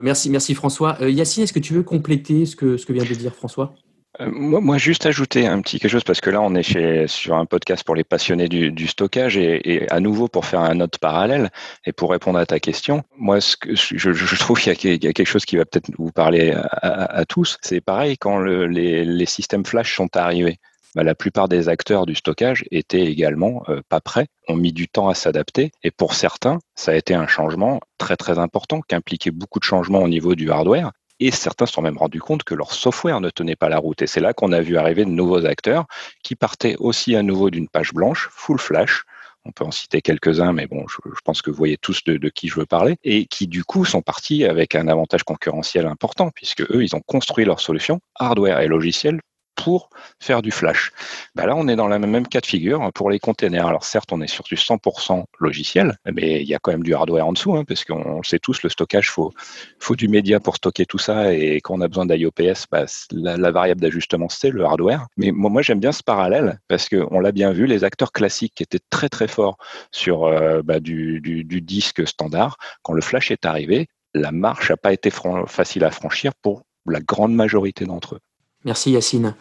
Merci, 0.02 0.30
merci 0.30 0.56
François. 0.56 0.98
Yacine, 1.00 1.44
est-ce 1.44 1.54
que 1.54 1.60
tu 1.60 1.74
veux 1.74 1.84
compléter 1.84 2.46
ce 2.46 2.56
que, 2.56 2.76
ce 2.76 2.86
que 2.86 2.92
vient 2.92 3.06
de 3.06 3.14
dire 3.14 3.34
François? 3.34 3.74
Euh, 4.22 4.30
moi, 4.32 4.60
moi, 4.60 4.78
juste 4.78 5.06
ajouter 5.06 5.48
un 5.48 5.62
petit 5.62 5.80
quelque 5.80 5.92
chose 5.92 6.04
parce 6.04 6.22
que 6.22 6.30
là, 6.30 6.42
on 6.42 6.54
est 6.56 7.08
sur 7.08 7.36
un 7.36 7.46
podcast 7.46 7.84
pour 7.84 7.96
les 7.96 8.04
passionnés 8.04 8.50
du, 8.50 8.88
stockage 8.88 9.38
et, 9.38 9.90
à 9.90 10.00
nouveau 10.00 10.28
pour 10.28 10.46
faire 10.46 10.62
un 10.62 10.80
autre 10.82 11.00
parallèle 11.00 11.50
et 11.86 11.94
pour 11.94 12.12
répondre 12.12 12.40
à 12.40 12.46
ta 12.46 12.60
question. 12.60 13.04
Moi, 13.18 13.40
ce 13.42 13.56
que 13.56 13.76
je, 13.76 14.12
je 14.12 14.36
trouve 14.40 14.60
qu'il 14.60 14.74
y, 15.04 15.08
a 15.08 15.14
quelque 15.14 15.26
chose 15.26 15.46
qui 15.46 15.58
va 15.58 15.66
peut-être 15.66 15.92
vous 15.98 16.12
parler 16.12 16.54
à, 16.82 17.24
tous. 17.26 17.58
C'est 17.62 17.82
pareil 17.82 18.18
quand 18.18 18.38
le, 18.38 18.68
les, 18.68 19.06
les, 19.06 19.26
systèmes 19.26 19.66
flash 19.66 19.96
sont 19.96 20.16
arrivés. 20.16 20.58
Bah, 20.96 21.04
la 21.04 21.14
plupart 21.14 21.48
des 21.48 21.70
acteurs 21.70 22.06
du 22.08 22.16
stockage 22.16 22.66
étaient 22.72 23.06
également 23.06 23.64
euh, 23.70 23.82
pas 23.90 24.02
prêts, 24.02 24.28
ont 24.48 24.56
mis 24.56 24.74
du 24.74 24.88
temps 24.88 25.08
à 25.08 25.14
s'adapter 25.14 25.72
et 25.84 25.92
pour 25.92 26.16
certains, 26.16 26.60
ça 26.76 26.92
a 26.92 26.96
été 26.96 27.14
un 27.14 27.28
changement 27.28 27.80
très 28.00 28.18
très 28.18 28.40
important 28.40 28.82
qui 28.82 28.96
impliquait 28.96 29.30
beaucoup 29.30 29.60
de 29.60 29.64
changements 29.64 30.02
au 30.02 30.08
niveau 30.08 30.34
du 30.34 30.50
hardware 30.50 30.92
et 31.20 31.32
certains 31.32 31.66
se 31.66 31.74
sont 31.74 31.82
même 31.82 31.98
rendus 31.98 32.20
compte 32.20 32.44
que 32.44 32.56
leur 32.56 32.74
software 32.74 33.22
ne 33.22 33.30
tenait 33.30 33.56
pas 33.56 33.70
la 33.70 33.78
route. 33.78 34.02
Et 34.02 34.08
c'est 34.08 34.20
là 34.20 34.34
qu'on 34.34 34.52
a 34.52 34.62
vu 34.62 34.78
arriver 34.78 35.06
de 35.06 35.10
nouveaux 35.10 35.46
acteurs 35.46 35.86
qui 36.24 36.36
partaient 36.36 36.76
aussi 36.80 37.16
à 37.16 37.24
nouveau 37.24 37.50
d'une 37.50 37.68
page 37.68 37.94
blanche, 37.94 38.30
full 38.32 38.60
flash. 38.60 39.04
On 39.46 39.52
peut 39.52 39.64
en 39.64 39.72
citer 39.72 40.02
quelques-uns, 40.02 40.52
mais 40.52 40.68
bon, 40.68 40.86
je, 40.88 40.98
pense 41.24 41.42
que 41.42 41.50
vous 41.50 41.58
voyez 41.58 41.78
tous 41.78 42.04
de, 42.04 42.18
de, 42.18 42.30
qui 42.30 42.50
je 42.50 42.56
veux 42.56 42.66
parler, 42.66 42.98
et 43.04 43.26
qui 43.26 43.48
du 43.48 43.64
coup 43.64 43.86
sont 43.86 44.02
partis 44.02 44.44
avec 44.44 44.76
un 44.76 44.88
avantage 44.90 45.24
concurrentiel 45.24 45.88
important, 45.88 46.30
puisque 46.36 46.62
eux, 46.62 46.84
ils 46.84 46.96
ont 46.96 47.02
construit 47.02 47.46
leur 47.46 47.62
solution, 47.62 48.02
hardware 48.16 48.60
et 48.60 48.68
logiciel, 48.68 49.22
pour 49.64 49.90
faire 50.22 50.42
du 50.42 50.52
flash. 50.52 50.92
Ben 51.36 51.46
là, 51.46 51.54
on 51.56 51.68
est 51.68 51.76
dans 51.76 51.90
la 51.90 52.00
même 52.00 52.28
cas 52.28 52.40
de 52.40 52.46
figure 52.46 52.92
pour 52.94 53.10
les 53.10 53.20
containers. 53.20 53.68
Alors 53.68 53.84
certes, 53.84 54.14
on 54.14 54.22
est 54.22 54.28
sur 54.28 54.46
du 54.46 54.56
100% 54.56 55.26
logiciel, 55.40 55.98
mais 56.06 56.42
il 56.42 56.48
y 56.48 56.56
a 56.56 56.60
quand 56.60 56.72
même 56.72 56.84
du 56.84 56.94
hardware 56.94 57.28
en 57.28 57.34
dessous, 57.34 57.56
hein, 57.56 57.66
parce 57.68 57.84
qu'on 57.84 58.18
le 58.18 58.24
sait 58.24 58.40
tous, 58.40 58.64
le 58.64 58.70
stockage, 58.70 59.12
faut 59.12 59.34
faut 59.80 59.98
du 59.98 60.08
média 60.08 60.40
pour 60.40 60.56
stocker 60.56 60.86
tout 60.86 60.98
ça, 60.98 61.34
et 61.34 61.60
quand 61.62 61.76
on 61.76 61.82
a 61.82 61.90
besoin 61.90 62.06
d'IOPS, 62.06 62.68
bah, 62.72 62.86
la, 63.12 63.52
variable 63.52 63.82
d'ajustement, 63.82 64.30
c'est 64.30 64.50
le 64.50 64.64
hardware. 64.64 65.08
Mais 65.18 65.32
moi, 65.32 65.62
j'aime 65.62 65.82
bien 65.82 65.92
ce 65.92 66.04
parallèle, 66.04 66.60
parce 66.70 66.88
qu'on 66.88 67.20
l'a 67.20 67.34
bien 67.34 67.52
vu, 67.52 67.66
les 67.66 67.84
acteurs 67.84 68.14
classiques 68.14 68.54
qui 68.56 68.64
étaient 68.64 68.86
très 68.90 69.10
très 69.10 69.28
forts 69.28 69.58
sur 69.92 70.24
euh, 70.24 70.62
bah, 70.64 70.80
du, 70.80 71.20
du 71.22 71.62
disque 71.62 72.08
standard, 72.08 72.58
quand 72.84 72.94
le 72.94 73.02
flash 73.02 73.30
est 73.32 73.46
arrivé, 73.46 73.88
la 74.14 74.32
marche 74.32 74.70
n'a 74.70 74.78
pas 74.78 74.94
été 74.94 75.12
facile 75.48 75.84
à 75.84 75.92
franchir 75.92 76.32
pour 76.42 76.64
la 76.86 77.02
grande 77.02 77.36
majorité 77.36 77.86
d'entre 77.86 78.16
eux. 78.16 78.20
Merci 78.66 78.92
Yacine. 78.92 79.36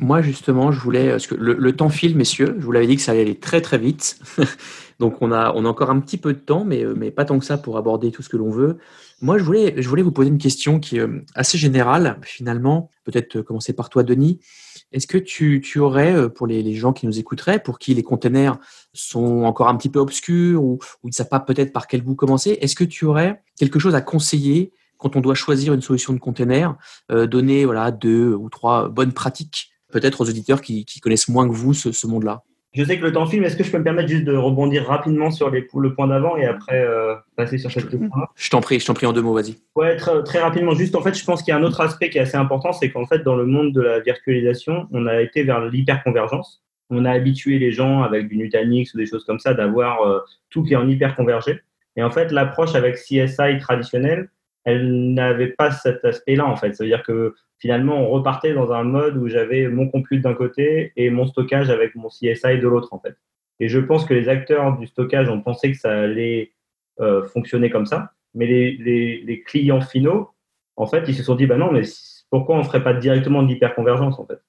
Moi, 0.00 0.22
justement, 0.22 0.72
je 0.72 0.80
voulais. 0.80 1.16
Que 1.28 1.34
le, 1.34 1.76
temps 1.76 1.90
file, 1.90 2.16
messieurs. 2.16 2.56
Je 2.58 2.64
vous 2.64 2.72
l'avais 2.72 2.86
dit 2.86 2.96
que 2.96 3.02
ça 3.02 3.12
allait 3.12 3.22
aller 3.22 3.38
très, 3.38 3.60
très 3.60 3.78
vite. 3.78 4.18
Donc, 4.98 5.20
on 5.20 5.32
a, 5.32 5.52
on 5.54 5.64
a 5.64 5.68
encore 5.68 5.90
un 5.90 6.00
petit 6.00 6.16
peu 6.16 6.32
de 6.32 6.38
temps, 6.38 6.64
mais, 6.64 6.84
mais 6.96 7.10
pas 7.10 7.24
tant 7.24 7.38
que 7.38 7.44
ça 7.44 7.58
pour 7.58 7.76
aborder 7.76 8.10
tout 8.10 8.22
ce 8.22 8.28
que 8.28 8.36
l'on 8.36 8.50
veut. 8.50 8.78
Moi, 9.20 9.38
je 9.38 9.44
voulais, 9.44 9.74
je 9.76 9.88
voulais 9.88 10.02
vous 10.02 10.12
poser 10.12 10.30
une 10.30 10.38
question 10.38 10.80
qui 10.80 10.96
est 10.96 11.00
euh, 11.00 11.24
assez 11.34 11.58
générale, 11.58 12.18
finalement. 12.22 12.90
Peut-être 13.04 13.36
euh, 13.36 13.42
commencer 13.42 13.72
par 13.72 13.88
toi, 13.88 14.02
Denis. 14.02 14.40
Est-ce 14.92 15.06
que 15.06 15.18
tu, 15.18 15.60
tu, 15.60 15.78
aurais, 15.78 16.14
euh, 16.14 16.28
pour 16.28 16.46
les, 16.46 16.62
les, 16.62 16.74
gens 16.74 16.92
qui 16.92 17.06
nous 17.06 17.18
écouteraient, 17.18 17.62
pour 17.62 17.78
qui 17.78 17.94
les 17.94 18.02
containers 18.02 18.58
sont 18.92 19.42
encore 19.42 19.68
un 19.68 19.76
petit 19.76 19.88
peu 19.88 19.98
obscurs 19.98 20.62
ou, 20.62 20.78
ou 21.02 21.08
ils 21.08 21.10
ne 21.10 21.14
savent 21.14 21.28
pas 21.28 21.40
peut-être 21.40 21.72
par 21.72 21.86
quel 21.86 22.02
bout 22.02 22.14
commencer, 22.14 22.58
est-ce 22.60 22.74
que 22.74 22.84
tu 22.84 23.04
aurais 23.04 23.42
quelque 23.56 23.78
chose 23.78 23.94
à 23.94 24.00
conseiller 24.00 24.72
quand 25.02 25.16
on 25.16 25.20
doit 25.20 25.34
choisir 25.34 25.74
une 25.74 25.82
solution 25.82 26.12
de 26.12 26.18
container, 26.18 26.76
euh, 27.10 27.26
donner 27.26 27.64
voilà, 27.64 27.90
deux 27.90 28.32
ou 28.32 28.48
trois 28.48 28.88
bonnes 28.88 29.12
pratiques, 29.12 29.72
peut-être 29.90 30.20
aux 30.22 30.28
auditeurs 30.28 30.62
qui, 30.62 30.84
qui, 30.84 31.00
connaissent 31.00 31.28
moins 31.28 31.46
que 31.46 31.52
vous 31.52 31.74
ce, 31.74 31.92
ce 31.92 32.06
monde-là 32.06 32.42
je 32.74 32.84
sais 32.84 32.98
que 32.98 33.04
le 33.04 33.12
temps 33.12 33.26
filme. 33.26 33.44
Est-ce 33.44 33.56
que 33.56 33.64
je 33.64 33.70
peux 33.70 33.78
me 33.78 33.84
permettre 33.84 34.08
juste 34.08 34.24
de 34.24 34.34
rebondir 34.34 34.86
rapidement 34.86 35.30
sur 35.30 35.50
les, 35.50 35.68
le 35.74 35.94
point 35.94 36.06
d'avant 36.06 36.36
et 36.36 36.46
après 36.46 36.82
euh, 36.82 37.14
passer 37.36 37.58
sur 37.58 37.70
cette 37.70 37.88
question 37.88 38.08
Je 38.34 38.50
t'en 38.50 38.60
prie, 38.60 38.80
je 38.80 38.86
t'en 38.86 38.94
prie 38.94 39.06
en 39.06 39.12
deux 39.12 39.20
mots, 39.20 39.34
vas-y. 39.34 39.56
Ouais, 39.76 39.96
très, 39.96 40.22
très, 40.22 40.40
rapidement. 40.40 40.74
Juste, 40.74 40.94
en 40.94 41.02
fait, 41.02 41.14
je 41.14 41.24
pense 41.24 41.42
qu'il 41.42 41.52
y 41.52 41.54
a 41.54 41.60
un 41.60 41.62
autre 41.62 41.80
aspect 41.80 42.08
qui 42.08 42.18
est 42.18 42.22
assez 42.22 42.36
important, 42.36 42.72
c'est 42.72 42.90
qu'en 42.90 43.06
fait, 43.06 43.18
dans 43.18 43.36
le 43.36 43.44
monde 43.44 43.72
de 43.72 43.82
la 43.82 44.00
virtualisation, 44.00 44.88
on 44.90 45.06
a 45.06 45.20
été 45.20 45.42
vers 45.42 45.60
l'hyperconvergence. 45.66 46.62
On 46.88 47.04
a 47.04 47.10
habitué 47.10 47.58
les 47.58 47.72
gens 47.72 48.02
avec 48.02 48.28
du 48.28 48.36
Nutanix 48.38 48.92
ou 48.94 48.98
des 48.98 49.06
choses 49.06 49.24
comme 49.24 49.38
ça 49.38 49.54
d'avoir 49.54 50.02
euh, 50.02 50.20
tout 50.50 50.62
qui 50.62 50.72
est 50.72 50.76
en 50.76 50.88
hyper 50.88 51.14
convergé. 51.14 51.60
Et 51.96 52.02
en 52.02 52.10
fait, 52.10 52.32
l'approche 52.32 52.74
avec 52.74 52.96
CSI 52.96 53.58
traditionnelle, 53.60 54.30
elle 54.64 55.14
n'avait 55.14 55.48
pas 55.48 55.70
cet 55.70 56.04
aspect-là, 56.04 56.46
en 56.46 56.56
fait. 56.56 56.74
C'est-à-dire 56.74 57.02
que 57.02 57.34
finalement, 57.58 57.96
on 57.96 58.08
repartait 58.08 58.54
dans 58.54 58.72
un 58.72 58.84
mode 58.84 59.16
où 59.16 59.28
j'avais 59.28 59.68
mon 59.68 59.88
compute 59.88 60.22
d'un 60.22 60.34
côté 60.34 60.92
et 60.96 61.10
mon 61.10 61.26
stockage 61.26 61.70
avec 61.70 61.94
mon 61.94 62.08
CSI 62.08 62.58
de 62.58 62.68
l'autre, 62.68 62.92
en 62.92 63.00
fait. 63.00 63.16
Et 63.60 63.68
je 63.68 63.78
pense 63.78 64.04
que 64.04 64.14
les 64.14 64.28
acteurs 64.28 64.76
du 64.78 64.86
stockage 64.86 65.28
ont 65.28 65.40
pensé 65.40 65.70
que 65.70 65.78
ça 65.78 65.92
allait 66.00 66.52
euh, 67.00 67.22
fonctionner 67.24 67.70
comme 67.70 67.86
ça. 67.86 68.12
Mais 68.34 68.46
les, 68.46 68.76
les, 68.78 69.22
les, 69.22 69.42
clients 69.42 69.80
finaux, 69.80 70.30
en 70.76 70.86
fait, 70.86 71.04
ils 71.06 71.14
se 71.14 71.22
sont 71.22 71.34
dit, 71.34 71.46
bah 71.46 71.56
non, 71.56 71.70
mais 71.70 71.82
pourquoi 72.30 72.56
on 72.56 72.64
ferait 72.64 72.82
pas 72.82 72.94
directement 72.94 73.42
de 73.42 73.48
l'hyperconvergence, 73.48 74.18
en 74.18 74.26
fait? 74.26 74.40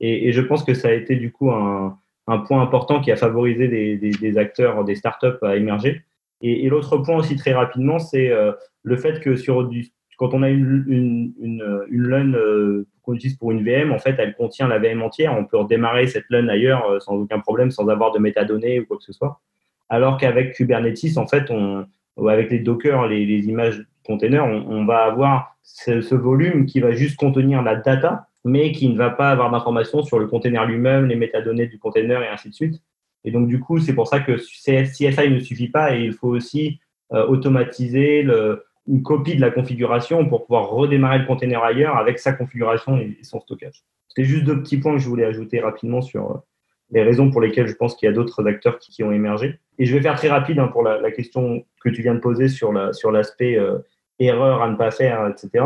Et, 0.00 0.28
et, 0.28 0.32
je 0.32 0.40
pense 0.40 0.64
que 0.64 0.74
ça 0.74 0.88
a 0.88 0.92
été 0.92 1.16
du 1.16 1.32
coup 1.32 1.50
un, 1.50 1.98
un 2.26 2.38
point 2.38 2.62
important 2.62 3.00
qui 3.00 3.10
a 3.10 3.16
favorisé 3.16 3.68
des, 3.68 3.96
des, 3.96 4.10
des 4.10 4.38
acteurs, 4.38 4.84
des 4.84 4.94
startups 4.94 5.38
à 5.42 5.56
émerger. 5.56 6.02
Et, 6.40 6.66
et 6.66 6.68
l'autre 6.68 6.98
point 6.98 7.16
aussi 7.16 7.36
très 7.36 7.52
rapidement, 7.52 7.98
c'est 7.98 8.30
euh, 8.30 8.52
le 8.88 8.96
fait 8.96 9.20
que 9.20 9.36
sur 9.36 9.68
du, 9.68 9.88
quand 10.16 10.34
on 10.34 10.42
a 10.42 10.48
une, 10.50 10.84
une, 10.88 11.32
une, 11.40 11.62
LUN 11.90 12.34
euh, 12.34 12.86
qu'on 13.02 13.14
utilise 13.14 13.36
pour 13.36 13.52
une 13.52 13.62
VM, 13.64 13.92
en 13.92 13.98
fait, 13.98 14.16
elle 14.18 14.34
contient 14.34 14.66
la 14.66 14.78
VM 14.78 15.02
entière. 15.02 15.36
On 15.38 15.44
peut 15.44 15.58
redémarrer 15.58 16.06
cette 16.06 16.24
LUN 16.30 16.48
ailleurs 16.48 16.84
euh, 16.90 17.00
sans 17.00 17.14
aucun 17.14 17.38
problème, 17.38 17.70
sans 17.70 17.88
avoir 17.88 18.12
de 18.12 18.18
métadonnées 18.18 18.80
ou 18.80 18.86
quoi 18.86 18.96
que 18.96 19.04
ce 19.04 19.12
soit. 19.12 19.40
Alors 19.88 20.18
qu'avec 20.18 20.54
Kubernetes, 20.54 21.16
en 21.16 21.26
fait, 21.26 21.50
on, 21.50 21.86
avec 22.28 22.50
les 22.50 22.58
Docker, 22.58 23.06
les, 23.06 23.48
images 23.48 23.86
containers, 24.04 24.44
on, 24.44 24.66
on, 24.68 24.84
va 24.84 25.04
avoir 25.04 25.56
ce, 25.62 26.00
ce, 26.00 26.14
volume 26.14 26.66
qui 26.66 26.80
va 26.80 26.92
juste 26.92 27.16
contenir 27.16 27.62
la 27.62 27.76
data, 27.76 28.26
mais 28.44 28.72
qui 28.72 28.88
ne 28.88 28.96
va 28.96 29.10
pas 29.10 29.30
avoir 29.30 29.50
d'informations 29.50 30.02
sur 30.02 30.18
le 30.18 30.26
container 30.26 30.66
lui-même, 30.66 31.06
les 31.06 31.16
métadonnées 31.16 31.66
du 31.68 31.78
container 31.78 32.22
et 32.22 32.28
ainsi 32.28 32.48
de 32.48 32.54
suite. 32.54 32.82
Et 33.24 33.30
donc, 33.30 33.48
du 33.48 33.60
coup, 33.60 33.78
c'est 33.78 33.94
pour 33.94 34.08
ça 34.08 34.20
que 34.20 34.32
CSI 34.32 35.30
ne 35.30 35.40
suffit 35.40 35.68
pas 35.68 35.94
et 35.94 36.02
il 36.02 36.12
faut 36.12 36.28
aussi 36.28 36.80
euh, 37.12 37.26
automatiser 37.26 38.22
le, 38.22 38.64
une 38.88 39.02
copie 39.02 39.36
de 39.36 39.40
la 39.40 39.50
configuration 39.50 40.26
pour 40.26 40.46
pouvoir 40.46 40.70
redémarrer 40.70 41.18
le 41.18 41.26
container 41.26 41.62
ailleurs 41.62 41.96
avec 41.96 42.18
sa 42.18 42.32
configuration 42.32 42.96
et 42.96 43.18
son 43.22 43.40
stockage. 43.40 43.84
C'était 44.08 44.26
juste 44.26 44.44
deux 44.44 44.60
petits 44.62 44.78
points 44.78 44.94
que 44.94 44.98
je 44.98 45.08
voulais 45.08 45.24
ajouter 45.24 45.60
rapidement 45.60 46.00
sur, 46.00 46.42
les 46.90 47.02
raisons 47.02 47.30
pour 47.30 47.40
lesquelles 47.40 47.68
je 47.68 47.74
pense 47.74 47.94
qu'il 47.94 48.06
y 48.06 48.10
a 48.10 48.14
d'autres 48.14 48.46
acteurs 48.46 48.78
qui, 48.78 49.02
ont 49.02 49.12
émergé. 49.12 49.58
Et 49.78 49.84
je 49.84 49.94
vais 49.94 50.02
faire 50.02 50.16
très 50.16 50.28
rapide 50.28 50.58
hein, 50.58 50.68
pour 50.68 50.82
la, 50.82 51.10
question 51.10 51.64
que 51.82 51.88
tu 51.88 52.02
viens 52.02 52.14
de 52.14 52.20
poser 52.20 52.48
sur 52.48 52.72
l'aspect 52.72 53.54
sur 53.54 53.62
euh, 53.62 53.78
erreur 54.18 54.62
à 54.62 54.70
ne 54.70 54.76
pas 54.76 54.90
faire, 54.90 55.28
etc. 55.28 55.64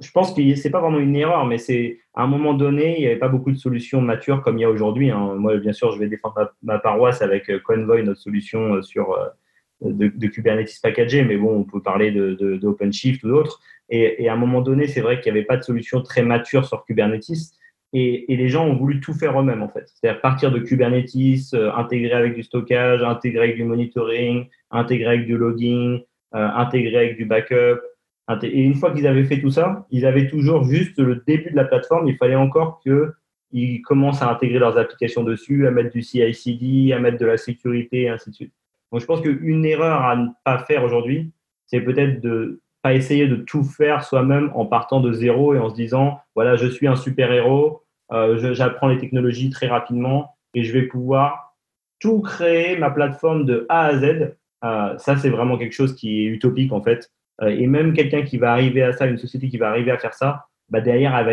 Je 0.00 0.10
pense 0.10 0.34
que 0.34 0.54
c'est 0.56 0.70
pas 0.70 0.80
vraiment 0.80 0.98
une 0.98 1.14
erreur, 1.14 1.46
mais 1.46 1.58
c'est 1.58 2.00
à 2.14 2.24
un 2.24 2.26
moment 2.26 2.54
donné, 2.54 2.96
il 2.96 3.00
n'y 3.00 3.06
avait 3.06 3.16
pas 3.16 3.28
beaucoup 3.28 3.52
de 3.52 3.56
solutions 3.56 4.00
matures 4.00 4.42
comme 4.42 4.58
il 4.58 4.62
y 4.62 4.64
a 4.64 4.70
aujourd'hui. 4.70 5.10
Hein. 5.10 5.36
Moi, 5.36 5.56
bien 5.58 5.72
sûr, 5.72 5.92
je 5.92 5.98
vais 5.98 6.08
défendre 6.08 6.52
ma, 6.62 6.78
paroisse 6.78 7.22
avec 7.22 7.48
euh, 7.48 7.60
Convoy, 7.64 8.02
notre 8.02 8.20
solution 8.20 8.74
euh, 8.74 8.82
de, 9.84 10.26
Kubernetes 10.26 10.80
packagé, 10.82 11.24
mais 11.24 11.36
bon, 11.36 11.58
on 11.60 11.64
peut 11.64 11.82
parler 11.82 12.10
d'OpenShift 12.10 13.22
de, 13.22 13.28
ou 13.28 13.32
d'autres. 13.32 13.60
Et, 13.90 14.28
à 14.28 14.32
un 14.32 14.36
moment 14.36 14.62
donné, 14.62 14.86
c'est 14.86 15.00
vrai 15.00 15.20
qu'il 15.20 15.32
n'y 15.32 15.38
avait 15.38 15.46
pas 15.46 15.56
de 15.56 15.62
solution 15.62 16.02
très 16.02 16.22
mature 16.22 16.66
sur 16.66 16.84
Kubernetes. 16.84 17.52
Et, 17.92 18.24
les 18.28 18.48
gens 18.48 18.66
ont 18.66 18.74
voulu 18.74 19.00
tout 19.00 19.12
faire 19.14 19.38
eux-mêmes, 19.38 19.62
en 19.62 19.68
fait. 19.68 19.84
C'est-à-dire 19.86 20.20
partir 20.20 20.50
de 20.50 20.58
Kubernetes, 20.58 21.54
euh, 21.54 21.72
intégrer 21.74 22.14
avec 22.14 22.34
du 22.34 22.42
stockage, 22.42 23.02
intégrer 23.02 23.44
avec 23.44 23.56
du 23.56 23.64
monitoring, 23.64 24.46
intégrer 24.70 25.14
avec 25.14 25.26
du 25.26 25.36
logging, 25.36 26.00
euh, 26.34 26.48
intégrer 26.54 26.96
avec 26.96 27.16
du 27.16 27.24
backup. 27.24 27.80
Et 28.42 28.62
une 28.62 28.74
fois 28.74 28.92
qu'ils 28.92 29.06
avaient 29.06 29.24
fait 29.24 29.40
tout 29.40 29.50
ça, 29.50 29.86
ils 29.90 30.06
avaient 30.06 30.28
toujours 30.28 30.64
juste 30.64 30.98
le 30.98 31.22
début 31.26 31.50
de 31.50 31.56
la 31.56 31.64
plateforme. 31.64 32.08
Il 32.08 32.16
fallait 32.16 32.34
encore 32.34 32.80
qu'ils 32.80 33.82
commencent 33.82 34.22
à 34.22 34.30
intégrer 34.30 34.58
leurs 34.58 34.78
applications 34.78 35.22
dessus, 35.22 35.66
à 35.66 35.70
mettre 35.70 35.90
du 35.90 36.02
CI/CD, 36.02 36.92
à 36.94 36.98
mettre 36.98 37.18
de 37.18 37.26
la 37.26 37.36
sécurité, 37.36 38.02
et 38.02 38.08
ainsi 38.08 38.30
de 38.30 38.34
suite. 38.34 38.54
Donc, 38.94 39.00
je 39.00 39.06
pense 39.06 39.22
qu'une 39.22 39.64
erreur 39.64 40.02
à 40.02 40.14
ne 40.14 40.28
pas 40.44 40.58
faire 40.58 40.84
aujourd'hui, 40.84 41.32
c'est 41.66 41.80
peut-être 41.80 42.20
de 42.20 42.60
pas 42.80 42.94
essayer 42.94 43.26
de 43.26 43.34
tout 43.34 43.64
faire 43.64 44.04
soi-même 44.04 44.52
en 44.54 44.66
partant 44.66 45.00
de 45.00 45.12
zéro 45.12 45.52
et 45.52 45.58
en 45.58 45.68
se 45.68 45.74
disant 45.74 46.20
voilà 46.36 46.54
je 46.54 46.66
suis 46.68 46.86
un 46.86 46.94
super 46.94 47.32
héros 47.32 47.82
euh, 48.12 48.54
j'apprends 48.54 48.86
les 48.86 48.98
technologies 48.98 49.50
très 49.50 49.66
rapidement 49.66 50.36
et 50.54 50.62
je 50.62 50.72
vais 50.72 50.82
pouvoir 50.82 51.56
tout 51.98 52.20
créer, 52.20 52.76
ma 52.76 52.88
plateforme 52.88 53.44
de 53.46 53.66
A 53.68 53.86
à 53.86 53.98
Z. 53.98 54.36
Euh, 54.64 54.96
ça, 54.96 55.16
c'est 55.16 55.30
vraiment 55.30 55.58
quelque 55.58 55.72
chose 55.72 55.96
qui 55.96 56.22
est 56.22 56.26
utopique 56.26 56.70
en 56.70 56.80
fait. 56.80 57.10
Euh, 57.42 57.48
et 57.48 57.66
même 57.66 57.94
quelqu'un 57.94 58.22
qui 58.22 58.38
va 58.38 58.52
arriver 58.52 58.84
à 58.84 58.92
ça, 58.92 59.06
une 59.06 59.18
société 59.18 59.48
qui 59.48 59.56
va 59.56 59.70
arriver 59.70 59.90
à 59.90 59.98
faire 59.98 60.14
ça, 60.14 60.44
bah 60.68 60.80
derrière, 60.80 61.16
elle 61.16 61.26
va 61.26 61.32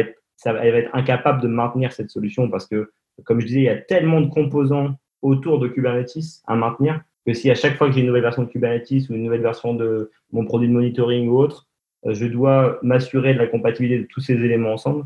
être 0.79 0.95
incapable 0.95 1.43
de 1.43 1.47
maintenir 1.47 1.91
cette 1.91 2.09
solution 2.09 2.49
parce 2.49 2.65
que, 2.65 2.91
comme 3.23 3.39
je 3.39 3.45
disais, 3.45 3.59
il 3.59 3.65
y 3.65 3.69
a 3.69 3.77
tellement 3.77 4.19
de 4.19 4.31
composants 4.31 4.95
autour 5.21 5.59
de 5.59 5.67
Kubernetes 5.67 6.41
à 6.47 6.55
maintenir 6.55 7.01
que 7.25 7.33
si 7.33 7.49
à 7.51 7.55
chaque 7.55 7.77
fois 7.77 7.87
que 7.87 7.93
j'ai 7.93 8.01
une 8.01 8.07
nouvelle 8.07 8.23
version 8.23 8.43
de 8.43 8.47
Kubernetes 8.47 9.09
ou 9.09 9.13
une 9.13 9.23
nouvelle 9.23 9.41
version 9.41 9.73
de 9.73 10.11
mon 10.31 10.45
produit 10.45 10.67
de 10.67 10.73
monitoring 10.73 11.27
ou 11.29 11.37
autre, 11.37 11.67
je 12.05 12.25
dois 12.25 12.79
m'assurer 12.81 13.33
de 13.33 13.39
la 13.39 13.47
compatibilité 13.47 13.99
de 14.01 14.07
tous 14.07 14.21
ces 14.21 14.33
éléments 14.33 14.73
ensemble, 14.73 15.05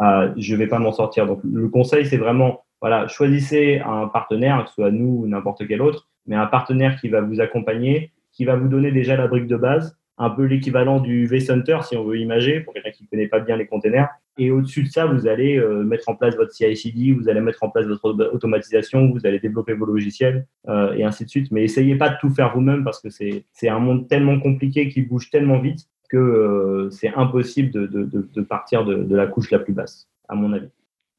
euh, 0.00 0.32
je 0.36 0.54
ne 0.54 0.58
vais 0.58 0.66
pas 0.66 0.78
m'en 0.78 0.92
sortir. 0.92 1.26
Donc, 1.26 1.40
le 1.44 1.68
conseil, 1.68 2.06
c'est 2.06 2.16
vraiment, 2.16 2.64
voilà, 2.80 3.06
choisissez 3.08 3.80
un 3.84 4.08
partenaire, 4.08 4.62
que 4.64 4.68
ce 4.68 4.74
soit 4.74 4.90
nous 4.90 5.22
ou 5.22 5.26
n'importe 5.26 5.66
quel 5.66 5.80
autre, 5.82 6.08
mais 6.26 6.36
un 6.36 6.46
partenaire 6.46 7.00
qui 7.00 7.08
va 7.08 7.20
vous 7.20 7.40
accompagner, 7.40 8.12
qui 8.32 8.44
va 8.44 8.56
vous 8.56 8.68
donner 8.68 8.90
déjà 8.90 9.16
la 9.16 9.28
brique 9.28 9.46
de 9.46 9.56
base, 9.56 9.96
un 10.18 10.30
peu 10.30 10.44
l'équivalent 10.44 11.00
du 11.00 11.26
vCenter, 11.26 11.78
si 11.82 11.96
on 11.96 12.04
veut 12.04 12.18
imager, 12.18 12.60
pour 12.60 12.74
quelqu'un 12.74 12.90
qui 12.90 13.04
ne 13.04 13.08
connaît 13.08 13.28
pas 13.28 13.40
bien 13.40 13.56
les 13.56 13.66
containers. 13.66 14.08
Et 14.38 14.50
au-dessus 14.50 14.84
de 14.84 14.88
ça, 14.88 15.06
vous 15.06 15.26
allez 15.26 15.58
euh, 15.58 15.82
mettre 15.82 16.08
en 16.08 16.16
place 16.16 16.34
votre 16.36 16.52
CI/CD, 16.52 17.12
vous 17.12 17.28
allez 17.28 17.40
mettre 17.40 17.62
en 17.62 17.68
place 17.68 17.86
votre 17.86 18.08
automatisation, 18.32 19.10
vous 19.10 19.26
allez 19.26 19.38
développer 19.38 19.74
vos 19.74 19.84
logiciels 19.84 20.46
euh, 20.68 20.94
et 20.94 21.04
ainsi 21.04 21.24
de 21.24 21.30
suite. 21.30 21.50
Mais 21.50 21.64
essayez 21.64 21.96
pas 21.96 22.08
de 22.08 22.16
tout 22.20 22.30
faire 22.30 22.54
vous-même 22.54 22.82
parce 22.82 23.00
que 23.00 23.10
c'est 23.10 23.68
un 23.68 23.78
monde 23.78 24.08
tellement 24.08 24.40
compliqué 24.40 24.88
qui 24.88 25.02
bouge 25.02 25.28
tellement 25.30 25.60
vite 25.60 25.86
que 26.08 26.16
euh, 26.16 26.90
c'est 26.90 27.12
impossible 27.14 27.70
de, 27.70 28.40
partir 28.42 28.84
de, 28.84 29.14
la 29.14 29.26
couche 29.26 29.50
la 29.50 29.58
plus 29.58 29.72
basse, 29.72 30.08
à 30.28 30.34
mon 30.34 30.52
avis. 30.52 30.68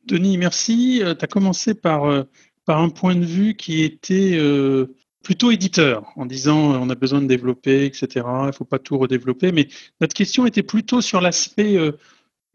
Denis, 0.05 0.38
merci. 0.38 1.01
Tu 1.03 1.24
as 1.24 1.28
commencé 1.28 1.76
par, 1.76 2.26
par 2.66 2.82
un 2.82 2.89
point 2.89 3.16
de 3.16 3.26
vue 3.26 3.55
qui 3.55 3.84
était 3.84 4.38
plutôt 5.24 5.51
éditeur, 5.51 6.11
en 6.16 6.26
disant 6.26 6.82
on 6.82 6.89
a 6.89 6.95
besoin 6.95 7.22
de 7.22 7.28
développer, 7.28 7.86
etc. 7.86 8.07
Il 8.43 8.47
ne 8.47 8.51
faut 8.51 8.66
pas 8.66 8.80
tout 8.80 8.97
redévelopper. 8.97 9.51
Mais 9.51 9.68
notre 10.01 10.14
question 10.14 10.45
était 10.45 10.64
plutôt 10.64 11.01
sur 11.01 11.22
l'aspect 11.22 11.78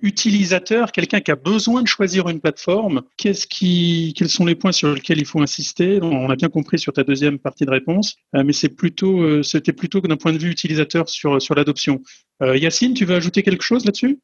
utilisateur, 0.01 0.93
quelqu'un 0.93 1.21
qui 1.21 1.31
a 1.31 1.37
besoin 1.37 1.83
de 1.83 1.89
choisir 1.89 2.29
une 2.29 2.41
plateforme, 2.41 3.03
qu'est-ce 3.17 3.47
qui, 3.47 4.15
quels 4.17 4.29
sont 4.29 4.45
les 4.45 4.55
points 4.55 4.73
sur 4.73 4.95
lesquels 4.95 5.19
il 5.19 5.27
faut 5.27 5.43
insister? 5.43 5.99
On 6.03 6.31
a 6.31 6.37
bien 6.37 6.49
compris 6.49 6.79
sur 6.79 6.93
ta 6.93 7.03
deuxième 7.03 7.39
partie 7.39 7.65
de 7.65 7.71
réponse, 7.71 8.17
euh, 8.35 8.45
mais 8.45 8.53
c'est 8.53 8.69
plutôt, 8.69 9.21
euh, 9.21 9.43
c'était 9.43 9.73
plutôt 9.73 10.01
d'un 10.01 10.17
point 10.17 10.33
de 10.33 10.39
vue 10.39 10.51
utilisateur 10.51 11.09
sur, 11.09 11.43
sur 11.43 11.55
l'adoption. 11.55 12.01
Euh, 12.43 12.57
Yacine, 12.57 12.95
tu 12.95 13.05
veux 13.05 13.17
ajouter 13.17 13.43
quelque 13.43 13.65
chose 13.65 13.85
là-dessus? 13.85 14.21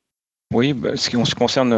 Oui, 0.53 0.73
bah, 0.73 0.97
ce 0.97 1.11
qui 1.11 1.17
concerne 1.35 1.73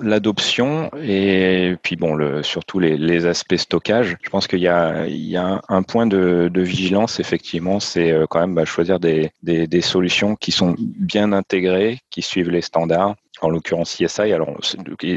l'adoption 0.00 0.90
et 0.96 1.76
puis 1.82 1.96
bon, 1.96 2.14
le, 2.14 2.42
surtout 2.42 2.78
les, 2.78 2.96
les, 2.96 3.26
aspects 3.26 3.56
stockage. 3.56 4.16
Je 4.22 4.30
pense 4.30 4.46
qu'il 4.46 4.60
y 4.60 4.68
a, 4.68 5.06
il 5.06 5.24
y 5.28 5.36
a 5.36 5.60
un, 5.68 5.82
point 5.82 6.06
de, 6.06 6.50
de, 6.52 6.62
vigilance, 6.62 7.20
effectivement, 7.20 7.80
c'est 7.80 8.10
euh, 8.10 8.26
quand 8.28 8.40
même 8.40 8.54
bah, 8.54 8.64
choisir 8.64 9.00
des, 9.00 9.30
des, 9.42 9.66
des, 9.66 9.80
solutions 9.80 10.36
qui 10.36 10.52
sont 10.52 10.74
bien 10.78 11.32
intégrées, 11.32 12.00
qui 12.10 12.22
suivent 12.22 12.50
les 12.50 12.62
standards. 12.62 13.16
En 13.40 13.50
l'occurrence 13.50 13.96
CSI, 13.96 14.32
alors 14.32 14.56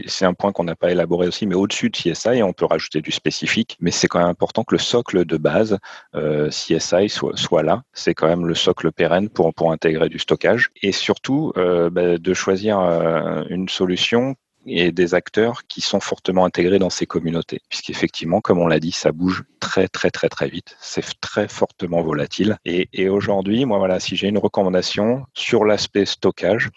c'est 0.08 0.26
un 0.26 0.34
point 0.34 0.52
qu'on 0.52 0.64
n'a 0.64 0.76
pas 0.76 0.90
élaboré 0.90 1.28
aussi, 1.28 1.46
mais 1.46 1.54
au-dessus 1.54 1.92
de 1.92 1.96
CSI, 1.96 2.42
on 2.42 2.54
peut 2.54 2.66
rajouter 2.66 3.02
du 3.02 3.12
spécifique, 3.12 3.78
mais 3.80 3.92
c'est 3.92 4.08
quand 4.08 4.18
même 4.18 4.30
important 4.30 4.64
que 4.64 4.74
le 4.74 4.80
socle 4.80 5.26
de 5.26 5.38
base 5.38 5.78
euh, 6.16 6.50
CSI 6.50 7.08
soit, 7.10 7.38
soit 7.38 7.62
là. 7.62 7.84
C'est 7.94 8.16
quand 8.16 8.28
même 8.28 8.48
le 8.48 8.56
socle 8.56 8.92
pérenne 8.92 9.30
pour, 9.30 9.54
pour 9.54 9.72
intégrer 9.72 10.10
du 10.10 10.18
stockage 10.18 10.72
et 10.82 10.92
surtout 10.92 11.54
euh, 11.58 11.92
bah, 11.92 12.18
de 12.18 12.34
choisir 12.34 12.80
euh, 12.80 13.44
une 13.50 13.70
solution 13.70 14.36
et 14.66 14.92
des 14.92 15.14
acteurs 15.14 15.68
qui 15.68 15.82
sont 15.82 16.00
fortement 16.00 16.46
intégrés 16.46 16.80
dans 16.80 16.90
ces 16.90 17.06
communautés. 17.06 17.62
Puisqu'effectivement, 17.70 18.42
comme 18.42 18.60
on 18.60 18.68
l'a 18.68 18.80
dit, 18.80 18.92
ça 18.92 19.12
bouge 19.12 19.44
très 19.60 19.88
très 19.88 20.12
très 20.12 20.30
très 20.30 20.50
vite. 20.50 20.76
C'est 20.80 21.20
très 21.22 21.48
fortement 21.48 22.02
volatile. 22.02 22.58
Et, 22.66 22.90
et 22.94 23.10
aujourd'hui, 23.10 23.66
moi 23.66 23.78
voilà, 23.78 24.00
si 24.00 24.16
j'ai 24.16 24.28
une 24.28 24.38
recommandation 24.38 25.26
sur 25.34 25.66
l'aspect 25.66 26.06
stockage, 26.06 26.70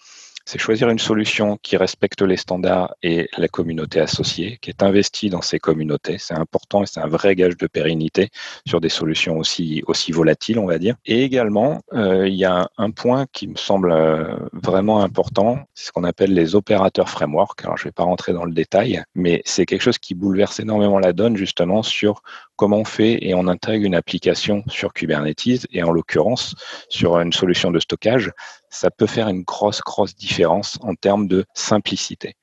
c'est 0.48 0.58
choisir 0.58 0.88
une 0.88 0.98
solution 0.98 1.58
qui 1.62 1.76
respecte 1.76 2.22
les 2.22 2.38
standards 2.38 2.94
et 3.02 3.28
la 3.36 3.48
communauté 3.48 4.00
associée, 4.00 4.56
qui 4.62 4.70
est 4.70 4.82
investie 4.82 5.28
dans 5.28 5.42
ces 5.42 5.58
communautés. 5.58 6.16
C'est 6.16 6.32
important 6.32 6.82
et 6.82 6.86
c'est 6.86 7.00
un 7.00 7.06
vrai 7.06 7.34
gage 7.34 7.58
de 7.58 7.66
pérennité 7.66 8.30
sur 8.66 8.80
des 8.80 8.88
solutions 8.88 9.36
aussi, 9.36 9.82
volatiles, 10.10 10.58
on 10.58 10.64
va 10.64 10.78
dire. 10.78 10.94
Et 11.04 11.22
également, 11.22 11.82
euh, 11.92 12.26
il 12.26 12.34
y 12.34 12.46
a 12.46 12.66
un 12.78 12.90
point 12.90 13.26
qui 13.30 13.46
me 13.46 13.56
semble 13.56 13.92
euh, 13.92 14.38
vraiment 14.54 15.02
important, 15.02 15.58
c'est 15.74 15.88
ce 15.88 15.92
qu'on 15.92 16.04
appelle 16.04 16.32
les 16.32 16.54
opérateurs 16.54 17.10
framework. 17.10 17.62
Alors, 17.66 17.76
je 17.76 17.82
ne 17.82 17.88
vais 17.88 17.92
pas 17.92 18.04
rentrer 18.04 18.32
dans 18.32 18.46
le 18.46 18.52
détail, 18.54 19.02
mais 19.14 19.42
c'est 19.44 19.66
quelque 19.66 19.82
chose 19.82 19.98
qui 19.98 20.14
bouleverse 20.14 20.60
énormément 20.60 20.98
la 20.98 21.12
donne 21.12 21.36
justement 21.36 21.82
sur 21.82 22.22
comment 22.56 22.78
on 22.78 22.84
fait 22.86 23.18
et 23.20 23.34
on 23.34 23.48
intègre 23.48 23.84
une 23.84 23.94
application 23.94 24.64
sur 24.66 24.94
Kubernetes 24.94 25.66
et 25.70 25.82
en 25.82 25.92
l'occurrence 25.92 26.54
sur 26.88 27.18
une 27.20 27.34
solution 27.34 27.70
de 27.70 27.78
stockage 27.78 28.32
ça 28.70 28.90
peut 28.90 29.06
faire 29.06 29.28
une 29.28 29.42
grosse, 29.42 29.80
grosse 29.80 30.14
différence 30.14 30.78
en 30.82 30.94
termes 30.94 31.28
de 31.28 31.44
simplicité. 31.54 32.36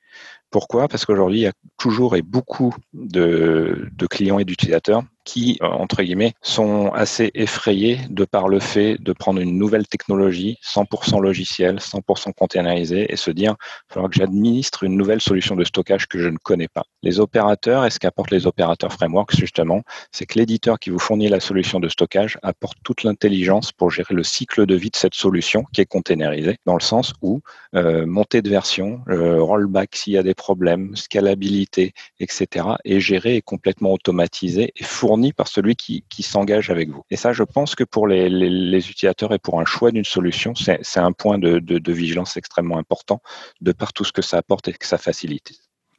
Pourquoi? 0.50 0.88
Parce 0.88 1.04
qu'aujourd'hui, 1.04 1.40
il 1.40 1.42
y 1.42 1.46
a 1.46 1.52
toujours 1.76 2.16
et 2.16 2.22
beaucoup 2.22 2.74
de, 2.92 3.90
clients 4.08 4.38
et 4.38 4.44
d'utilisateurs 4.44 5.02
qui, 5.26 5.58
euh, 5.60 5.66
entre 5.66 6.02
guillemets, 6.02 6.32
sont 6.40 6.90
assez 6.94 7.30
effrayés 7.34 7.98
de 8.08 8.24
par 8.24 8.48
le 8.48 8.60
fait 8.60 8.96
de 8.98 9.12
prendre 9.12 9.40
une 9.40 9.58
nouvelle 9.58 9.86
technologie 9.86 10.56
100% 10.62 11.20
logiciel, 11.20 11.80
100% 11.80 12.32
containerisé 12.32 13.12
et 13.12 13.16
se 13.16 13.30
dire, 13.30 13.56
il 13.90 13.94
faudra 13.94 14.08
que 14.08 14.14
j'administre 14.14 14.84
une 14.84 14.96
nouvelle 14.96 15.20
solution 15.20 15.56
de 15.56 15.64
stockage 15.64 16.06
que 16.06 16.18
je 16.18 16.28
ne 16.28 16.38
connais 16.38 16.68
pas. 16.68 16.84
Les 17.02 17.20
opérateurs, 17.20 17.84
et 17.84 17.90
ce 17.90 17.98
qu'apportent 17.98 18.30
les 18.30 18.46
opérateurs 18.46 18.92
frameworks, 18.92 19.36
justement, 19.36 19.82
c'est 20.12 20.26
que 20.26 20.38
l'éditeur 20.38 20.78
qui 20.78 20.90
vous 20.90 20.98
fournit 20.98 21.28
la 21.28 21.40
solution 21.40 21.80
de 21.80 21.88
stockage 21.88 22.38
apporte 22.42 22.78
toute 22.84 23.02
l'intelligence 23.02 23.72
pour 23.72 23.90
gérer 23.90 24.14
le 24.14 24.22
cycle 24.22 24.64
de 24.64 24.74
vie 24.76 24.90
de 24.90 24.96
cette 24.96 25.14
solution 25.14 25.64
qui 25.72 25.80
est 25.80 25.86
containerisée, 25.86 26.58
dans 26.66 26.74
le 26.74 26.80
sens 26.80 27.12
où 27.20 27.40
euh, 27.74 28.06
montée 28.06 28.42
de 28.42 28.48
version, 28.48 29.00
euh, 29.08 29.42
rollback 29.42 29.96
s'il 29.96 30.12
y 30.12 30.18
a 30.18 30.22
des 30.22 30.34
problèmes, 30.34 30.94
scalabilité, 30.94 31.92
etc., 32.20 32.66
est 32.84 33.00
géré 33.00 33.36
et 33.36 33.42
complètement 33.42 33.92
automatisé 33.92 34.72
et 34.76 34.84
fourni 35.16 35.32
par 35.32 35.48
celui 35.48 35.76
qui, 35.76 36.22
s'engage 36.22 36.68
avec 36.70 36.90
vous. 36.90 37.02
Et 37.10 37.16
ça, 37.16 37.32
je 37.32 37.42
pense 37.42 37.74
que 37.74 37.84
pour 37.84 38.06
les, 38.06 38.90
utilisateurs 38.90 39.32
et 39.32 39.38
pour 39.38 39.60
un 39.60 39.64
choix 39.64 39.90
d'une 39.90 40.04
solution, 40.04 40.52
c'est 40.54 41.00
un 41.00 41.12
point 41.12 41.38
de, 41.38 41.92
vigilance 41.92 42.36
extrêmement 42.36 42.78
important 42.78 43.20
de 43.62 43.72
par 43.72 43.92
tout 43.92 44.04
ce 44.04 44.12
que 44.12 44.22
ça 44.22 44.36
apporte 44.38 44.68
et 44.68 44.72
que 44.74 44.86
ça 44.86 44.98
facilite. 44.98 45.52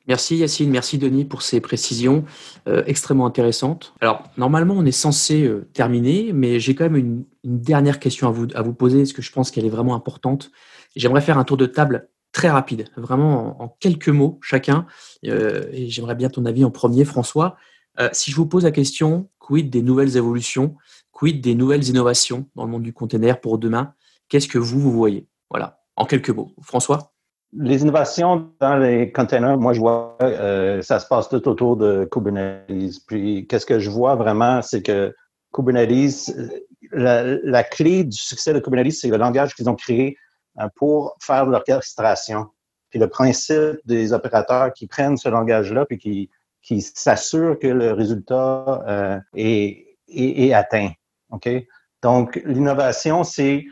Merci 0.08 0.38
Yacine, 0.38 0.70
merci 0.70 0.98
Denis 0.98 1.26
pour 1.26 1.42
ces 1.42 1.60
précisions 1.60 2.24
euh, 2.70 2.82
extrêmement 2.86 3.26
intéressantes. 3.26 3.94
Alors 4.00 4.24
normalement 4.38 4.76
on 4.78 4.86
est 4.86 4.94
censé 4.94 5.44
euh, 5.44 5.68
terminer, 5.74 6.32
mais 6.32 6.62
j'ai 6.62 6.76
quand 6.76 6.86
même 6.86 6.96
une, 6.96 7.26
dernière 7.44 8.00
question 8.00 8.30
à 8.30 8.32
vous, 8.32 8.48
à 8.56 8.62
vous 8.62 8.74
poser, 8.74 9.00
parce 9.00 9.12
que 9.12 9.22
je 9.22 9.32
pense 9.34 9.52
qu'elle 9.52 9.66
est 9.66 9.76
vraiment 9.78 9.96
importante. 9.96 10.50
J'aimerais 10.96 11.20
faire 11.20 11.38
un 11.38 11.44
tour 11.44 11.58
de 11.58 11.66
table 11.66 12.08
très 12.32 12.50
rapide, 12.50 12.86
vraiment 12.96 13.62
en, 13.62 13.68
quelques 13.82 14.08
mots 14.08 14.40
chacun, 14.42 14.86
euh, 15.26 15.64
et 15.74 15.90
j'aimerais 15.90 16.16
bien 16.16 16.30
ton 16.30 16.46
avis 16.46 16.64
en 16.64 16.72
premier 16.72 17.04
François. 17.04 17.58
Euh, 18.00 18.10
si 18.12 18.32
je 18.32 18.36
vous 18.36 18.46
pose 18.46 18.64
la 18.64 18.72
question, 18.72 19.30
quid 19.40 19.70
des 19.70 19.82
nouvelles 19.82 20.18
évolutions, 20.18 20.76
quid 21.12 21.42
des 21.42 21.56
nouvelles 21.56 21.88
innovations 21.88 22.46
dans 22.56 22.66
le 22.66 22.72
monde 22.72 22.84
du 22.84 22.94
container 22.94 23.40
pour 23.42 23.58
demain, 23.58 23.94
qu'est-ce 24.30 24.48
que 24.48 24.58
vous, 24.58 24.80
vous 24.80 24.92
voyez? 24.92 25.28
Voilà, 25.50 25.80
en 25.96 26.06
quelques 26.06 26.30
mots. 26.30 26.52
François? 26.62 27.14
Les 27.54 27.82
innovations 27.82 28.52
dans 28.60 28.78
les 28.78 29.12
containers, 29.12 29.58
moi, 29.58 29.74
je 29.74 29.80
vois, 29.80 30.18
euh, 30.22 30.82
ça 30.82 31.00
se 31.00 31.08
passe 31.08 31.30
tout 31.30 31.48
autour 31.48 31.78
de 31.78 32.08
Kubernetes. 32.12 33.00
Puis, 33.08 33.48
qu'est-ce 33.48 33.66
que 33.66 33.80
je 33.80 33.90
vois 33.90 34.16
vraiment, 34.16 34.62
c'est 34.62 34.84
que 34.84 35.16
Kubernetes, 35.54 36.36
la, 36.92 37.24
la, 37.24 37.64
clé 37.64 38.04
du 38.04 38.18
succès 38.18 38.54
de 38.54 38.60
Kubernetes, 38.60 38.94
c'est 38.94 39.08
le 39.08 39.18
langage 39.18 39.56
qu'ils 39.56 39.70
ont 39.70 39.76
créé 39.76 40.18
euh, 40.60 40.68
pour 40.76 41.16
faire 41.22 41.46
l'orchestration. 41.46 42.48
Puis 42.90 43.00
le 43.00 43.08
principe 43.08 43.80
des 43.86 44.14
opérateurs 44.14 44.72
qui 44.74 44.88
prennent 44.88 45.18
ce 45.18 45.30
langage-là 45.30 45.86
puis 45.86 45.98
qui, 45.98 46.30
qui 46.68 46.82
s'assurent 46.82 47.58
que 47.60 47.68
le 47.68 47.94
résultat 47.94 48.84
euh, 48.88 49.20
est, 49.34 49.88
est, 50.10 50.48
est, 50.48 50.54
atteint. 50.54 50.92
OK? 51.30 51.50
Donc, 52.04 52.42
l'innovation, 52.44 53.24
c'est 53.24 53.66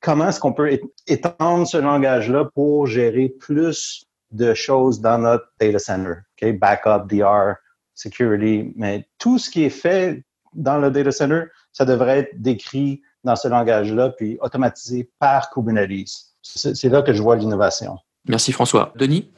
comment 0.00 0.28
est-ce 0.28 0.38
qu'on 0.38 0.52
peut 0.52 0.78
étendre 1.08 1.66
ce 1.66 1.76
langage-là 1.76 2.48
pour 2.54 2.86
gérer 2.86 3.28
plus 3.28 4.04
de 4.30 4.54
choses 4.54 5.00
dans 5.00 5.18
notre 5.18 5.46
data 5.60 5.80
center? 5.80 6.14
Okay? 6.36 6.52
Backup, 6.52 7.08
DR, 7.08 7.54
security, 7.94 8.72
mais 8.76 9.08
tout 9.18 9.40
ce 9.40 9.50
qui 9.50 9.64
est 9.64 9.70
fait 9.70 10.22
dans 10.54 10.78
le 10.78 10.92
data 10.92 11.10
center, 11.10 11.46
ça 11.72 11.84
devrait 11.84 12.20
être 12.20 12.40
décrit 12.40 13.02
dans 13.24 13.34
ce 13.34 13.48
langage-là, 13.48 14.10
puis 14.10 14.38
automatisé 14.40 15.10
par 15.18 15.50
Kubernetes. 15.50 16.12
C'est 16.42 16.88
là 16.88 17.02
que 17.02 17.12
je 17.12 17.20
vois 17.20 17.34
l'innovation. 17.34 17.98
Merci 18.28 18.52
François. 18.52 18.92
Denis? 18.94 19.32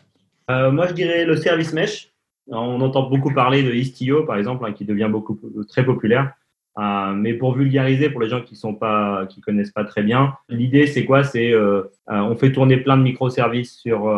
Euh, 0.50 0.70
Moi, 0.70 0.88
je 0.88 0.92
dirais 0.92 1.24
le 1.24 1.38
service 1.38 1.72
mesh. 1.72 2.12
On 2.50 2.80
entend 2.80 3.08
beaucoup 3.08 3.32
parler 3.32 3.62
de 3.62 3.72
Istio, 3.72 4.24
par 4.24 4.36
exemple, 4.36 4.64
hein, 4.64 4.72
qui 4.72 4.84
devient 4.84 5.08
beaucoup 5.10 5.38
très 5.68 5.84
populaire. 5.84 6.32
Euh, 6.78 7.12
mais 7.12 7.34
pour 7.34 7.54
vulgariser, 7.54 8.08
pour 8.08 8.20
les 8.20 8.28
gens 8.28 8.40
qui 8.40 8.54
sont 8.54 8.74
pas, 8.74 9.26
qui 9.26 9.40
connaissent 9.40 9.72
pas 9.72 9.84
très 9.84 10.02
bien, 10.02 10.34
l'idée 10.48 10.86
c'est 10.86 11.04
quoi? 11.04 11.24
C'est 11.24 11.52
euh, 11.52 11.82
euh, 12.08 12.20
on 12.20 12.36
fait 12.36 12.52
tourner 12.52 12.76
plein 12.76 12.96
de 12.96 13.02
microservices 13.02 13.76
sur 13.76 14.08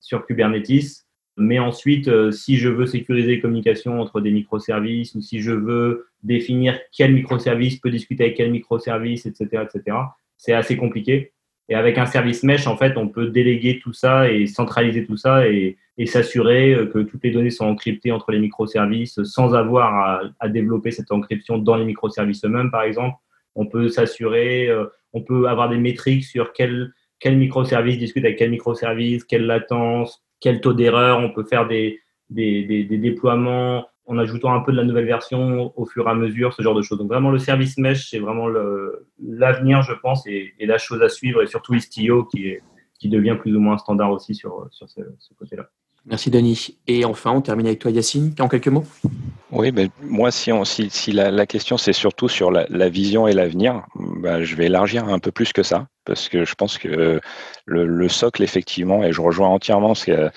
sur 0.00 0.24
Kubernetes, 0.24 1.04
mais 1.36 1.58
ensuite, 1.58 2.10
si 2.32 2.56
je 2.56 2.68
veux 2.70 2.86
sécuriser 2.86 3.32
les 3.32 3.40
communications 3.40 4.00
entre 4.00 4.20
des 4.20 4.30
microservices 4.30 5.14
ou 5.14 5.20
si 5.20 5.40
je 5.40 5.52
veux 5.52 6.06
définir 6.22 6.78
quel 6.92 7.12
microservice 7.12 7.78
peut 7.78 7.90
discuter 7.90 8.24
avec 8.24 8.36
quel 8.36 8.50
microservice, 8.52 9.26
etc., 9.26 9.64
etc., 9.64 9.96
c'est 10.38 10.52
assez 10.54 10.76
compliqué. 10.76 11.32
Et 11.68 11.74
avec 11.74 11.98
un 11.98 12.06
service 12.06 12.42
mesh, 12.42 12.66
en 12.66 12.76
fait, 12.76 12.96
on 12.96 13.08
peut 13.08 13.26
déléguer 13.28 13.80
tout 13.80 13.92
ça 13.92 14.30
et 14.30 14.46
centraliser 14.46 15.04
tout 15.04 15.16
ça 15.16 15.48
et, 15.48 15.76
et 15.98 16.06
s'assurer 16.06 16.74
euh, 16.74 16.86
que 16.86 17.00
toutes 17.00 17.24
les 17.24 17.32
données 17.32 17.50
sont 17.50 17.66
encryptées 17.66 18.12
entre 18.12 18.30
les 18.30 18.38
microservices 18.38 19.22
sans 19.24 19.54
avoir 19.54 19.94
à, 19.94 20.20
à 20.38 20.48
développer 20.48 20.92
cette 20.92 21.10
encryption 21.10 21.58
dans 21.58 21.76
les 21.76 21.84
microservices 21.84 22.44
eux-mêmes, 22.44 22.70
par 22.70 22.82
exemple. 22.82 23.16
On 23.56 23.66
peut 23.66 23.88
s'assurer, 23.88 24.68
euh, 24.68 24.86
on 25.12 25.22
peut 25.22 25.48
avoir 25.48 25.68
des 25.68 25.78
métriques 25.78 26.24
sur 26.24 26.52
quel, 26.52 26.92
quel 27.18 27.36
microservice 27.36 27.98
discute 27.98 28.24
avec 28.24 28.38
quel 28.38 28.50
microservice, 28.50 29.24
quelle 29.24 29.46
latence, 29.46 30.24
quel 30.40 30.60
taux 30.60 30.74
d'erreur. 30.74 31.18
On 31.18 31.30
peut 31.30 31.44
faire 31.44 31.66
des, 31.66 32.00
des, 32.30 32.64
des, 32.64 32.84
des 32.84 32.98
déploiements 32.98 33.86
en 34.06 34.18
ajoutant 34.18 34.54
un 34.54 34.60
peu 34.60 34.72
de 34.72 34.76
la 34.76 34.84
nouvelle 34.84 35.06
version 35.06 35.72
au 35.76 35.84
fur 35.84 36.06
et 36.06 36.10
à 36.10 36.14
mesure, 36.14 36.52
ce 36.52 36.62
genre 36.62 36.74
de 36.74 36.82
choses. 36.82 36.98
Donc 36.98 37.08
vraiment, 37.08 37.30
le 37.30 37.38
service 37.38 37.76
mesh, 37.76 38.10
c'est 38.10 38.18
vraiment 38.18 38.46
l'avenir, 39.20 39.82
je 39.82 39.94
pense, 39.94 40.26
et, 40.26 40.54
et, 40.58 40.66
la 40.66 40.78
chose 40.78 41.02
à 41.02 41.08
suivre, 41.08 41.42
et 41.42 41.46
surtout 41.46 41.74
Istio 41.74 42.24
qui, 42.24 42.48
est, 42.48 42.62
qui 42.98 43.08
devient 43.08 43.36
plus 43.38 43.56
ou 43.56 43.60
moins 43.60 43.78
standard 43.78 44.12
aussi 44.12 44.34
sur, 44.34 44.68
sur 44.70 44.88
ce, 44.88 45.00
ce 45.18 45.34
côté-là. 45.34 45.68
Merci 46.06 46.30
Denis. 46.30 46.78
Et 46.86 47.04
enfin, 47.04 47.32
on 47.32 47.40
termine 47.40 47.66
avec 47.66 47.80
toi 47.80 47.90
Yacine, 47.90 48.32
en 48.38 48.46
quelques 48.46 48.68
mots? 48.68 48.84
Oui, 49.50 49.72
ben, 49.72 49.88
moi, 50.02 50.30
si, 50.30 50.52
on, 50.52 50.64
si, 50.64 50.88
si 50.88 51.10
la, 51.10 51.32
la, 51.32 51.46
question 51.46 51.76
c'est 51.76 51.92
surtout 51.92 52.28
sur 52.28 52.52
la, 52.52 52.66
la 52.70 52.88
vision 52.88 53.26
et 53.26 53.32
l'avenir, 53.32 53.82
ben, 54.16 54.42
je 54.42 54.56
vais 54.56 54.66
élargir 54.66 55.08
un 55.08 55.18
peu 55.18 55.30
plus 55.30 55.52
que 55.52 55.62
ça, 55.62 55.88
parce 56.04 56.28
que 56.28 56.44
je 56.44 56.54
pense 56.54 56.78
que 56.78 57.20
le, 57.66 57.86
le 57.86 58.08
socle, 58.08 58.42
effectivement, 58.42 59.04
et 59.04 59.12
je 59.12 59.20
rejoins 59.20 59.48
entièrement 59.48 59.94
ce 59.94 60.06
qu'a 60.06 60.32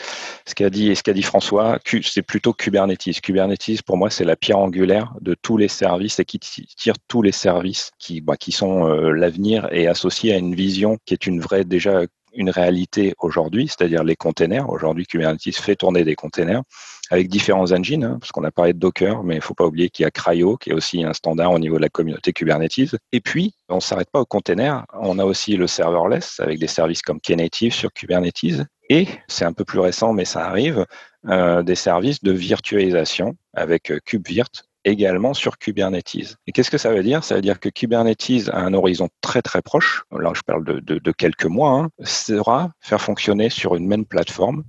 qu'a 0.56 0.70
dit, 0.70 0.94
qu'a 1.04 1.14
dit 1.14 1.22
François, 1.22 1.80
c'est 2.04 2.22
plutôt 2.22 2.54
Kubernetes. 2.54 3.22
Kubernetes, 3.22 3.82
pour 3.84 3.98
moi, 3.98 4.10
c'est 4.10 4.26
la 4.26 4.36
pierre 4.36 4.60
angulaire 4.60 5.14
de 5.22 5.36
tous 5.36 5.58
les 5.58 5.68
services 5.68 6.20
et 6.20 6.26
qui 6.26 6.40
tire 6.40 6.96
tous 7.08 7.22
les 7.22 7.32
services 7.32 7.92
qui, 7.98 8.22
bah, 8.22 8.38
qui 8.38 8.52
sont 8.52 8.88
euh, 8.88 9.12
l'avenir 9.12 9.68
et 9.72 9.88
associé 9.88 10.34
à 10.34 10.38
une 10.38 10.56
vision 10.56 10.98
qui 11.06 11.14
est 11.14 11.26
une 11.26 11.40
vraie 11.40 11.64
déjà 11.64 12.02
une 12.34 12.50
réalité 12.50 13.16
aujourd'hui, 13.20 13.68
c'est-à-dire 13.68 14.04
les 14.04 14.16
containers. 14.16 14.70
Aujourd'hui, 14.70 15.06
Kubernetes 15.08 15.56
fait 15.56 15.76
tourner 15.76 16.04
des 16.04 16.16
containers 16.16 16.62
avec 17.10 17.28
différents 17.28 17.72
engines, 17.72 18.03
hein, 18.03 18.18
parce 18.20 18.32
qu'on 18.32 18.43
a 18.43 18.51
parlé 18.51 18.74
de 18.74 18.80
Docker, 18.80 19.24
mais 19.24 19.36
il 19.36 19.39
ne 19.39 19.43
faut 19.43 19.55
pas 19.55 19.66
oublier 19.66 19.89
qu'il 19.89 20.03
y 20.03 20.05
a 20.05 20.12
Cryo, 20.12 20.57
qui 20.57 20.70
est 20.70 20.74
aussi 20.74 21.03
un 21.03 21.14
standard 21.14 21.51
au 21.51 21.60
niveau 21.60 21.78
de 21.78 21.82
la 21.82 21.89
communauté 21.89 22.34
Kubernetes. 22.34 22.95
Et 23.12 23.20
puis, 23.20 23.55
on 23.68 23.76
ne 23.76 23.80
s'arrête 23.80 24.10
pas 24.12 24.22
aux 24.22 24.26
containers, 24.26 24.86
on 24.93 25.18
a 25.20 25.26
aussi 25.26 25.55
le 25.55 25.68
serverless, 25.68 26.39
avec 26.39 26.60
des 26.60 26.68
services 26.68 27.01
comme 27.01 27.20
Knative 27.20 27.74
sur 27.74 27.91
Kubernetes. 27.91 28.64
Et, 28.89 29.07
c'est 29.28 29.45
un 29.45 29.53
peu 29.53 29.66
plus 29.66 29.80
récent, 29.80 30.14
mais 30.14 30.26
ça 30.26 30.45
arrive, 30.45 30.86
euh, 31.28 31.64
des 31.64 31.76
services 31.76 32.24
de 32.24 32.32
virtualisation 32.32 33.36
avec 33.53 33.91
KubeVirt, 34.05 34.66
également 34.86 35.34
sur 35.34 35.57
Kubernetes. 35.57 36.38
Et 36.47 36.51
qu'est-ce 36.51 36.72
que 36.72 36.78
ça 36.78 36.91
veut 36.91 37.03
dire? 37.03 37.24
Ça 37.24 37.36
veut 37.36 37.41
dire 37.41 37.60
que 37.60 37.70
Kubernetes, 37.70 38.49
à 38.51 38.60
un 38.60 38.74
horizon 38.74 39.10
très 39.22 39.41
très 39.41 39.62
proche, 39.62 40.03
là 40.12 40.32
je 40.34 40.41
parle 40.41 40.64
de 40.64 41.12
quelques 41.12 41.45
mois, 41.45 41.72
hein, 41.72 41.89
sera 42.03 42.72
faire 42.80 43.01
fonctionner 43.01 43.49
sur 43.49 43.76
une 43.76 43.88
même 43.88 44.05
plateforme 44.05 44.64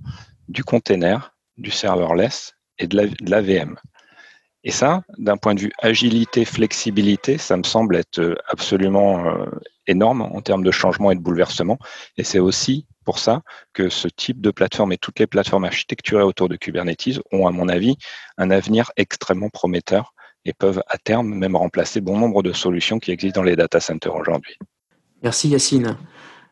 du 0.49 0.63
container, 0.63 1.33
du 1.61 1.71
serverless 1.71 2.53
et 2.77 2.87
de 2.87 3.09
la, 3.21 3.41
VM. 3.41 3.77
Et 4.63 4.71
ça, 4.71 5.03
d'un 5.17 5.37
point 5.37 5.55
de 5.55 5.61
vue 5.61 5.71
agilité, 5.79 6.45
flexibilité, 6.45 7.37
ça 7.37 7.57
me 7.57 7.63
semble 7.63 7.95
être 7.95 8.37
absolument 8.47 9.25
euh, 9.25 9.45
énorme 9.87 10.21
en 10.21 10.41
termes 10.41 10.63
de 10.63 10.71
changement 10.71 11.11
et 11.11 11.15
de 11.15 11.21
bouleversement. 11.21 11.79
Et 12.17 12.23
c'est 12.23 12.39
aussi 12.39 12.85
pour 13.03 13.19
ça 13.19 13.41
que 13.73 13.89
ce 13.89 14.07
type 14.07 14.41
de 14.41 14.51
plateforme 14.51 14.91
et 14.91 14.97
toutes 14.97 15.19
les 15.19 15.27
plateformes 15.27 15.65
architecturées 15.65 16.23
autour 16.23 16.49
de 16.49 16.55
Kubernetes 16.55 17.19
ont, 17.31 17.47
à 17.47 17.51
mon 17.51 17.69
avis, 17.69 17.97
un 18.37 18.51
avenir 18.51 18.91
extrêmement 18.97 19.49
prometteur 19.49 20.13
et 20.45 20.53
peuvent 20.53 20.83
à 20.87 20.97
terme 20.97 21.33
même 21.33 21.55
remplacer 21.55 22.01
bon 22.01 22.17
nombre 22.17 22.43
de 22.43 22.51
solutions 22.51 22.99
qui 22.99 23.11
existent 23.11 23.41
dans 23.41 23.45
les 23.45 23.55
data 23.55 23.79
centers 23.79 24.15
aujourd'hui. 24.15 24.57
Merci 25.23 25.49
Yacine. 25.49 25.97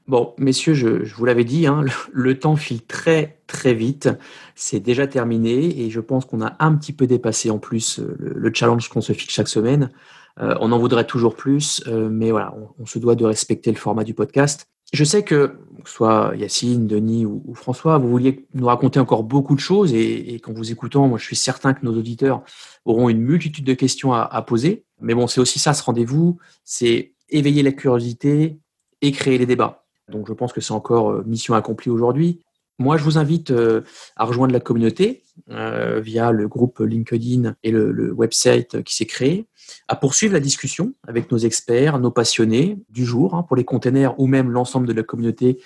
Bon, 0.10 0.34
messieurs, 0.40 0.74
je, 0.74 1.06
je 1.06 1.14
vous 1.14 1.24
l'avais 1.24 1.44
dit, 1.44 1.68
hein, 1.68 1.86
le, 2.12 2.40
temps 2.40 2.56
file 2.56 2.82
très 2.82 3.44
très 3.46 3.76
vite. 3.76 4.10
C'est 4.56 4.80
déjà 4.80 5.06
terminé 5.06 5.82
et 5.82 5.92
je 5.92 6.00
pense 6.00 6.26
qu'on 6.26 6.42
a 6.42 6.56
un 6.58 6.76
petit 6.76 6.94
peu 6.94 7.06
dépassé 7.06 7.52
en 7.52 7.60
plus 7.60 8.00
le, 8.00 8.34
le 8.36 8.52
challenge 8.52 8.90
qu'on 8.90 9.02
se 9.02 9.14
fixe 9.14 9.36
chaque 9.36 9.48
semaine. 9.48 9.92
Euh, 10.40 10.56
on 10.62 10.72
en 10.72 10.80
voudrait 10.80 11.06
toujours 11.06 11.36
plus, 11.36 11.84
euh, 11.86 12.10
mais 12.10 12.32
voilà, 12.32 12.56
on, 12.58 12.82
on, 12.82 12.86
se 12.88 12.98
doit 12.98 13.14
de 13.14 13.24
respecter 13.24 13.72
le 13.72 13.78
format 13.78 14.04
du 14.04 14.16
podcast. 14.16 14.68
Je 14.94 15.04
sais 15.04 15.22
que, 15.22 15.60
que 15.84 15.90
soit 15.90 16.34
Yacine, 16.36 16.88
Denis 16.88 17.28
ou, 17.28 17.44
ou, 17.46 17.54
François, 17.54 18.00
vous 18.00 18.10
vouliez 18.10 18.48
nous 18.56 18.66
raconter 18.66 19.00
encore 19.00 19.22
beaucoup 19.22 19.54
de 19.54 19.60
choses 19.60 19.94
et, 19.94 20.34
et 20.34 20.40
qu'en 20.40 20.54
vous 20.54 20.72
écoutant, 20.72 21.08
moi 21.08 21.20
je 21.20 21.26
suis 21.26 21.36
certain 21.36 21.76
que 21.76 21.86
nos 21.86 21.96
auditeurs 21.96 22.42
auront 22.84 23.10
une 23.10 23.22
multitude 23.22 23.64
de 23.64 23.76
questions 23.76 24.12
à, 24.12 24.22
à 24.22 24.42
poser. 24.42 24.86
Mais 25.02 25.14
bon, 25.14 25.28
c'est 25.28 25.40
aussi 25.40 25.60
ça 25.60 25.76
ce 25.76 25.84
rendez-vous, 25.84 26.40
c'est 26.64 27.14
éveiller 27.30 27.62
la 27.62 27.74
curiosité 27.74 28.58
et 29.02 29.12
créer 29.12 29.38
les 29.38 29.46
débats. 29.46 29.79
Donc 30.10 30.28
je 30.28 30.34
pense 30.34 30.54
que 30.54 30.62
c'est 30.62 30.74
encore 30.74 31.12
euh, 31.12 31.24
mission 31.26 31.54
accomplie 31.54 31.90
aujourd'hui. 31.90 32.42
Moi, 32.78 32.96
je 32.98 33.04
vous 33.04 33.18
invite 33.18 33.52
euh, 33.52 33.82
à 34.16 34.24
rejoindre 34.24 34.54
la 34.54 34.62
communauté 34.62 35.24
euh, 35.50 36.00
via 36.00 36.32
le 36.32 36.48
groupe 36.48 36.80
LinkedIn 36.80 37.56
et 37.64 37.72
le, 37.72 38.12
website 38.14 38.84
qui 38.84 38.96
s'est 38.96 39.06
créé, 39.06 39.48
à 39.90 39.96
poursuivre 39.96 40.34
la 40.34 40.40
discussion 40.40 40.94
avec 41.06 41.30
nos 41.32 41.38
experts, 41.38 42.00
nos 42.00 42.12
passionnés 42.12 42.78
du 42.90 43.06
jour 43.06 43.36
hein, 43.36 43.44
pour 43.44 43.58
les 43.58 43.66
containers 43.66 44.18
ou 44.18 44.28
même 44.28 44.50
l'ensemble 44.50 44.88
de 44.88 44.94
la 44.94 45.04
communauté 45.04 45.60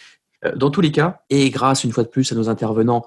dans 0.56 0.72
tous 0.72 0.82
les 0.82 0.92
cas. 0.92 1.22
Et 1.30 1.52
grâce 1.52 1.84
une 1.84 1.92
fois 1.92 2.04
de 2.04 2.10
plus 2.10 2.32
à 2.32 2.36
nos 2.36 2.50
intervenants, 2.50 3.06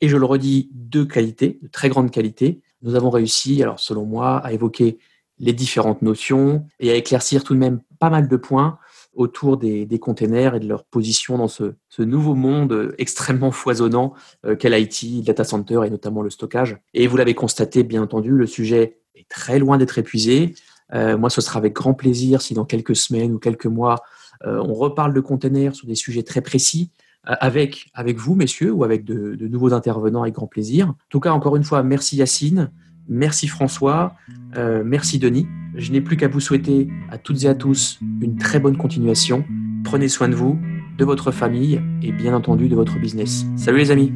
et 0.00 0.08
je 0.08 0.16
le 0.16 0.24
redis, 0.24 0.70
de 0.72 1.04
qualité, 1.04 1.58
de 1.60 1.68
très 1.68 1.88
grande 1.88 2.10
qualité, 2.10 2.60
nous 2.82 2.94
avons 2.94 3.10
réussi, 3.10 3.62
alors 3.62 3.80
selon 3.80 4.06
moi, 4.06 4.38
à 4.38 4.52
évoquer 4.52 4.98
les 5.38 5.52
différentes 5.52 6.02
notions 6.02 6.66
et 6.78 6.90
à 6.90 6.94
éclaircir 6.94 7.44
tout 7.44 7.54
de 7.54 7.58
même 7.58 7.80
pas 7.98 8.10
mal 8.10 8.28
de 8.28 8.36
points 8.36 8.78
autour 9.20 9.56
des, 9.56 9.86
des 9.86 9.98
containers 9.98 10.54
et 10.54 10.60
de 10.60 10.68
leur 10.68 10.84
position 10.84 11.38
dans 11.38 11.48
ce, 11.48 11.74
ce 11.88 12.02
nouveau 12.02 12.34
monde 12.34 12.94
extrêmement 12.98 13.50
foisonnant 13.50 14.14
euh, 14.46 14.56
qu'est 14.56 14.70
l'IT, 14.70 15.02
le 15.02 15.22
data 15.22 15.44
center 15.44 15.80
et 15.86 15.90
notamment 15.90 16.22
le 16.22 16.30
stockage. 16.30 16.78
Et 16.94 17.06
vous 17.06 17.16
l'avez 17.16 17.34
constaté, 17.34 17.82
bien 17.82 18.02
entendu, 18.02 18.30
le 18.30 18.46
sujet 18.46 18.98
est 19.14 19.28
très 19.28 19.58
loin 19.58 19.78
d'être 19.78 19.98
épuisé. 19.98 20.54
Euh, 20.94 21.16
moi, 21.16 21.30
ce 21.30 21.40
sera 21.40 21.58
avec 21.58 21.74
grand 21.74 21.94
plaisir 21.94 22.42
si 22.42 22.54
dans 22.54 22.64
quelques 22.64 22.96
semaines 22.96 23.32
ou 23.32 23.38
quelques 23.38 23.66
mois, 23.66 24.02
euh, 24.46 24.60
on 24.64 24.74
reparle 24.74 25.12
de 25.12 25.20
containers 25.20 25.74
sur 25.74 25.86
des 25.86 25.94
sujets 25.94 26.22
très 26.22 26.40
précis 26.40 26.90
euh, 27.28 27.34
avec, 27.40 27.90
avec 27.94 28.16
vous, 28.16 28.34
messieurs, 28.34 28.72
ou 28.72 28.84
avec 28.84 29.04
de, 29.04 29.36
nouveaux 29.46 29.74
intervenants 29.74 30.22
avec 30.22 30.34
grand 30.34 30.46
plaisir. 30.46 30.88
En 30.88 30.96
tout 31.10 31.20
cas, 31.20 31.32
encore 31.32 31.56
une 31.56 31.64
fois, 31.64 31.82
merci 31.82 32.16
Yacine, 32.16 32.70
merci 33.08 33.48
François, 33.48 34.14
euh, 34.56 34.82
merci 34.84 35.18
Denis. 35.18 35.46
Je 35.74 35.92
n'ai 35.92 36.00
plus 36.00 36.16
qu'à 36.16 36.28
vous 36.28 36.40
souhaiter 36.40 36.88
à 37.10 37.18
toutes 37.18 37.44
et 37.44 37.48
à 37.48 37.54
tous 37.54 38.00
une 38.20 38.36
très 38.36 38.58
bonne 38.58 38.76
continuation. 38.76 39.44
Prenez 39.84 40.08
soin 40.08 40.28
de 40.28 40.34
vous, 40.34 40.58
de 40.98 41.04
votre 41.04 41.30
famille 41.30 41.80
et 42.02 42.12
bien 42.12 42.34
entendu 42.34 42.68
de 42.68 42.74
votre 42.74 42.98
business. 42.98 43.46
Salut 43.56 43.78
les 43.78 43.90
amis 43.90 44.12